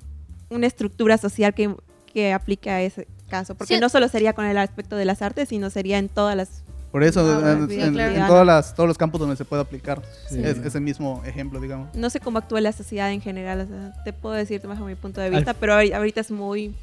una 0.50 0.68
estructura 0.68 1.18
social 1.18 1.54
que, 1.54 1.74
que 2.14 2.34
aplique 2.34 2.70
a 2.70 2.82
ese 2.82 3.08
caso. 3.30 3.56
Porque 3.56 3.76
Sí. 3.76 3.80
no 3.80 3.88
solo 3.88 4.10
sería 4.10 4.34
con 4.34 4.44
el 4.46 4.58
aspecto 4.58 4.98
de 4.98 5.06
las 5.06 5.22
artes, 5.22 5.48
sino 5.50 5.70
sería 5.70 5.98
en 6.00 6.10
todas 6.10 6.36
las... 6.36 6.63
Por 6.94 7.04
eso, 7.04 7.22
Ah, 7.44 7.52
en, 7.54 7.68
sí, 7.70 7.82
en- 7.82 7.94
claro. 7.94 8.14
en 8.16 8.28
todas 8.28 8.46
las, 8.46 8.76
todos 8.76 8.88
los 8.88 8.98
campos 9.00 9.20
donde 9.20 9.36
se 9.36 9.44
puede 9.44 9.64
aplicar 9.64 10.02
Sí. 10.30 10.40
es- 10.44 10.60
ese 10.60 10.80
mismo 10.80 11.24
ejemplo, 11.26 11.60
digamos. 11.60 11.94
No 11.96 12.10
sé 12.12 12.20
cómo 12.22 12.38
actúa 12.38 12.62
la 12.62 12.72
sociedad 12.72 13.12
en 13.12 13.20
general. 13.20 13.62
o 13.62 13.66
sea, 13.66 14.04
te 14.04 14.14
puedo 14.14 14.36
decir 14.36 14.62
bajo 14.66 14.86
mi 14.86 14.94
punto 14.96 15.20
de 15.20 15.28
Al- 15.28 15.34
vista, 15.36 15.54
pero 15.56 15.74
ahori- 15.74 15.94
ahorita 15.94 16.22
es 16.22 16.30
muy 16.32 16.74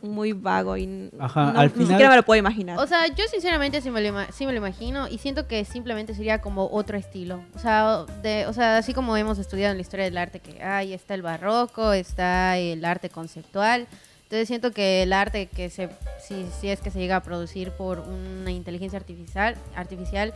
muy 0.00 0.32
vago 0.32 0.76
y 0.76 1.10
Ajá, 1.18 1.52
no- 1.52 1.58
al 1.58 1.66
ni 1.66 1.72
final- 1.72 1.88
siquiera 1.88 2.10
me 2.10 2.16
lo 2.16 2.22
puedo 2.22 2.38
imaginar. 2.38 2.78
O 2.78 2.86
sea, 2.86 3.08
yo 3.08 3.24
sinceramente 3.30 3.80
sí 3.80 3.90
me, 3.90 4.00
lo 4.00 4.08
ima- 4.08 4.30
sí 4.32 4.46
me 4.46 4.52
lo 4.52 4.58
imagino 4.58 5.08
y 5.08 5.18
siento 5.18 5.48
que 5.48 5.64
simplemente 5.64 6.14
sería 6.14 6.40
como 6.40 6.68
otro 6.70 6.96
estilo. 6.96 7.42
O 7.56 7.58
sea, 7.58 8.04
de, 8.22 8.46
o 8.46 8.52
sea, 8.52 8.76
así 8.78 8.94
como 8.94 9.16
hemos 9.16 9.38
estudiado 9.38 9.72
en 9.72 9.78
la 9.78 9.82
historia 9.82 10.04
del 10.04 10.16
arte 10.16 10.38
que 10.38 10.62
ahí 10.62 10.92
está 10.92 11.14
el 11.14 11.22
barroco, 11.22 11.92
está 11.92 12.56
el 12.58 12.84
arte 12.84 13.10
conceptual. 13.10 13.88
Entonces 14.28 14.46
siento 14.46 14.72
que 14.72 15.02
el 15.04 15.14
arte 15.14 15.46
que 15.46 15.70
se 15.70 15.88
si, 16.20 16.44
si 16.60 16.68
es 16.68 16.80
que 16.80 16.90
se 16.90 16.98
llega 16.98 17.16
a 17.16 17.22
producir 17.22 17.70
por 17.70 18.00
una 18.00 18.50
inteligencia 18.50 18.98
artificial 18.98 19.56
artificial 19.74 20.34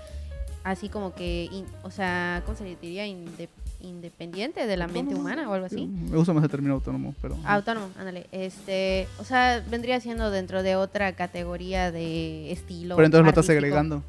así 0.64 0.88
como 0.88 1.14
que 1.14 1.50
in- 1.52 1.66
o 1.82 1.90
sea, 1.90 2.42
¿cómo 2.46 2.56
se 2.56 2.64
diría? 2.80 3.06
Inde- 3.06 3.50
independiente 3.82 4.66
de 4.66 4.76
la 4.78 4.86
mente 4.86 5.14
humana 5.14 5.46
o 5.50 5.52
algo 5.52 5.66
así. 5.66 5.86
Me 5.86 6.16
gusta 6.16 6.32
más 6.32 6.42
el 6.44 6.50
término 6.50 6.74
autónomo, 6.74 7.14
pero... 7.20 7.36
Autónomo, 7.44 7.88
ándale. 7.98 8.28
Este, 8.32 9.08
o 9.18 9.24
sea, 9.24 9.62
vendría 9.68 10.00
siendo 10.00 10.30
dentro 10.30 10.62
de 10.62 10.76
otra 10.76 11.12
categoría 11.14 11.90
de 11.90 12.50
estilo. 12.52 12.94
pero 12.96 13.06
entonces 13.06 13.24
lo 13.24 13.28
estás 13.30 13.44
artístico. 13.48 13.60
segregando. 13.60 14.02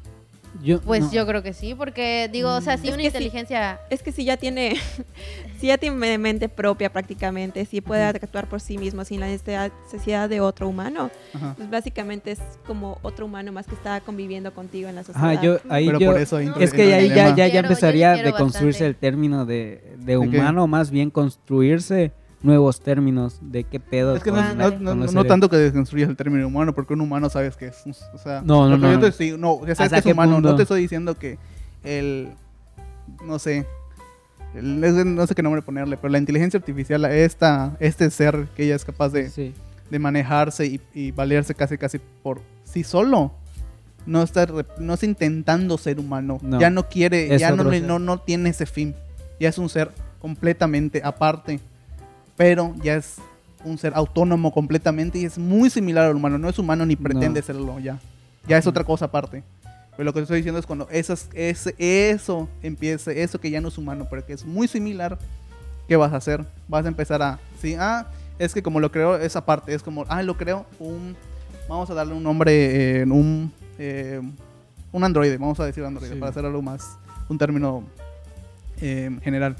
Yo, 0.62 0.80
Pues 0.80 1.04
no. 1.04 1.12
yo 1.12 1.26
creo 1.26 1.42
que 1.42 1.52
sí, 1.52 1.74
porque 1.74 2.28
digo, 2.32 2.54
o 2.54 2.60
sea, 2.60 2.76
si 2.76 2.88
Es 2.88 2.94
una 2.94 3.00
sí. 3.02 3.06
inteligencia. 3.08 3.80
Es 3.90 4.02
que 4.02 4.12
si 4.12 4.24
ya 4.24 4.36
tiene, 4.36 4.76
si 5.58 5.66
ya 5.66 5.78
tiene 5.78 6.16
mente 6.18 6.48
propia 6.48 6.92
prácticamente, 6.92 7.64
si 7.66 7.80
puede 7.80 8.02
actuar 8.04 8.48
por 8.48 8.60
sí 8.60 8.78
mismo 8.78 9.04
sin 9.04 9.20
la 9.20 9.26
necesidad 9.26 10.28
de 10.28 10.40
otro 10.40 10.68
humano, 10.68 11.10
Ajá. 11.34 11.54
pues 11.56 11.68
básicamente 11.70 12.32
es 12.32 12.40
como 12.66 12.98
otro 13.02 13.26
humano 13.26 13.52
más 13.52 13.66
que 13.66 13.74
está 13.74 14.00
conviviendo 14.00 14.54
contigo 14.54 14.88
en 14.88 14.94
la 14.94 15.02
sociedad. 15.04 15.30
Ajá, 15.32 15.42
yo 15.42 15.58
ahí 15.68 15.86
Pero 15.86 15.98
yo 15.98 16.12
por 16.12 16.20
eso 16.20 16.36
hay 16.36 16.50
es 16.60 16.72
que 16.72 16.88
ya, 16.88 16.98
el 16.98 17.08
ya, 17.08 17.34
ya, 17.34 17.46
ya 17.48 17.60
empezaría 17.60 18.10
difiero 18.12 18.32
de 18.36 18.38
construirse 18.42 18.84
bastante. 18.84 18.86
el 18.86 18.96
término 18.96 19.44
de, 19.46 19.96
de 19.98 20.16
humano, 20.16 20.66
más 20.66 20.90
bien 20.90 21.10
construirse 21.10 22.12
nuevos 22.44 22.80
términos 22.80 23.38
de 23.40 23.64
qué 23.64 23.80
pedo. 23.80 24.14
Es 24.14 24.22
que 24.22 24.30
no, 24.30 24.36
con- 24.36 24.84
no- 24.84 24.94
no- 24.94 25.06
no 25.10 25.24
tanto 25.24 25.48
que 25.50 25.56
desconstruyas 25.56 26.08
el 26.08 26.16
término 26.16 26.46
humano, 26.46 26.74
porque 26.74 26.92
un 26.94 27.00
humano 27.00 27.28
sabes 27.30 27.56
que 27.56 27.66
es. 27.66 27.82
O 28.12 28.18
sea, 28.18 28.42
No, 28.44 28.68
no, 28.68 28.76
no, 28.76 28.88
yo 28.90 28.94
no. 28.94 29.00
te 29.00 29.08
estoy- 29.08 29.36
no, 29.36 29.60
que 29.62 29.74
sabes 29.74 29.92
¿Hasta 29.92 30.02
que 30.02 30.10
es 30.10 30.14
humano. 30.14 30.34
punto? 30.34 30.50
No 30.50 30.56
te 30.56 30.62
estoy 30.62 30.82
diciendo 30.82 31.16
que 31.16 31.38
el. 31.82 32.28
No 33.26 33.38
sé. 33.38 33.66
el- 34.54 35.14
no 35.16 35.26
sé 35.26 35.34
qué 35.34 35.42
nombre 35.42 35.62
ponerle, 35.62 35.96
pero 35.96 36.10
la 36.12 36.18
inteligencia 36.18 36.58
artificial, 36.58 37.04
esta, 37.06 37.76
este 37.80 38.08
ser 38.10 38.46
que 38.54 38.64
ella 38.66 38.76
es 38.76 38.84
capaz 38.84 39.08
de, 39.08 39.28
Sí. 39.28 39.52
de 39.90 39.98
manejarse 39.98 40.64
y, 40.66 40.80
y 40.94 41.10
valerse 41.10 41.56
casi 41.56 41.76
casi 41.76 41.98
por 42.22 42.40
sí 42.62 42.84
solo. 42.84 43.32
No 44.06 44.22
está, 44.22 44.46
no 44.78 44.94
está 44.94 45.06
intentando 45.06 45.76
ser 45.76 45.98
humano. 45.98 46.38
No. 46.40 46.60
Ya 46.60 46.70
no 46.70 46.88
quiere, 46.88 47.36
ya 47.36 47.50
no, 47.50 47.64
no, 47.64 47.98
no 47.98 48.18
tiene 48.20 48.50
ese 48.50 48.64
fin. 48.66 48.94
Ya 49.40 49.48
es 49.48 49.58
un 49.58 49.68
ser 49.68 49.90
completamente 50.20 51.00
aparte. 51.02 51.58
Pero 52.36 52.74
ya 52.82 52.96
es 52.96 53.16
un 53.64 53.78
ser 53.78 53.92
autónomo 53.94 54.52
completamente 54.52 55.18
y 55.18 55.24
es 55.24 55.38
muy 55.38 55.70
similar 55.70 56.06
al 56.06 56.16
humano. 56.16 56.38
No 56.38 56.48
es 56.48 56.58
humano 56.58 56.84
ni 56.84 56.96
pretende 56.96 57.40
No. 57.40 57.46
serlo 57.46 57.78
ya. 57.78 57.98
Ya 58.46 58.58
es 58.58 58.66
otra 58.66 58.84
cosa 58.84 59.06
aparte. 59.06 59.42
Pero 59.96 60.04
lo 60.04 60.12
que 60.12 60.20
estoy 60.20 60.38
diciendo 60.38 60.58
es 60.58 60.66
cuando 60.66 60.88
esas, 60.90 61.28
ese, 61.34 61.74
eso 61.78 62.48
empiece, 62.62 63.22
eso 63.22 63.40
que 63.40 63.50
ya 63.50 63.60
no 63.60 63.68
es 63.68 63.78
humano, 63.78 64.06
pero 64.10 64.26
que 64.26 64.32
es 64.32 64.44
muy 64.44 64.66
similar, 64.66 65.18
¿qué 65.86 65.94
vas 65.96 66.12
a 66.12 66.16
hacer? 66.16 66.44
Vas 66.66 66.84
a 66.84 66.88
empezar 66.88 67.22
a, 67.22 67.38
sí, 67.62 67.76
ah, 67.78 68.08
es 68.40 68.52
que 68.52 68.62
como 68.62 68.80
lo 68.80 68.90
creo, 68.90 69.16
esa 69.16 69.46
parte, 69.46 69.72
es 69.72 69.84
como, 69.84 70.04
ah, 70.08 70.20
lo 70.24 70.36
creo 70.36 70.66
un, 70.80 71.14
vamos 71.68 71.88
a 71.90 71.94
darle 71.94 72.12
un 72.12 72.24
nombre, 72.24 73.02
eh, 73.02 73.04
un, 73.04 73.52
eh, 73.78 74.20
un 74.90 75.04
androide, 75.04 75.36
vamos 75.38 75.60
a 75.60 75.64
decir 75.66 75.84
androide, 75.84 76.14
Sí. 76.14 76.18
para 76.20 76.30
hacer 76.30 76.44
algo 76.44 76.60
más, 76.60 76.98
un 77.28 77.38
término 77.38 77.84
eh, 78.80 79.16
general. 79.22 79.54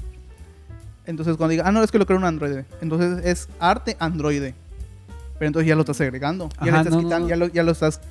Entonces 1.07 1.37
cuando 1.37 1.51
diga, 1.51 1.63
ah, 1.67 1.71
no, 1.71 1.83
es 1.83 1.91
que 1.91 1.97
lo 1.99 2.05
creo 2.05 2.17
un 2.17 2.25
androide, 2.25 2.65
entonces 2.81 3.23
es 3.25 3.47
arte 3.59 3.95
androide. 3.99 4.53
Pero 5.37 5.47
entonces 5.47 5.67
ya 5.67 5.75
lo 5.75 5.81
estás 5.81 5.99
agregando, 6.01 6.49
ya, 6.59 6.65
le 6.65 6.69
Ajá, 6.71 6.77
estás 6.81 6.93
no, 6.93 6.99
quitando, 7.01 7.25
no. 7.25 7.29
Ya, 7.29 7.35
lo, 7.35 7.47
ya 7.47 7.63
lo 7.63 7.71
estás 7.71 8.01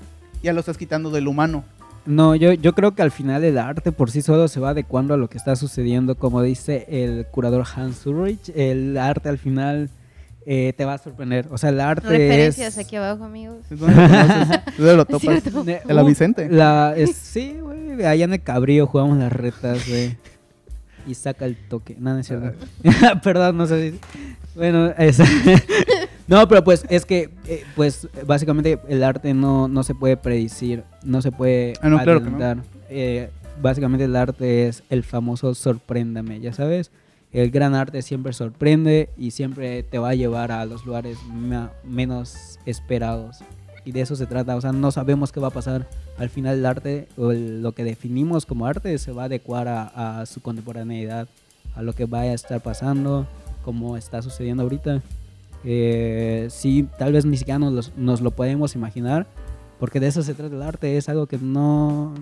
ya 0.43 0.53
lo 0.53 0.61
estás 0.61 0.77
quitando 0.77 1.11
del 1.11 1.27
humano. 1.27 1.65
No, 2.07 2.35
yo, 2.35 2.53
yo 2.53 2.75
creo 2.75 2.95
que 2.95 3.01
al 3.01 3.11
final 3.11 3.43
el 3.45 3.57
arte 3.57 3.91
por 3.91 4.11
sí 4.11 4.21
solo 4.21 4.47
se 4.49 4.61
va 4.61 4.71
adecuando 4.71 5.15
a 5.15 5.17
lo 5.17 5.29
que 5.31 5.39
está 5.39 5.57
sucediendo. 5.57 6.17
Como 6.17 6.43
dice 6.43 6.85
el 6.91 7.25
curador 7.31 7.65
Hans 7.75 8.05
Ulrich, 8.07 8.53
el 8.55 8.99
arte 8.99 9.31
al 9.31 9.39
final 9.39 9.89
eh, 10.45 10.75
te 10.77 10.85
va 10.85 10.93
a 10.95 10.99
sorprender. 10.99 11.49
O 11.51 11.57
sea, 11.57 11.71
el 11.71 11.81
arte 11.81 12.07
Referencias 12.07 12.77
es... 12.77 12.85
aquí 12.85 12.97
abajo, 12.97 13.25
amigos. 13.25 13.57
¿Es 13.71 13.81
donde 13.81 14.97
lo 14.97 15.05
topas? 15.07 15.43
¿El 15.89 15.97
la 15.97 16.03
Vicente? 16.03 16.49
La, 16.51 16.93
es- 16.95 17.17
sí, 17.17 17.57
güey. 17.59 18.05
Allá 18.05 18.25
en 18.27 18.35
el 18.35 18.43
Cabrío 18.43 18.87
jugamos 18.87 19.17
las 19.17 19.33
retas, 19.33 19.89
güey. 19.89 20.19
Y 21.07 21.15
saca 21.15 21.45
el 21.45 21.57
toque. 21.57 21.97
No, 21.99 22.15
no 22.15 22.19
es 22.21 22.27
cierto. 22.27 22.53
Perdón, 23.23 23.57
no 23.57 23.67
sé. 23.67 23.93
si- 23.93 23.99
Bueno, 24.55 24.87
es- 24.99 25.19
no, 26.29 26.47
pero 26.49 26.65
pues 26.65 26.85
es 26.89 27.05
que, 27.05 27.31
eh, 27.47 27.65
pues 27.77 28.09
básicamente 28.27 28.79
el 28.89 29.03
arte 29.05 29.35
no, 29.35 29.69
no 29.69 29.83
se 29.83 29.95
puede 29.95 30.17
predecir, 30.17 30.85
no 31.05 31.21
se 31.23 31.33
puede 31.33 31.75
Ah, 31.83 31.89
no, 31.89 32.01
claro 32.03 32.23
que 32.23 32.31
no. 32.31 32.37
adelantar. 32.37 32.65
Eh, 32.89 33.31
básicamente 33.61 34.05
el 34.05 34.17
arte 34.17 34.67
es 34.69 34.83
el 34.91 35.05
famoso 35.05 35.55
sorpréndame, 35.55 36.41
ya 36.41 36.53
sabes. 36.53 36.91
El 37.33 37.51
gran 37.51 37.75
arte 37.75 38.01
siempre 38.03 38.33
sorprende 38.33 39.09
y 39.19 39.33
siempre 39.33 39.83
te 39.83 39.99
va 39.99 40.11
a 40.11 40.15
llevar 40.15 40.53
a 40.53 40.65
los 40.67 40.87
lugares 40.87 41.19
menos 41.85 42.59
esperados. 42.65 43.39
Y 43.85 43.93
de 43.93 44.01
eso 44.01 44.17
se 44.17 44.27
trata, 44.27 44.57
o 44.57 44.61
sea, 44.61 44.73
no 44.73 44.91
sabemos 44.93 45.33
qué 45.33 45.41
va 45.41 45.49
a 45.49 45.51
pasar. 45.51 45.89
Al 46.19 46.29
final 46.31 46.59
el 46.59 46.67
arte, 46.67 47.09
o 47.17 47.33
el- 47.33 47.63
lo 47.63 47.73
que 47.73 47.83
definimos 47.85 48.47
como 48.47 48.67
arte, 48.67 48.97
se 48.99 49.11
va 49.13 49.23
a 49.23 49.27
adecuar 49.27 49.67
a, 49.69 50.21
a 50.21 50.27
su 50.27 50.41
contemporaneidad, 50.41 51.29
a 51.75 51.83
lo 51.83 51.93
que 51.93 52.05
vaya 52.07 52.31
a 52.31 52.35
estar 52.35 52.61
pasando, 52.61 53.27
como 53.65 53.97
está 53.97 54.23
sucediendo 54.23 54.63
ahorita. 54.63 55.03
Eh, 55.65 56.47
sí, 56.51 56.87
tal 56.99 57.13
vez 57.13 57.25
ni 57.25 57.37
siquiera 57.37 57.59
nos, 57.59 57.93
lo 57.97 58.31
podemos 58.31 58.75
imaginar, 58.75 59.27
porque 59.81 59.99
de 59.99 60.07
eso 60.09 60.23
se 60.23 60.35
trata 60.35 60.55
el 60.55 60.63
arte, 60.63 60.97
es 60.97 61.09
algo 61.09 61.27
que 61.27 61.39
no, 61.39 62.15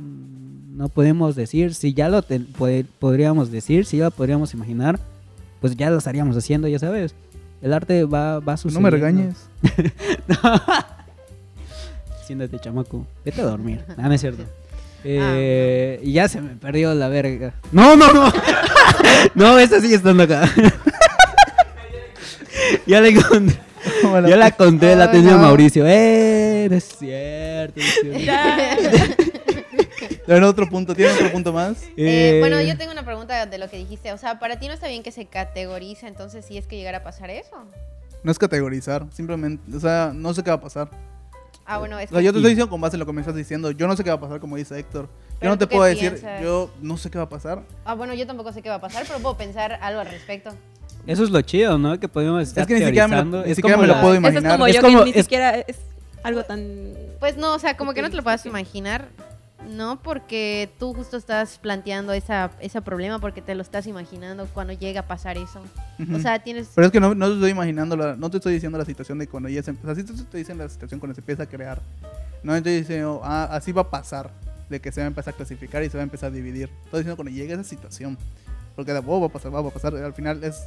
no 0.75 0.89
podemos 0.89 1.35
decir. 1.37 1.75
Si 1.75 1.93
ya 1.93 2.09
lo 2.09 2.23
te- 2.23 2.41
pod- 2.41 2.87
podríamos 2.99 3.51
decir, 3.51 3.85
si 3.85 3.99
ya 3.99 4.05
lo 4.05 4.11
podríamos 4.11 4.55
imaginar, 4.55 4.99
pues 5.61 5.77
ya 5.77 5.90
lo 5.90 5.99
estaríamos 5.99 6.37
haciendo, 6.37 6.67
ya 6.69 6.79
sabes. 6.79 7.15
El 7.61 7.73
arte 7.73 8.05
va, 8.05 8.38
va 8.40 8.53
No 8.55 8.57
sucediendo. 8.57 8.81
me 8.81 8.90
regañes. 8.90 9.37
Siéntate, 12.27 12.58
chamaco. 12.58 13.06
Vete 13.25 13.40
a 13.40 13.44
dormir. 13.44 13.85
Ah, 13.96 14.08
no 14.08 14.12
es 14.12 14.20
cierto. 14.20 14.44
Eh, 15.04 15.98
Y 16.02 16.12
ya 16.12 16.29
se 16.29 16.40
me 16.40 16.54
perdió 16.56 16.94
la 16.94 17.08
verga. 17.08 17.54
No, 17.73 17.96
no, 17.96 18.12
no. 18.12 18.33
no, 19.35 19.58
esta 19.58 19.81
sigue 19.81 19.96
estando 19.96 20.23
acá. 20.23 20.48
ya 22.87 23.00
la 23.00 23.08
encontré. 23.08 23.58
Bueno, 24.04 24.29
Ya 24.29 24.37
la 24.37 24.50
conté, 24.52 24.94
la 24.94 25.04
Ay, 25.06 25.10
tenía 25.12 25.33
no. 25.33 25.38
Mauricio. 25.38 25.85
Eh, 25.87 26.68
no 26.70 26.77
es 26.77 26.85
cierto. 26.85 27.81
no 27.81 27.87
es 27.87 28.23
cierto. 28.23 29.23
¿Tiene 30.25 30.46
otro 30.46 30.68
punto? 30.68 30.94
¿Tiene 30.94 31.12
otro 31.12 31.33
punto 31.33 31.52
más? 31.52 31.83
Eh, 31.96 31.96
Eh, 31.96 32.37
bueno, 32.40 32.60
yo 32.62 32.77
tengo 32.79 32.92
una 32.92 33.04
pregunta 33.04 33.44
de 33.46 33.58
lo 33.58 33.68
que 33.68 33.79
dijiste. 33.79 34.12
O 34.12 34.18
sea, 34.18 34.38
para 34.38 34.60
ti 34.60 34.68
no 34.68 34.75
está 34.75 34.87
bien 34.87 35.02
que 35.02 35.10
se 35.10 35.27
categorice, 35.27 36.06
entonces 36.06 36.44
si 36.44 36.56
es 36.58 36.66
que 36.68 36.77
llegara 36.77 36.98
a 36.98 37.02
pasar 37.02 37.31
eso. 37.31 37.56
No 38.23 38.31
es 38.31 38.38
categorizar, 38.38 39.04
simplemente, 39.12 39.77
o 39.77 39.81
sea, 39.81 40.12
no 40.14 40.33
sé 40.33 40.44
qué 40.44 40.50
va 40.50 40.56
a 40.56 40.60
pasar. 40.60 40.88
Ah, 41.75 41.79
bueno, 41.79 41.98
es 41.98 42.10
O 42.10 42.14
sea, 42.14 42.18
que 42.18 42.25
yo 42.25 42.33
te 42.33 42.38
estoy 42.38 42.50
diciendo 42.50 42.68
con 42.70 42.81
base 42.81 42.96
en 42.96 43.00
lo 43.00 43.06
que 43.06 43.12
me 43.12 43.20
estás 43.20 43.35
diciendo. 43.35 43.70
Yo 43.70 43.87
no 43.87 43.96
sé 43.96 44.04
qué 44.04 44.10
va 44.10 44.16
a 44.16 44.20
pasar, 44.20 44.40
como 44.40 44.56
dice 44.56 44.79
Héctor. 44.79 45.08
Yo 45.40 45.48
no 45.48 45.56
te 45.58 45.64
¿tú 45.66 45.70
qué 45.70 45.77
puedo 45.77 45.88
decir, 45.88 46.10
piensas? 46.10 46.42
yo 46.42 46.70
no 46.81 46.96
sé 46.96 47.10
qué 47.10 47.18
va 47.18 47.25
a 47.25 47.29
pasar. 47.29 47.62
Ah, 47.85 47.94
bueno, 47.94 48.14
yo 48.14 48.27
tampoco 48.27 48.52
sé 48.52 48.62
qué 48.62 48.68
va 48.68 48.77
a 48.77 48.81
pasar, 48.81 49.04
pero 49.06 49.18
puedo 49.20 49.37
pensar 49.37 49.79
algo 49.81 50.00
al 50.00 50.06
respecto. 50.08 50.50
Eso 51.06 51.25
es 51.25 51.31
lo 51.31 51.40
chido, 51.42 51.79
¿no? 51.79 51.98
Que 51.98 52.08
podemos 52.08 52.42
estar 52.42 52.62
Es 52.62 52.68
que 52.68 52.75
ni 52.75 52.85
siquiera 52.85 53.08
me 53.08 53.16
lo- 53.16 53.25
ni 53.44 53.50
es 53.50 53.56
siquiera 53.56 53.77
como 53.77 53.88
me 53.88 53.94
lo 53.94 54.00
puedo 54.00 54.14
Eso 54.14 54.23
es 54.27 54.31
imaginar. 54.33 54.52
como 54.52 54.66
Es 54.66 54.75
yo 54.77 54.83
como- 54.83 54.98
que 54.98 55.04
ni 55.04 55.10
es- 55.10 55.25
siquiera 55.25 55.54
es- 55.60 55.79
algo 56.23 56.44
tan... 56.44 56.92
Pues 57.18 57.37
no, 57.37 57.54
o 57.54 57.58
sea, 57.58 57.77
como 57.77 57.94
que 57.94 58.02
no 58.02 58.10
te 58.10 58.16
lo 58.16 58.23
puedas 58.23 58.42
Ok. 58.42 58.46
imaginar, 58.46 59.08
¿no? 59.71 60.02
Porque 60.02 60.71
tú 60.79 60.92
justo 60.94 61.17
estás 61.17 61.58
planteando 61.58 62.13
esa, 62.13 62.50
ese 62.60 62.83
problema 62.83 63.19
porque 63.19 63.40
te 63.42 63.54
lo 63.54 63.63
estás 63.63 63.87
imaginando 63.87 64.46
cuando 64.52 64.73
llega 64.73 65.00
a 65.00 65.06
pasar 65.06 65.38
eso. 65.38 65.63
Ujú. 65.98 66.17
O 66.17 66.19
sea, 66.19 66.42
tienes... 66.42 66.71
Pero 66.75 66.87
es 66.87 66.92
que 66.92 67.00
no, 67.00 67.15
no 67.15 67.29
te 67.29 67.35
estoy 67.35 67.50
imaginando, 67.50 67.96
la- 67.96 68.17
no 68.17 68.31
te 68.31 68.37
estoy 68.38 68.54
diciendo 68.54 68.77
la 68.79 68.85
situación 68.85 69.19
de 69.19 69.27
cuando 69.29 69.48
ya 69.48 69.63
se 69.63 69.71
empieza. 69.71 69.92
Así 69.92 70.04
te 70.04 70.13
estoy 70.13 70.40
diciendo 70.40 70.65
la 70.65 70.71
situación 70.71 71.00
cuando 71.00 71.15
se 71.15 71.21
empieza 71.21 71.44
a 71.44 71.46
crear. 71.46 71.81
No 72.42 72.54
estoy 72.54 72.77
diciendo, 72.81 73.21
ah, 73.25 73.48
así 73.52 73.73
va 73.73 73.83
a 73.83 73.90
pasar. 73.90 74.31
De 74.69 74.81
que 74.81 74.90
se 74.90 75.00
va 75.00 75.04
a 75.04 75.08
empezar 75.08 75.35
a 75.35 75.37
clasificar 75.37 75.83
y 75.83 75.90
se 75.90 75.96
va 75.98 76.02
a 76.02 76.04
empezar 76.04 76.31
a 76.31 76.35
dividir. 76.35 76.71
Estoy 76.85 77.00
diciendo 77.00 77.17
cuando 77.17 77.31
llegue 77.31 77.52
esa 77.52 77.65
situación. 77.65 78.17
Porque 78.75 78.92
de, 78.92 79.02
oh, 79.06 79.21
va 79.21 79.27
a 79.27 79.31
pasar, 79.31 79.54
va 79.54 79.60
a 79.60 79.71
pasar. 79.71 79.94
Al 79.96 80.15
final 80.15 80.42
es 80.42 80.63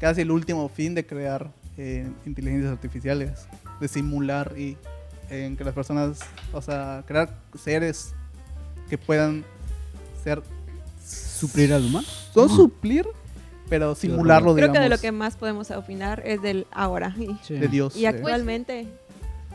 casi 0.00 0.22
el 0.22 0.30
último 0.30 0.68
fin 0.70 0.94
de 0.94 1.04
crear 1.06 1.50
eh, 1.76 2.08
inteligencias 2.24 2.72
artificiales. 2.72 3.46
De 3.80 3.88
simular 3.88 4.54
y 4.56 4.78
en 5.30 5.56
que 5.56 5.64
las 5.64 5.74
personas, 5.74 6.20
o 6.52 6.62
sea, 6.62 7.02
crear 7.06 7.34
seres 7.58 8.14
que 8.88 8.98
puedan 8.98 9.44
ser. 10.22 10.42
¿Suplir 11.04 11.72
al 11.72 11.84
humano? 11.84 12.06
No 12.34 12.48
suplir, 12.48 13.06
pero 13.68 13.94
simularlo, 13.94 14.54
Creo 14.54 14.72
que 14.72 14.78
de 14.78 14.88
lo 14.88 14.98
que 14.98 15.12
más 15.12 15.36
podemos 15.36 15.70
opinar 15.70 16.22
es 16.24 16.40
del 16.42 16.66
ahora. 16.70 17.14
Y, 17.18 17.36
Sí. 17.42 17.54
de 17.54 17.68
Dios. 17.68 17.96
y 17.96 18.04
eh. 18.04 18.08
actualmente, 18.08 18.86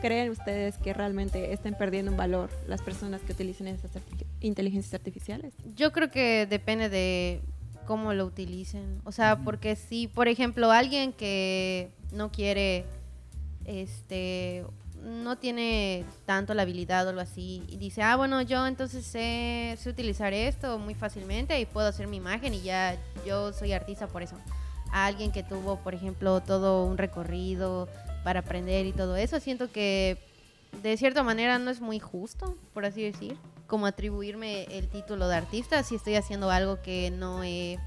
¿creen 0.00 0.30
ustedes 0.30 0.76
que 0.78 0.92
realmente 0.94 1.52
estén 1.52 1.74
perdiendo 1.74 2.10
un 2.12 2.16
valor 2.16 2.50
las 2.68 2.80
personas 2.82 3.20
que 3.22 3.32
utilicen 3.32 3.66
esas 3.68 3.90
arti- 3.92 4.24
inteligencias 4.40 4.94
artificiales? 4.94 5.52
Yo 5.76 5.92
creo 5.92 6.10
que 6.10 6.46
depende 6.48 6.88
de 6.88 7.40
cómo 7.86 8.12
lo 8.14 8.26
utilicen. 8.26 9.00
O 9.04 9.10
sea, 9.12 9.38
porque 9.42 9.74
si, 9.74 10.06
por 10.06 10.28
ejemplo, 10.28 10.70
alguien 10.70 11.12
que 11.12 11.90
no 12.12 12.30
quiere, 12.30 12.84
este, 13.64 14.64
no 15.02 15.36
tiene 15.36 16.04
tanto 16.26 16.54
la 16.54 16.62
habilidad 16.62 17.06
o 17.06 17.10
algo 17.10 17.20
así, 17.20 17.62
y 17.68 17.76
dice, 17.76 18.02
ah, 18.02 18.16
bueno, 18.16 18.42
yo 18.42 18.66
entonces 18.66 19.04
sé, 19.04 19.76
sé 19.78 19.90
utilizar 19.90 20.32
esto 20.32 20.78
muy 20.78 20.94
fácilmente 20.94 21.58
y 21.60 21.66
puedo 21.66 21.88
hacer 21.88 22.06
mi 22.06 22.18
imagen 22.18 22.54
y 22.54 22.62
ya 22.62 22.96
yo 23.26 23.52
soy 23.52 23.72
artista 23.72 24.06
por 24.06 24.22
eso. 24.22 24.36
A 24.92 25.06
alguien 25.06 25.30
que 25.32 25.42
tuvo, 25.42 25.76
por 25.76 25.94
ejemplo, 25.94 26.40
todo 26.40 26.84
un 26.84 26.98
recorrido 26.98 27.88
para 28.24 28.40
aprender 28.40 28.86
y 28.86 28.92
todo 28.92 29.16
eso, 29.16 29.40
siento 29.40 29.70
que 29.70 30.18
de 30.82 30.96
cierta 30.96 31.22
manera 31.22 31.58
no 31.58 31.70
es 31.70 31.80
muy 31.80 31.98
justo, 31.98 32.56
por 32.74 32.84
así 32.84 33.02
decir, 33.02 33.36
como 33.66 33.86
atribuirme 33.86 34.64
el 34.64 34.88
título 34.88 35.28
de 35.28 35.36
artista 35.36 35.82
si 35.82 35.94
estoy 35.94 36.16
haciendo 36.16 36.50
algo 36.50 36.80
que 36.82 37.10
no 37.10 37.44
he 37.44 37.78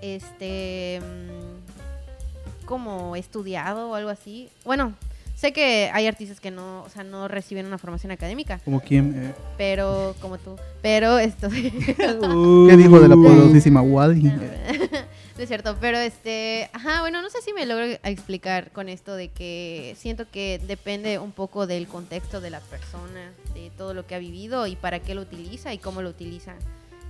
este 0.00 1.00
mm, 1.00 2.66
como 2.66 3.16
estudiado 3.16 3.90
o 3.90 3.94
algo 3.94 4.10
así. 4.10 4.50
Bueno, 4.64 4.94
sé 5.36 5.52
que 5.52 5.90
hay 5.94 6.08
artistas 6.08 6.40
que 6.40 6.50
no, 6.50 6.82
o 6.82 6.88
sea, 6.88 7.04
no 7.04 7.28
reciben 7.28 7.66
una 7.66 7.78
formación 7.78 8.10
académica, 8.10 8.58
Como 8.64 8.80
quien. 8.80 9.14
eh, 9.14 9.34
pero 9.56 10.16
como 10.20 10.38
tú, 10.38 10.56
pero 10.82 11.18
esto 11.18 11.48
¿Qué 11.50 12.76
dijo 12.76 12.98
de 12.98 13.08
la 13.08 13.14
poderosísima 13.14 13.82
Wadi? 13.82 14.22
No 14.22 15.42
es 15.42 15.48
cierto, 15.48 15.76
pero 15.80 15.98
este, 15.98 16.70
ajá, 16.72 17.02
bueno, 17.02 17.20
no 17.20 17.28
sé 17.28 17.42
si 17.42 17.52
me 17.52 17.66
logro 17.66 17.84
explicar 18.04 18.70
con 18.72 18.88
esto 18.88 19.14
de 19.14 19.28
que 19.28 19.94
siento 19.98 20.24
que 20.30 20.58
depende 20.66 21.18
un 21.18 21.30
poco 21.32 21.66
del 21.66 21.86
contexto 21.86 22.40
de 22.40 22.48
la 22.48 22.60
persona, 22.60 23.32
de 23.54 23.70
todo 23.76 23.92
lo 23.92 24.06
que 24.06 24.14
ha 24.14 24.18
vivido 24.18 24.66
y 24.66 24.76
para 24.76 25.00
qué 25.00 25.14
lo 25.14 25.20
utiliza 25.20 25.74
y 25.74 25.78
cómo 25.78 26.00
lo 26.00 26.08
utiliza. 26.08 26.54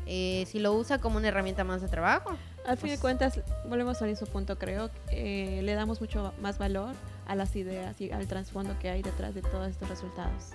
Eh, 0.09 0.45
si 0.51 0.59
lo 0.59 0.73
usa 0.73 0.99
como 0.99 1.19
una 1.19 1.29
herramienta 1.29 1.63
más 1.65 1.81
de 1.83 1.89
trabajo, 1.89 2.31
Al 2.67 2.77
fin 2.79 2.89
de 2.91 2.95
Pues- 2.95 3.01
cuentas, 3.01 3.41
volvemos 3.69 4.03
al 4.03 4.09
mismo 4.09 4.27
punto, 4.27 4.59
creo. 4.59 4.91
eh, 5.13 5.61
le 5.63 5.75
damos 5.75 6.01
mucho 6.01 6.33
más 6.43 6.59
valor 6.59 6.95
a 7.27 7.35
las 7.35 7.55
ideas 7.57 8.01
y 8.01 8.11
al 8.11 8.27
trasfondo 8.27 8.79
que 8.79 8.89
hay 8.91 9.03
detrás 9.03 9.35
de 9.35 9.43
todos 9.43 9.69
estos 9.69 9.89
resultados. 9.89 10.51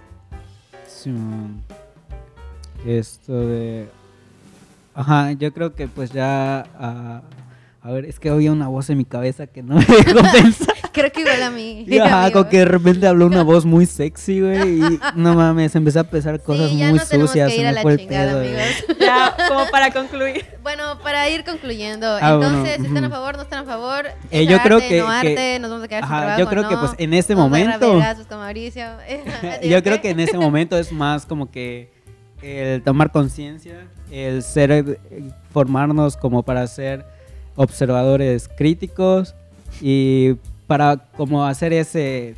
Sí. 0.88 1.14
Esto 2.86 3.48
de... 3.48 3.90
Ajá, 4.94 5.32
yo 5.34 5.54
creo 5.54 5.74
que 5.74 5.88
pues 5.88 6.12
ya... 6.12 6.66
ah, 6.78 7.22
a 7.84 7.92
ver, 7.92 8.06
es 8.06 8.20
que 8.20 8.30
oía 8.32 8.52
una 8.52 8.68
voz 8.68 8.90
en 8.90 8.98
mi 8.98 9.06
cabeza 9.06 9.48
que 9.48 9.64
no 9.64 9.76
me 9.76 9.86
dejó 9.86 10.20
pensar. 10.32 10.71
creo 10.94 11.12
que 11.12 11.22
igual 11.22 11.44
a 11.44 11.50
mí. 11.50 11.86
Y, 11.88 11.98
ajá, 12.00 12.24
amigo. 12.26 12.40
como 12.40 12.50
que 12.50 12.60
de 12.60 12.66
repente 12.66 13.08
habló 13.08 13.28
una 13.28 13.44
voz 13.52 13.66
muy 13.66 13.86
sexy, 13.86 14.42
güey. 14.42 14.80
Y 14.82 15.00
no 15.16 15.34
mames, 15.36 15.76
empecé 15.76 16.00
a 16.00 16.04
pensar 16.04 16.42
cosas 16.42 16.70
sí, 16.70 16.78
ya 16.78 16.90
muy 16.90 17.00
no 17.00 17.06
sucias. 17.06 17.50
que 17.52 17.58
ir 17.62 17.68
a 17.68 17.72
la 17.72 17.82
chingada, 17.84 18.32
pedo, 18.32 18.40
amigos. 18.40 18.98
Ya, 19.00 19.36
como 19.48 19.66
para 19.72 19.92
concluir. 19.92 20.46
Bueno, 20.64 21.00
para 21.04 21.28
ir 21.30 21.44
concluyendo, 21.44 22.08
Ah, 22.22 22.36
bueno, 22.36 22.58
entonces, 22.58 22.86
¿están 22.86 23.04
a 23.06 23.10
favor, 23.10 23.36
no 23.36 23.42
están 23.44 23.64
a 23.64 23.66
favor? 23.66 24.06
Eh, 24.30 24.44
¿Es 24.44 24.50
yo 24.50 24.60
creo 24.62 24.78
arte, 24.78 24.88
que- 24.90 25.00
no 25.00 25.08
que- 25.08 25.14
arte, 25.30 25.60
nos 25.60 25.72
vamos 25.72 25.86
a 25.86 25.88
quedar 25.88 26.04
sin 26.04 26.12
Ajá, 26.12 26.20
trabajo, 26.22 26.40
yo 26.40 26.48
creo 26.50 26.68
que 26.70 26.76
no? 26.76 26.80
pues 26.82 26.92
en 26.98 27.14
este 27.14 27.36
momento... 27.36 28.00
con 28.30 28.38
Mauricio. 28.40 28.86
Yo 29.64 29.82
creo 29.84 30.02
que 30.02 30.10
en 30.12 30.20
ese 30.20 30.38
momento 30.38 30.78
es 30.78 30.92
más 30.92 31.26
como 31.26 31.50
que 31.50 31.92
el 32.42 32.82
tomar 32.84 33.12
conciencia, 33.12 33.88
el 34.12 34.44
ser, 34.44 34.72
eh, 34.72 34.84
formarnos 35.54 36.18
como 36.18 36.44
para 36.44 36.66
ser 36.68 37.06
observadores 37.56 38.50
críticos 38.58 39.36
y 39.82 40.36
para 40.72 40.96
como 41.18 41.44
hacer 41.46 41.74
ese 41.74 42.34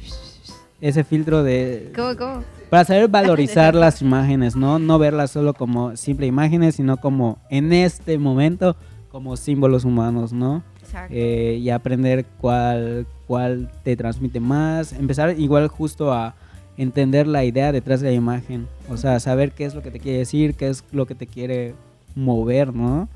ese 0.81 1.03
filtro 1.03 1.43
de 1.43 1.91
¿Cómo, 1.95 2.17
cómo? 2.17 2.43
para 2.71 2.83
saber 2.83 3.07
valorizar 3.07 3.75
las 3.85 4.01
imágenes, 4.01 4.55
¿no? 4.55 4.79
No 4.79 4.97
verlas 4.97 5.29
solo 5.29 5.53
como 5.53 5.95
simple 5.97 6.25
imágenes, 6.25 6.73
sino 6.73 6.97
como 6.97 7.37
en 7.51 7.71
este 7.71 8.17
momento 8.17 8.75
como 9.11 9.37
símbolos 9.37 9.85
humanos, 9.85 10.33
¿no? 10.33 10.63
Exacto. 10.81 11.13
eh, 11.15 11.59
y 11.61 11.69
aprender 11.69 12.25
cuál, 12.41 13.05
cuál 13.27 13.69
te 13.83 13.95
transmite 13.95 14.39
más. 14.39 14.93
Empezar 14.93 15.39
igual 15.39 15.67
justo 15.67 16.11
a 16.11 16.33
entender 16.75 17.27
la 17.27 17.43
idea 17.43 17.71
detrás 17.71 18.01
de 18.01 18.09
la 18.09 18.15
imagen. 18.15 18.67
O 18.89 18.97
sea, 18.97 19.19
saber 19.19 19.51
qué 19.51 19.65
es 19.65 19.75
lo 19.75 19.83
que 19.83 19.91
te 19.91 19.99
quiere 19.99 20.17
decir, 20.17 20.55
qué 20.55 20.69
es 20.69 20.83
lo 20.91 21.05
que 21.05 21.13
te 21.13 21.27
quiere 21.27 21.75
mover, 22.15 22.73
¿no? 22.73 23.09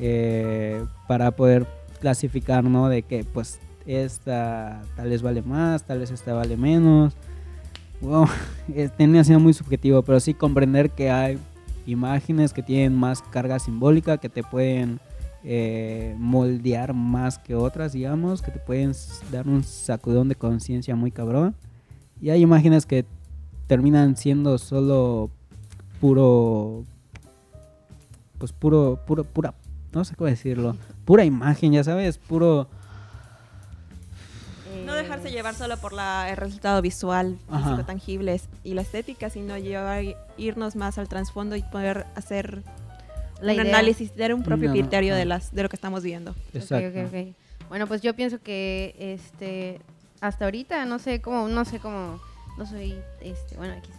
Eh, 0.00 0.84
para 1.06 1.30
poder 1.30 1.68
clasificar, 2.00 2.64
¿no? 2.64 2.88
De 2.88 3.02
que 3.02 3.22
pues 3.22 3.60
esta 3.86 4.82
tal 4.96 5.10
vez 5.10 5.22
vale 5.22 5.42
más, 5.42 5.84
tal 5.84 6.00
vez 6.00 6.10
esta 6.10 6.34
vale 6.34 6.56
menos. 6.56 7.14
Tenía 8.96 9.24
sido 9.24 9.40
muy 9.40 9.52
subjetivo, 9.52 10.02
pero 10.02 10.20
sí 10.20 10.34
comprender 10.34 10.90
que 10.90 11.10
hay 11.10 11.38
imágenes 11.86 12.52
que 12.52 12.62
tienen 12.62 12.94
más 12.94 13.22
carga 13.22 13.58
simbólica, 13.58 14.18
que 14.18 14.28
te 14.28 14.42
pueden 14.42 15.00
eh, 15.44 16.14
moldear 16.18 16.92
más 16.92 17.38
que 17.38 17.54
otras, 17.54 17.92
digamos, 17.92 18.42
que 18.42 18.50
te 18.50 18.58
pueden 18.58 18.92
dar 19.30 19.46
un 19.46 19.62
sacudón 19.62 20.28
de 20.28 20.34
conciencia 20.34 20.96
muy 20.96 21.10
cabrón. 21.10 21.54
Y 22.20 22.30
hay 22.30 22.42
imágenes 22.42 22.86
que 22.86 23.04
terminan 23.66 24.16
siendo 24.16 24.58
solo 24.58 25.30
puro, 26.00 26.84
pues 28.38 28.52
puro, 28.52 29.00
puro, 29.06 29.24
pura, 29.24 29.54
no 29.92 30.04
sé 30.04 30.14
cómo 30.16 30.28
decirlo, 30.28 30.76
pura 31.04 31.24
imagen, 31.24 31.72
ya 31.72 31.84
sabes, 31.84 32.18
puro... 32.18 32.68
Dejarse 35.26 35.36
llevar 35.36 35.54
solo 35.54 35.76
por 35.78 35.92
la, 35.92 36.30
el 36.30 36.36
resultado 36.36 36.80
visual, 36.82 37.38
Ajá. 37.50 37.64
físico, 37.70 37.84
tangible 37.86 38.34
es- 38.34 38.48
y 38.64 38.74
la 38.74 38.82
estética, 38.82 39.30
sino 39.30 39.56
llevar, 39.58 40.04
irnos 40.36 40.76
más 40.76 40.98
al 40.98 41.08
trasfondo 41.08 41.56
y 41.56 41.62
poder 41.62 42.06
hacer 42.14 42.62
La 43.40 43.52
un 43.52 43.60
idea. 43.60 43.74
análisis, 43.78 44.16
dar 44.16 44.32
un 44.34 44.42
propio 44.42 44.68
No, 44.68 44.72
criterio 44.74 45.14
de, 45.14 45.24
las, 45.24 45.54
de 45.54 45.62
lo 45.62 45.68
que 45.68 45.76
estamos 45.76 46.02
viendo. 46.02 46.34
Exacto. 46.54 47.00
Bueno, 47.68 47.86
pues 47.86 48.00
yo 48.00 48.14
pienso 48.14 48.40
que 48.40 48.94
este 48.98 49.80
hasta 50.20 50.44
ahorita 50.46 50.84
no 50.86 50.98
sé 50.98 51.20
cómo, 51.20 51.48
no 51.48 51.64
sé 51.64 51.78
cómo, 51.78 52.20
no 52.56 52.64
soy 52.66 52.94
este, 53.20 53.56
bueno, 53.56 53.74
aquí 53.74 53.90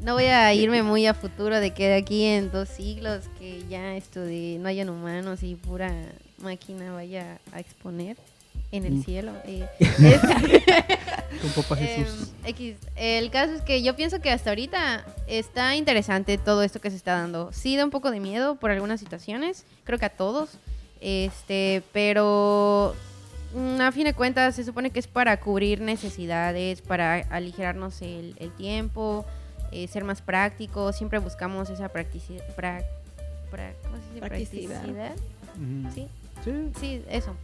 no 0.00 0.14
voy 0.14 0.24
a 0.24 0.52
irme 0.52 0.82
muy 0.82 1.06
a 1.06 1.14
futuro 1.14 1.60
de 1.60 1.72
que 1.72 1.86
de 1.88 1.94
aquí 1.94 2.24
en 2.24 2.50
dos 2.50 2.68
siglos 2.68 3.24
que 3.38 3.64
ya 3.68 3.94
esto 3.96 4.20
de 4.20 4.58
no 4.60 4.68
hayan 4.68 4.90
humanos 4.90 5.42
y 5.44 5.54
pura 5.54 5.92
máquina 6.42 6.92
vaya 6.92 7.38
a 7.52 7.60
exponer 7.60 8.16
en 8.72 8.84
el 8.86 8.94
Mm. 8.94 9.02
cielo. 9.04 9.32
eh, 9.44 9.66
Con 11.40 11.50
Papá 11.62 11.76
Jesús. 11.76 12.30
Em, 12.44 12.50
X. 12.50 12.76
El 12.96 13.30
caso 13.30 13.52
es 13.54 13.62
que 13.62 13.82
yo 13.82 13.94
pienso 13.96 14.20
que 14.20 14.30
hasta 14.30 14.50
ahorita 14.50 15.04
está 15.26 15.76
interesante 15.76 16.38
todo 16.38 16.62
esto 16.62 16.80
que 16.80 16.90
se 16.90 16.96
está 16.96 17.12
dando. 17.12 17.50
Sí 17.52 17.76
da 17.76 17.84
un 17.84 17.90
poco 17.90 18.10
de 18.10 18.20
miedo 18.20 18.56
por 18.56 18.70
algunas 18.70 19.00
situaciones, 19.00 19.64
creo 19.84 19.98
que 19.98 20.06
a 20.06 20.10
todos. 20.10 20.50
Este, 21.00 21.82
pero 21.92 22.94
mm, 23.54 23.80
a 23.80 23.92
fin 23.92 24.04
de 24.04 24.14
cuentas 24.14 24.54
se 24.54 24.64
supone 24.64 24.90
que 24.90 25.00
es 25.00 25.06
para 25.08 25.38
cubrir 25.40 25.80
necesidades, 25.80 26.80
para 26.80 27.16
aligerarnos 27.30 28.00
el, 28.02 28.34
el 28.38 28.52
tiempo, 28.52 29.24
eh, 29.72 29.88
ser 29.88 30.04
más 30.04 30.22
prácticos. 30.22 30.96
Siempre 30.96 31.18
buscamos 31.18 31.70
esa 31.70 31.88
practicidad. 31.88 32.44
¿Cómo 32.56 33.96
se 33.96 34.08
dice? 34.14 34.20
Practicidad. 34.20 34.82
Practicidad. 34.82 35.12
Ujú. 35.56 35.94
Sí. 35.94 36.08
Sí. 36.44 36.50
Sí, 36.80 37.02
eso. 37.10 37.34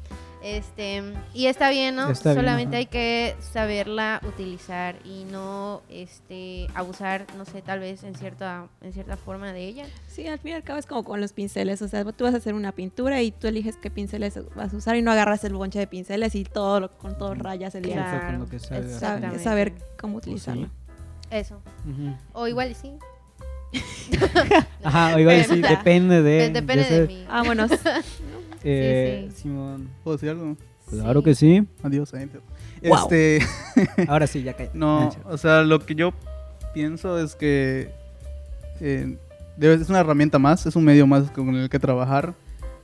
Este, 0.42 1.02
y 1.34 1.46
está 1.46 1.68
bien, 1.70 1.96
¿no? 1.96 2.10
Está 2.10 2.32
Solamente 2.34 2.76
hay 2.76 2.86
que 2.86 3.34
saberla 3.40 4.20
utilizar 4.26 4.94
y 5.04 5.24
no 5.24 5.82
este 5.90 6.68
abusar, 6.74 7.26
no 7.36 7.44
sé, 7.44 7.60
tal 7.60 7.80
vez 7.80 8.04
en 8.04 8.14
cierta 8.14 8.68
en 8.80 8.92
cierta 8.92 9.16
forma 9.16 9.52
de 9.52 9.64
ella. 9.66 9.86
Sí, 10.06 10.28
al 10.28 10.38
fin 10.38 10.52
y 10.52 10.54
al 10.54 10.62
cabo 10.62 10.78
es 10.78 10.86
como 10.86 11.02
con 11.02 11.20
los 11.20 11.32
pinceles. 11.32 11.82
O 11.82 11.88
sea, 11.88 12.04
tú 12.04 12.22
vas 12.24 12.34
a 12.34 12.36
hacer 12.36 12.54
una 12.54 12.70
pintura 12.70 13.20
y 13.20 13.32
tú 13.32 13.48
eliges 13.48 13.76
qué 13.76 13.90
pinceles 13.90 14.38
vas 14.54 14.72
a 14.72 14.76
usar 14.76 14.94
y 14.96 15.02
no 15.02 15.10
agarras 15.10 15.42
el 15.42 15.54
bonche 15.54 15.80
de 15.80 15.88
pinceles 15.88 16.34
y 16.36 16.44
todo 16.44 16.80
lo- 16.80 16.98
con 16.98 17.18
todo 17.18 17.34
rayas 17.34 17.74
el 17.74 17.82
Claro. 17.82 18.46
sabes. 18.60 18.98
Saber, 19.00 19.40
saber 19.40 19.72
cómo 20.00 20.18
utilizarlo. 20.18 20.68
Eso. 21.30 21.60
O 22.32 22.46
igual 22.46 22.70
y 22.70 22.74
sí. 22.74 22.92
Ajá, 24.84 25.16
o 25.16 25.18
igual 25.18 25.40
sí, 25.42 25.46
Pregunta. 25.48 25.68
depende 25.68 26.22
de... 26.22 26.50
Depende 26.50 26.84
ya 26.88 27.00
de 27.00 27.06
mí. 27.06 27.24
Vámonos. 27.28 27.70
eh, 28.64 29.28
sí. 29.30 29.42
Simón. 29.42 29.88
¿Puedo 30.02 30.16
decir 30.16 30.30
algo? 30.30 30.56
Claro 30.88 31.22
que 31.22 31.34
sí. 31.34 31.66
Adiós, 31.82 32.10
gente. 32.10 32.40
Wow. 32.82 32.98
Este, 33.02 33.40
Ahora 34.08 34.26
sí, 34.26 34.42
ya 34.42 34.52
cae. 34.56 34.70
no, 34.74 35.10
o 35.24 35.36
sea, 35.36 35.62
lo 35.62 35.80
que 35.80 35.94
yo 35.94 36.12
pienso 36.72 37.18
es 37.18 37.34
que 37.34 37.90
eh, 38.80 39.16
es 39.60 39.88
una 39.88 40.00
herramienta 40.00 40.38
más, 40.38 40.64
es 40.66 40.76
un 40.76 40.84
medio 40.84 41.06
más 41.06 41.30
con 41.30 41.54
el 41.54 41.68
que 41.68 41.78
trabajar. 41.78 42.34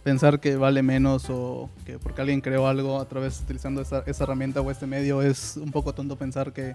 Pensar 0.03 0.39
que 0.39 0.57
vale 0.57 0.83
menos 0.83 1.31
o 1.31 1.71
que 1.87 1.99
porque 1.99 2.21
alguien 2.21 2.43
creó 2.43 2.67
algo 2.69 3.01
a 3.01 3.09
través 3.09 3.41
utilizando 3.41 3.81
esa, 3.81 4.03
esa 4.07 4.25
herramienta 4.25 4.61
o 4.61 4.71
este 4.71 4.87
medio 4.87 5.23
es 5.23 5.57
un 5.57 5.71
poco 5.71 5.95
tonto 5.95 6.17
pensar 6.17 6.53
que 6.53 6.75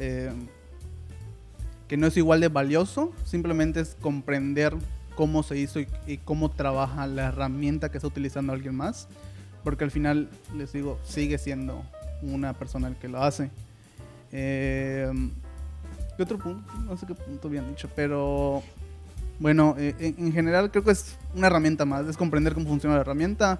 eh, 0.00 0.32
que 1.86 1.96
no 1.96 2.08
es 2.08 2.16
igual 2.16 2.40
de 2.40 2.48
valioso. 2.48 3.12
Simplemente 3.24 3.80
es 3.80 3.96
comprender 4.00 4.74
cómo 5.16 5.42
se 5.42 5.58
hizo 5.58 5.80
y, 5.80 5.88
y 6.06 6.18
cómo 6.18 6.52
trabaja 6.52 7.08
la 7.08 7.26
herramienta 7.26 7.90
que 7.90 7.98
está 7.98 8.06
utilizando 8.06 8.52
alguien 8.52 8.76
más. 8.76 9.08
Porque 9.64 9.82
al 9.82 9.90
final, 9.90 10.28
les 10.54 10.72
digo, 10.72 11.00
sigue 11.02 11.38
siendo 11.38 11.82
una 12.22 12.52
persona 12.52 12.86
el 12.86 12.94
que 12.94 13.08
lo 13.08 13.20
hace. 13.20 13.50
Eh, 14.30 15.10
¿Qué 16.16 16.22
otro 16.22 16.38
punto? 16.38 16.72
No 16.84 16.96
sé 16.96 17.04
qué 17.04 17.14
punto 17.14 17.48
habían 17.48 17.68
dicho, 17.68 17.90
pero 17.96 18.62
bueno, 19.40 19.74
eh, 19.76 19.94
en, 19.98 20.26
en 20.26 20.32
general 20.32 20.70
creo 20.70 20.84
que 20.84 20.92
es 20.92 21.16
una 21.34 21.48
herramienta 21.48 21.84
más. 21.84 22.06
Es 22.06 22.16
comprender 22.16 22.54
cómo 22.54 22.68
funciona 22.68 22.94
la 22.94 23.00
herramienta, 23.00 23.58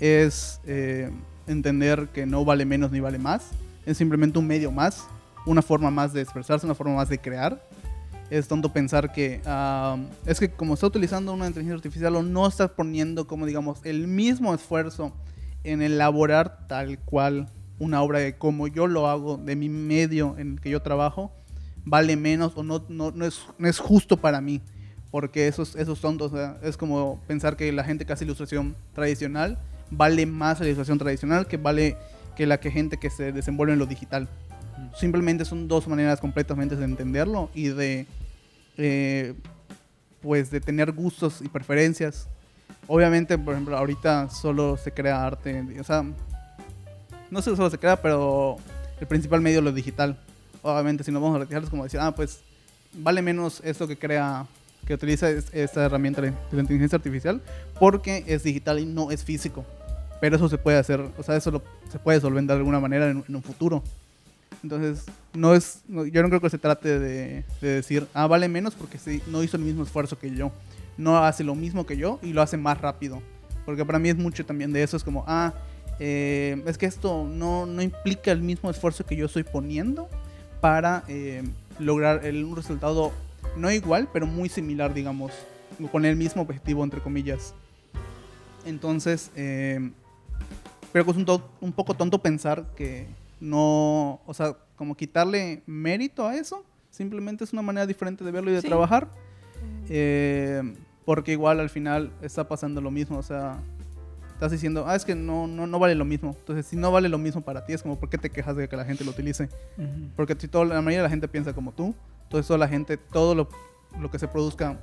es 0.00 0.60
eh, 0.66 1.10
entender 1.46 2.08
que 2.08 2.26
no 2.26 2.44
vale 2.44 2.64
menos 2.64 2.90
ni 2.90 3.00
vale 3.00 3.18
más. 3.18 3.50
Es 3.86 3.96
simplemente 3.96 4.38
un 4.38 4.46
medio 4.46 4.72
más, 4.72 5.06
una 5.46 5.62
forma 5.62 5.90
más 5.90 6.12
de 6.12 6.20
expresarse, 6.20 6.66
una 6.66 6.74
forma 6.74 6.96
más 6.96 7.08
de 7.08 7.18
crear. 7.18 7.62
Es 8.30 8.48
tonto 8.48 8.72
pensar 8.72 9.12
que 9.12 9.40
ah, 9.44 9.98
es 10.26 10.40
que 10.40 10.50
como 10.50 10.74
está 10.74 10.86
utilizando 10.86 11.32
una 11.32 11.46
inteligencia 11.46 11.76
artificial 11.76 12.16
o 12.16 12.22
no 12.22 12.46
está 12.46 12.68
poniendo 12.68 13.26
como 13.26 13.46
digamos 13.46 13.80
el 13.84 14.08
mismo 14.08 14.54
esfuerzo 14.54 15.12
en 15.62 15.82
elaborar 15.82 16.66
tal 16.68 16.98
cual 17.00 17.48
una 17.78 18.02
obra 18.02 18.20
de 18.20 18.36
como 18.36 18.68
yo 18.68 18.86
lo 18.86 19.08
hago, 19.08 19.36
de 19.36 19.56
mi 19.56 19.68
medio 19.68 20.36
en 20.38 20.52
el 20.52 20.60
que 20.60 20.70
yo 20.70 20.82
trabajo, 20.82 21.32
vale 21.84 22.16
menos 22.16 22.52
o 22.56 22.62
no, 22.62 22.84
no, 22.88 23.10
no, 23.10 23.24
es, 23.24 23.42
no 23.58 23.68
es 23.68 23.78
justo 23.78 24.16
para 24.16 24.40
mí. 24.40 24.60
Porque 25.10 25.46
esos, 25.46 25.76
esos 25.76 26.00
tontos, 26.00 26.32
es 26.62 26.76
como 26.76 27.20
pensar 27.28 27.56
que 27.56 27.70
la 27.72 27.84
gente 27.84 28.04
que 28.04 28.12
hace 28.12 28.24
ilustración 28.24 28.74
tradicional 28.94 29.58
vale 29.90 30.26
más 30.26 30.58
la 30.58 30.66
ilustración 30.66 30.98
tradicional 30.98 31.46
que 31.46 31.56
vale 31.56 31.96
que 32.34 32.46
la 32.46 32.58
que 32.58 32.72
gente 32.72 32.96
que 32.98 33.10
se 33.10 33.30
desenvuelve 33.30 33.74
en 33.74 33.78
lo 33.78 33.86
digital. 33.86 34.28
Simplemente 34.96 35.44
son 35.44 35.68
dos 35.68 35.86
maneras 35.88 36.20
completamente 36.20 36.76
de 36.76 36.84
entenderlo 36.84 37.50
y 37.54 37.68
de, 37.68 38.06
eh, 38.76 39.34
pues, 40.22 40.50
de 40.50 40.60
tener 40.60 40.92
gustos 40.92 41.40
y 41.42 41.48
preferencias. 41.48 42.28
Obviamente, 42.86 43.38
por 43.38 43.54
ejemplo, 43.54 43.76
ahorita 43.76 44.28
solo 44.30 44.76
se 44.76 44.92
crea 44.92 45.24
arte, 45.24 45.64
o 45.80 45.84
sea, 45.84 46.04
no 47.30 47.42
sé 47.42 47.54
solo 47.56 47.70
se 47.70 47.78
crea, 47.78 48.00
pero 48.00 48.56
el 49.00 49.06
principal 49.06 49.40
medio 49.40 49.58
es 49.58 49.64
lo 49.64 49.72
digital. 49.72 50.18
Obviamente, 50.62 51.02
si 51.04 51.10
nos 51.10 51.22
vamos 51.22 51.36
a 51.36 51.40
retirar, 51.40 51.62
es 51.62 51.70
como 51.70 51.84
decir, 51.84 52.00
ah, 52.00 52.14
pues, 52.14 52.40
vale 52.92 53.22
menos 53.22 53.60
esto 53.64 53.86
que 53.88 53.96
crea, 53.96 54.46
que 54.86 54.94
utiliza 54.94 55.30
es- 55.30 55.52
esta 55.52 55.84
herramienta 55.84 56.20
de 56.20 56.32
la 56.52 56.60
inteligencia 56.60 56.96
artificial, 56.96 57.40
porque 57.78 58.24
es 58.26 58.42
digital 58.42 58.78
y 58.78 58.86
no 58.86 59.10
es 59.10 59.24
físico. 59.24 59.64
Pero 60.20 60.36
eso 60.36 60.48
se 60.48 60.58
puede 60.58 60.78
hacer, 60.78 61.00
o 61.18 61.22
sea, 61.22 61.36
eso 61.36 61.62
se 61.90 61.98
puede 61.98 62.20
solventar 62.20 62.56
de 62.56 62.60
alguna 62.60 62.80
manera 62.80 63.10
en 63.10 63.24
un 63.28 63.42
futuro. 63.42 63.82
Entonces, 64.64 65.04
no 65.34 65.54
es, 65.54 65.82
yo 65.88 66.22
no 66.22 66.28
creo 66.30 66.40
que 66.40 66.48
se 66.48 66.56
trate 66.56 66.98
de, 66.98 67.44
de 67.60 67.68
decir, 67.68 68.06
ah, 68.14 68.26
vale 68.26 68.48
menos 68.48 68.74
porque 68.74 68.96
sí, 68.96 69.20
no 69.26 69.42
hizo 69.42 69.58
el 69.58 69.62
mismo 69.62 69.82
esfuerzo 69.82 70.18
que 70.18 70.34
yo. 70.34 70.52
No 70.96 71.18
hace 71.18 71.44
lo 71.44 71.54
mismo 71.54 71.84
que 71.84 71.98
yo 71.98 72.18
y 72.22 72.32
lo 72.32 72.40
hace 72.40 72.56
más 72.56 72.80
rápido. 72.80 73.20
Porque 73.66 73.84
para 73.84 73.98
mí 73.98 74.08
es 74.08 74.16
mucho 74.16 74.46
también 74.46 74.72
de 74.72 74.82
eso, 74.82 74.96
es 74.96 75.04
como, 75.04 75.22
ah, 75.28 75.52
eh, 76.00 76.62
es 76.66 76.78
que 76.78 76.86
esto 76.86 77.28
no, 77.30 77.66
no 77.66 77.82
implica 77.82 78.32
el 78.32 78.40
mismo 78.40 78.70
esfuerzo 78.70 79.04
que 79.04 79.16
yo 79.16 79.26
estoy 79.26 79.42
poniendo 79.44 80.08
para 80.62 81.04
eh, 81.08 81.42
lograr 81.78 82.24
el- 82.24 82.42
un 82.42 82.56
resultado 82.56 83.12
no 83.58 83.70
igual, 83.70 84.08
pero 84.14 84.26
muy 84.26 84.48
similar, 84.48 84.94
digamos, 84.94 85.30
con 85.92 86.06
el 86.06 86.16
mismo 86.16 86.40
objetivo, 86.40 86.82
entre 86.84 87.00
comillas. 87.02 87.52
Entonces, 88.64 89.30
eh, 89.36 89.90
creo 90.90 91.04
que 91.04 91.10
es 91.10 91.16
un, 91.18 91.26
un 91.60 91.72
poco 91.72 91.92
tonto 91.92 92.18
pensar 92.22 92.64
que 92.76 93.06
no, 93.44 94.20
o 94.26 94.34
sea, 94.34 94.56
como 94.76 94.96
quitarle 94.96 95.62
mérito 95.66 96.26
a 96.26 96.34
eso, 96.36 96.64
simplemente 96.90 97.44
es 97.44 97.52
una 97.52 97.62
manera 97.62 97.86
diferente 97.86 98.24
de 98.24 98.30
verlo 98.30 98.50
y 98.50 98.54
de 98.54 98.62
Sí. 98.62 98.68
trabajar. 98.68 99.08
Eh, 99.88 100.62
porque 101.04 101.32
igual 101.32 101.60
al 101.60 101.68
final 101.70 102.10
está 102.22 102.48
pasando 102.48 102.80
lo 102.80 102.90
mismo, 102.90 103.18
o 103.18 103.22
sea, 103.22 103.58
estás 104.32 104.50
diciendo, 104.50 104.84
ah, 104.86 104.96
es 104.96 105.04
que 105.04 105.14
no, 105.14 105.46
no, 105.46 105.66
no 105.66 105.78
vale 105.78 105.94
lo 105.94 106.04
mismo. 106.06 106.34
Entonces, 106.38 106.66
si 106.66 106.76
no 106.76 106.90
vale 106.90 107.08
lo 107.08 107.18
mismo 107.18 107.42
para 107.42 107.64
ti, 107.66 107.74
es 107.74 107.82
como, 107.82 107.98
¿por 108.00 108.08
qué 108.08 108.16
te 108.18 108.30
quejas 108.30 108.56
de 108.56 108.68
que 108.68 108.76
la 108.76 108.84
gente 108.84 109.04
lo 109.04 109.10
utilice? 109.10 109.48
Porque 110.16 110.34
si 110.38 110.48
toda 110.48 110.64
la 110.64 110.76
mayoría 110.76 110.98
de 110.98 111.02
la 111.04 111.10
gente 111.10 111.28
piensa 111.28 111.52
como 111.52 111.72
tú, 111.72 111.94
entonces 112.24 112.46
toda 112.46 112.58
la 112.58 112.68
gente, 112.68 112.96
todo 112.96 113.34
lo, 113.34 113.48
lo 114.00 114.10
que 114.10 114.18
se 114.18 114.26
produzca 114.26 114.78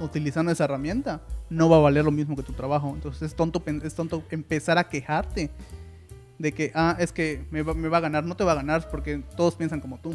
utilizando 0.00 0.52
esa 0.52 0.64
herramienta, 0.64 1.22
no 1.48 1.68
va 1.70 1.76
a 1.76 1.80
valer 1.80 2.04
lo 2.04 2.10
mismo 2.10 2.36
que 2.36 2.42
tu 2.42 2.52
trabajo. 2.52 2.90
Entonces 2.94 3.22
es 3.22 3.34
tonto, 3.34 3.62
es 3.82 3.94
tonto 3.94 4.22
empezar 4.30 4.76
a 4.76 4.84
quejarte 4.88 5.50
de 6.44 6.52
que, 6.52 6.70
ah, 6.74 6.94
es 7.00 7.10
que 7.10 7.42
me 7.50 7.62
va, 7.62 7.72
me 7.72 7.88
va 7.88 7.96
a 7.96 8.00
ganar. 8.00 8.22
No 8.24 8.36
te 8.36 8.44
va 8.44 8.52
a 8.52 8.56
ganar 8.56 8.86
porque 8.90 9.22
todos 9.36 9.54
piensan 9.54 9.80
como 9.80 9.98
tú. 9.98 10.10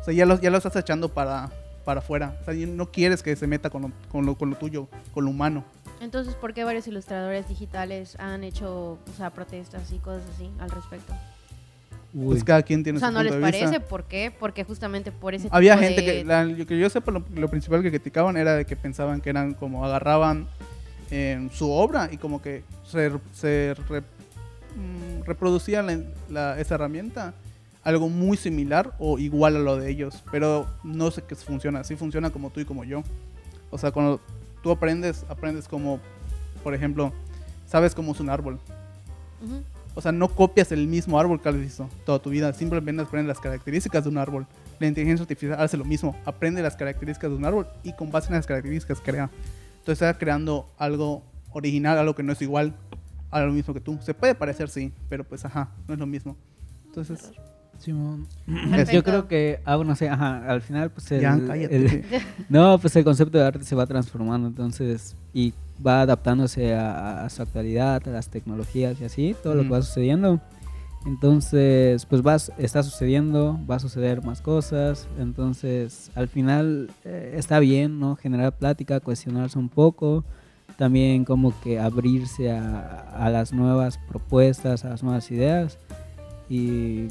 O 0.00 0.04
sea, 0.04 0.12
ya 0.12 0.26
lo, 0.26 0.40
ya 0.40 0.50
lo 0.50 0.56
estás 0.58 0.74
echando 0.74 1.08
para, 1.08 1.50
para 1.84 2.00
afuera. 2.00 2.36
O 2.42 2.44
sea, 2.44 2.54
no 2.66 2.90
quieres 2.90 3.22
que 3.22 3.36
se 3.36 3.46
meta 3.46 3.70
con 3.70 3.82
lo, 3.82 3.92
con 4.10 4.26
lo, 4.26 4.34
con 4.36 4.50
lo 4.50 4.56
tuyo, 4.56 4.88
con 5.14 5.24
lo 5.24 5.30
humano. 5.30 5.64
Entonces, 6.00 6.34
¿por 6.34 6.52
qué 6.52 6.64
varios 6.64 6.86
ilustradores 6.88 7.48
digitales 7.48 8.16
han 8.18 8.42
hecho, 8.42 8.92
o 8.92 9.16
sea, 9.16 9.30
protestas 9.30 9.90
y 9.92 9.98
cosas 9.98 10.22
así 10.34 10.50
al 10.58 10.70
respecto? 10.70 11.12
Uy. 12.12 12.26
Pues 12.26 12.42
cada 12.44 12.62
quien 12.62 12.82
tiene 12.82 12.96
O 12.96 13.00
sea, 13.00 13.08
su 13.10 13.14
¿no 13.14 13.20
punto 13.20 13.34
les 13.36 13.40
de 13.40 13.50
vista. 13.52 13.66
parece? 13.70 13.80
¿Por 13.88 14.04
qué? 14.04 14.32
Porque 14.36 14.64
justamente 14.64 15.12
por 15.12 15.34
ese 15.34 15.46
Había 15.52 15.74
tipo 15.74 15.84
gente 15.86 16.02
de- 16.02 16.06
que, 16.18 16.24
la- 16.24 16.44
yo- 16.46 16.66
que 16.66 16.78
yo 16.78 16.90
sepa, 16.90 17.12
lo, 17.12 17.22
lo 17.36 17.48
principal 17.48 17.82
que 17.82 17.90
criticaban 17.90 18.36
era 18.36 18.54
de 18.54 18.64
que 18.64 18.74
pensaban 18.74 19.20
que 19.20 19.30
eran 19.30 19.54
como 19.54 19.84
agarraban 19.84 20.48
eh, 21.12 21.48
su 21.52 21.70
obra 21.70 22.08
y 22.10 22.16
como 22.16 22.42
que 22.42 22.64
se, 22.84 23.12
se 23.32 23.74
mm, 24.76 25.24
reproducía 25.24 25.82
la- 25.82 26.00
la- 26.28 26.60
esa 26.60 26.74
herramienta 26.76 27.34
algo 27.84 28.08
muy 28.08 28.36
similar 28.36 28.92
o 28.98 29.18
igual 29.18 29.56
a 29.56 29.60
lo 29.60 29.76
de 29.78 29.90
ellos, 29.90 30.22
pero 30.30 30.66
no 30.84 31.10
sé 31.10 31.22
qué 31.22 31.34
funciona, 31.36 31.80
así 31.80 31.96
funciona 31.96 32.30
como 32.30 32.50
tú 32.50 32.60
y 32.60 32.64
como 32.66 32.84
yo. 32.84 33.02
O 33.70 33.78
sea, 33.78 33.92
cuando 33.92 34.20
tú 34.62 34.70
aprendes, 34.70 35.24
aprendes 35.28 35.68
como, 35.68 35.98
por 36.62 36.74
ejemplo, 36.74 37.12
sabes 37.66 37.94
cómo 37.94 38.12
es 38.12 38.20
un 38.20 38.28
árbol. 38.28 38.58
Ujú. 39.42 39.62
O 39.94 40.00
sea, 40.02 40.12
no 40.12 40.28
copias 40.28 40.70
el 40.70 40.86
mismo 40.86 41.18
árbol 41.18 41.40
que 41.40 41.48
has 41.48 41.56
visto 41.56 41.88
toda 42.04 42.18
tu 42.18 42.30
vida, 42.30 42.52
simplemente 42.52 43.02
aprendes 43.02 43.28
las 43.28 43.40
características 43.40 44.04
de 44.04 44.10
un 44.10 44.18
árbol. 44.18 44.46
La 44.78 44.86
inteligencia 44.86 45.22
artificial 45.22 45.60
hace 45.60 45.76
lo 45.76 45.84
mismo, 45.84 46.14
aprende 46.26 46.60
las 46.62 46.76
características 46.76 47.30
de 47.30 47.36
un 47.36 47.44
árbol 47.44 47.66
y 47.82 47.94
con 47.94 48.10
base 48.10 48.28
en 48.28 48.34
las 48.34 48.46
características 48.46 49.00
crea. 49.00 49.30
Entonces 49.78 50.02
está 50.06 50.18
creando 50.18 50.68
algo 50.76 51.22
original, 51.52 51.96
algo 51.98 52.14
que 52.14 52.22
no 52.22 52.32
es 52.32 52.42
igual 52.42 52.74
a 53.30 53.40
lo 53.40 53.52
mismo 53.52 53.74
que 53.74 53.80
tú. 53.80 53.98
Se 54.00 54.14
puede 54.14 54.34
parecer, 54.34 54.68
sí, 54.68 54.92
pero 55.08 55.24
pues 55.24 55.44
ajá, 55.44 55.70
no 55.86 55.94
es 55.94 56.00
lo 56.00 56.06
mismo. 56.06 56.36
Entonces, 56.86 57.30
Simón. 57.78 58.26
Perfecto. 58.46 58.92
Yo 58.92 59.04
creo 59.04 59.28
que, 59.28 59.60
ah, 59.64 59.76
no 59.84 59.94
sé, 59.94 60.08
ajá, 60.08 60.50
al 60.50 60.60
final, 60.62 60.90
pues 60.90 61.12
el, 61.12 61.20
ya, 61.20 61.34
el- 61.34 62.04
no, 62.48 62.78
pues 62.78 62.96
el 62.96 63.04
concepto 63.04 63.38
de 63.38 63.44
arte 63.44 63.62
se 63.64 63.76
va 63.76 63.86
transformando, 63.86 64.48
entonces, 64.48 65.14
y 65.32 65.54
va 65.86 66.00
adaptándose 66.02 66.74
a, 66.74 67.24
a 67.24 67.30
su 67.30 67.40
actualidad, 67.42 68.02
a 68.08 68.10
las 68.10 68.28
tecnologías 68.30 69.00
y 69.00 69.04
así, 69.04 69.36
todo 69.42 69.54
lo 69.54 69.62
que 69.62 69.68
Mm. 69.68 69.72
va 69.72 69.82
sucediendo. 69.82 70.40
Entonces, 71.06 72.04
pues 72.06 72.20
va, 72.26 72.34
está 72.58 72.82
sucediendo, 72.82 73.58
va 73.70 73.76
a 73.76 73.78
suceder 73.78 74.22
más 74.24 74.40
cosas, 74.42 75.06
entonces, 75.18 76.10
al 76.16 76.26
final 76.28 76.90
eh, 77.04 77.34
está 77.36 77.60
bien, 77.60 78.00
¿no? 78.00 78.16
Generar 78.16 78.52
plática, 78.58 78.98
cuestionarse 79.00 79.58
un 79.58 79.68
poco, 79.68 80.24
también 80.78 81.24
como 81.24 81.52
que 81.60 81.80
abrirse 81.80 82.52
a, 82.52 83.00
a 83.16 83.28
las 83.30 83.52
nuevas 83.52 83.98
propuestas, 84.08 84.84
a 84.84 84.90
las 84.90 85.02
nuevas 85.02 85.28
ideas 85.32 85.76
y 86.48 87.08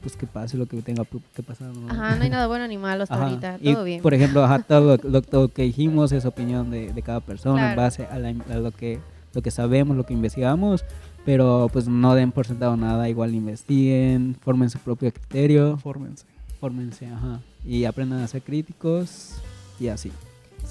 pues 0.00 0.16
que 0.16 0.26
pase 0.26 0.56
lo 0.56 0.66
que 0.66 0.80
tenga 0.82 1.04
que 1.34 1.42
pasar. 1.42 1.68
¿no? 1.76 1.90
Ajá, 1.90 2.14
no 2.16 2.22
hay 2.22 2.30
nada 2.30 2.46
bueno 2.46 2.66
ni 2.68 2.78
malo 2.78 3.02
hasta 3.02 3.16
Ajá. 3.16 3.24
ahorita, 3.24 3.58
Y, 3.60 3.74
todo 3.74 3.84
bien. 3.84 4.02
Por 4.02 4.14
ejemplo, 4.14 4.44
ajá, 4.44 4.60
todo 4.60 4.96
lo, 5.02 5.10
lo- 5.10 5.22
todo 5.22 5.42
lo 5.42 5.48
que 5.48 5.62
dijimos 5.62 6.12
es 6.12 6.24
opinión 6.24 6.70
de, 6.70 6.92
de 6.92 7.02
cada 7.02 7.18
persona 7.20 7.70
en 7.70 7.76
base 7.76 8.06
a, 8.06 8.18
la- 8.20 8.28
a 8.50 8.54
lo 8.58 8.70
que 8.70 9.00
lo 9.34 9.40
que 9.42 9.50
sabemos, 9.50 9.96
lo 9.96 10.04
que 10.04 10.12
investigamos, 10.12 10.84
pero 11.24 11.68
pues 11.72 11.88
no 11.88 12.14
den 12.14 12.30
por 12.32 12.46
sentado 12.46 12.76
nada, 12.76 13.08
igual 13.08 13.34
investiguen, 13.34 14.36
formen 14.42 14.68
su 14.70 14.78
propio 14.78 15.10
criterio, 15.12 15.76
fórmense. 15.78 16.24
fórmense, 16.60 17.06
ajá, 17.06 17.40
y 17.66 17.84
aprendan 17.84 18.20
a 18.20 18.28
ser 18.28 18.42
críticos 18.42 19.36
y 19.80 19.88
así. 19.88 20.12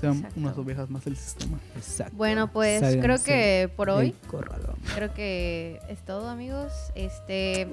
Sean 0.01 0.15
Exacto. 0.17 0.39
unas 0.39 0.57
ovejas 0.57 0.89
más 0.89 1.05
del 1.05 1.15
sistema. 1.15 1.57
Exacto. 1.75 2.13
Bueno, 2.17 2.51
pues 2.51 2.79
Sálganse 2.81 2.99
creo 3.01 3.23
que 3.23 3.69
por 3.75 3.89
hoy 3.89 4.15
creo 4.95 5.13
que 5.13 5.79
es 5.87 5.99
todo, 5.99 6.29
amigos. 6.29 6.71
Este 6.95 7.67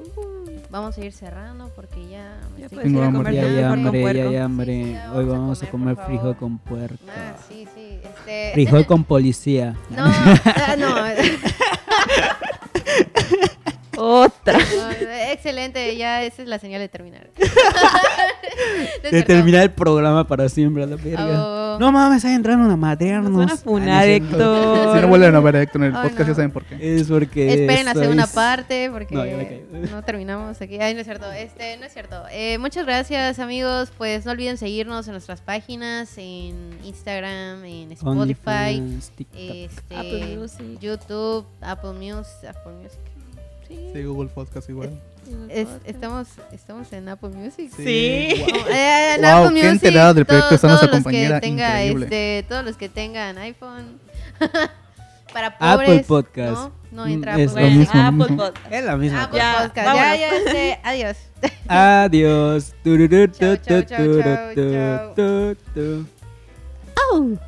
vamos 0.70 0.96
a 0.98 1.04
ir 1.04 1.12
cerrando 1.12 1.68
porque 1.74 2.08
ya 2.08 2.38
me 2.54 2.60
Ya 2.60 2.66
estoy 2.66 2.78
puedes 2.78 2.92
ir 2.92 2.98
a 2.98 3.06
Tengo 3.06 3.18
comer 3.18 3.26
hambre. 3.28 3.34
Ya 3.34 3.42
hay 3.42 3.62
hambre, 3.62 4.02
ya 4.02 4.22
hay 4.24 4.28
Sí, 4.30 4.36
hambre. 4.36 4.84
sí, 4.84 4.92
ya 4.92 5.12
Hoy 5.12 5.24
vamos 5.24 5.32
a 5.34 5.38
vamos 5.38 5.62
a 5.62 5.70
comer, 5.70 5.94
comer 5.96 6.06
frijol 6.06 6.36
con 6.36 6.58
puerco. 6.58 7.04
Ah, 7.08 7.34
sí, 7.48 7.66
sí. 7.74 7.98
Este 8.04 8.50
Frijol 8.54 8.86
con 8.86 9.04
policía. 9.04 9.74
No, 9.90 10.04
ah, 10.06 10.76
no. 10.78 10.94
Otra. 13.98 14.58
No, 14.58 14.90
Excelente, 15.30 15.96
ya 15.96 16.22
esa 16.24 16.42
es 16.42 16.48
la 16.48 16.58
señal 16.58 16.80
de 16.80 16.88
terminar. 16.88 17.30
De 19.10 19.22
terminar 19.22 19.62
el 19.62 19.70
programa 19.70 20.26
para 20.26 20.48
siempre 20.48 20.82
a 20.82 20.86
la 20.86 20.96
verga. 20.96 21.44
Oh. 21.46 21.78
No 21.78 21.92
mames, 21.92 22.24
ahí 22.24 22.34
entraron 22.34 22.68
a 22.70 22.76
maternos. 22.76 23.30
Nos 23.30 23.46
van 23.46 23.50
a 23.50 23.56
funar, 23.56 24.02
Ah, 24.02 24.06
no 24.06 24.12
es 24.12 24.18
cierto. 24.20 24.64
Héctor. 24.74 24.96
Si 24.96 25.00
no 25.02 25.08
vuelven 25.08 25.34
a 25.34 25.40
ver 25.40 25.56
a 25.56 25.62
Héctor 25.62 25.82
en 25.82 25.86
el 25.88 25.92
podcast, 25.92 26.18
no. 26.20 26.26
ya 26.26 26.34
saben 26.34 26.50
por 26.50 26.64
qué. 26.64 26.96
Es 26.96 27.06
porque. 27.08 27.48
Esperen 27.52 27.84
la 27.84 27.94
segunda 27.94 28.24
sois- 28.26 28.34
parte 28.34 28.90
porque 28.90 29.14
No, 29.92 30.02
terminamos 30.02 30.60
aquí. 30.60 30.78
Ay, 30.80 30.94
no 30.94 31.00
es 31.00 31.06
cierto. 31.06 31.30
Este, 31.30 31.76
no 31.76 31.84
es 31.86 31.92
cierto. 31.92 32.22
Eh, 32.32 32.58
muchas 32.58 32.84
gracias, 32.84 33.38
amigos. 33.38 33.90
Pues 33.96 34.24
no 34.26 34.32
olviden 34.32 34.56
seguirnos 34.58 35.06
en 35.06 35.12
nuestras 35.12 35.40
páginas, 35.40 36.18
en 36.18 36.78
Instagram, 36.84 37.64
en 37.64 37.92
Spotify, 37.92 38.82
este, 39.36 39.68
Apple 39.94 40.36
Music. 40.36 40.78
YouTube, 40.80 41.46
Apple 41.60 41.92
Music, 41.92 42.48
Apple 42.48 42.72
Music. 42.82 42.98
Sí. 43.68 43.90
Sí, 43.92 44.02
Google 44.02 44.28
Podcast 44.30 44.68
igual. 44.70 45.00
Es- 45.50 45.68
estamos, 45.84 46.26
estamos 46.52 46.90
en 46.92 47.08
Apple 47.08 47.28
Music. 47.30 47.70
Sí. 47.76 47.84
Eh, 47.84 49.14
en 49.16 49.20
Wow, 49.22 49.30
Apple 49.30 49.60
qué 49.60 49.66
Music, 49.66 49.84
enterada 49.84 50.14
del 50.14 50.24
proyecto 50.24 50.48
nuestra 50.68 50.88
todos 50.90 51.04
los 51.04 51.12
que 51.12 51.40
tenga, 51.40 51.82
increíble. 51.84 52.04
este, 52.06 52.46
todos 52.48 52.64
los 52.64 52.76
que 52.76 52.88
tengan 52.88 53.36
iPhone. 53.38 54.00
Para 55.32 55.48
Apple 55.48 55.86
pobres. 55.86 56.06
Podcast. 56.06 56.52
No, 56.54 56.72
no 56.90 57.06
entra 57.06 57.38
es 57.38 57.50
Apple 57.50 57.60
lo 57.62 57.68
Bueno, 57.68 57.78
mismo, 57.80 58.00
Apple 58.00 58.12
mismo. 58.30 58.36
Podcast. 58.38 58.72
Es 58.72 58.84
la 58.84 58.96
misma 58.96 59.22
Apple 59.24 59.38
Ya, 59.38 59.58
Podcast. 59.62 59.94
Ya, 59.94 60.16
ya, 60.16 60.36
este, 60.36 60.80
adiós. 60.82 61.16
Adiós. 61.68 62.74
Chao, 64.46 64.56
tu, 64.56 65.14
chao. 65.14 65.14
tu, 65.14 65.56
tu. 65.74 66.06
Oh. 67.12 67.38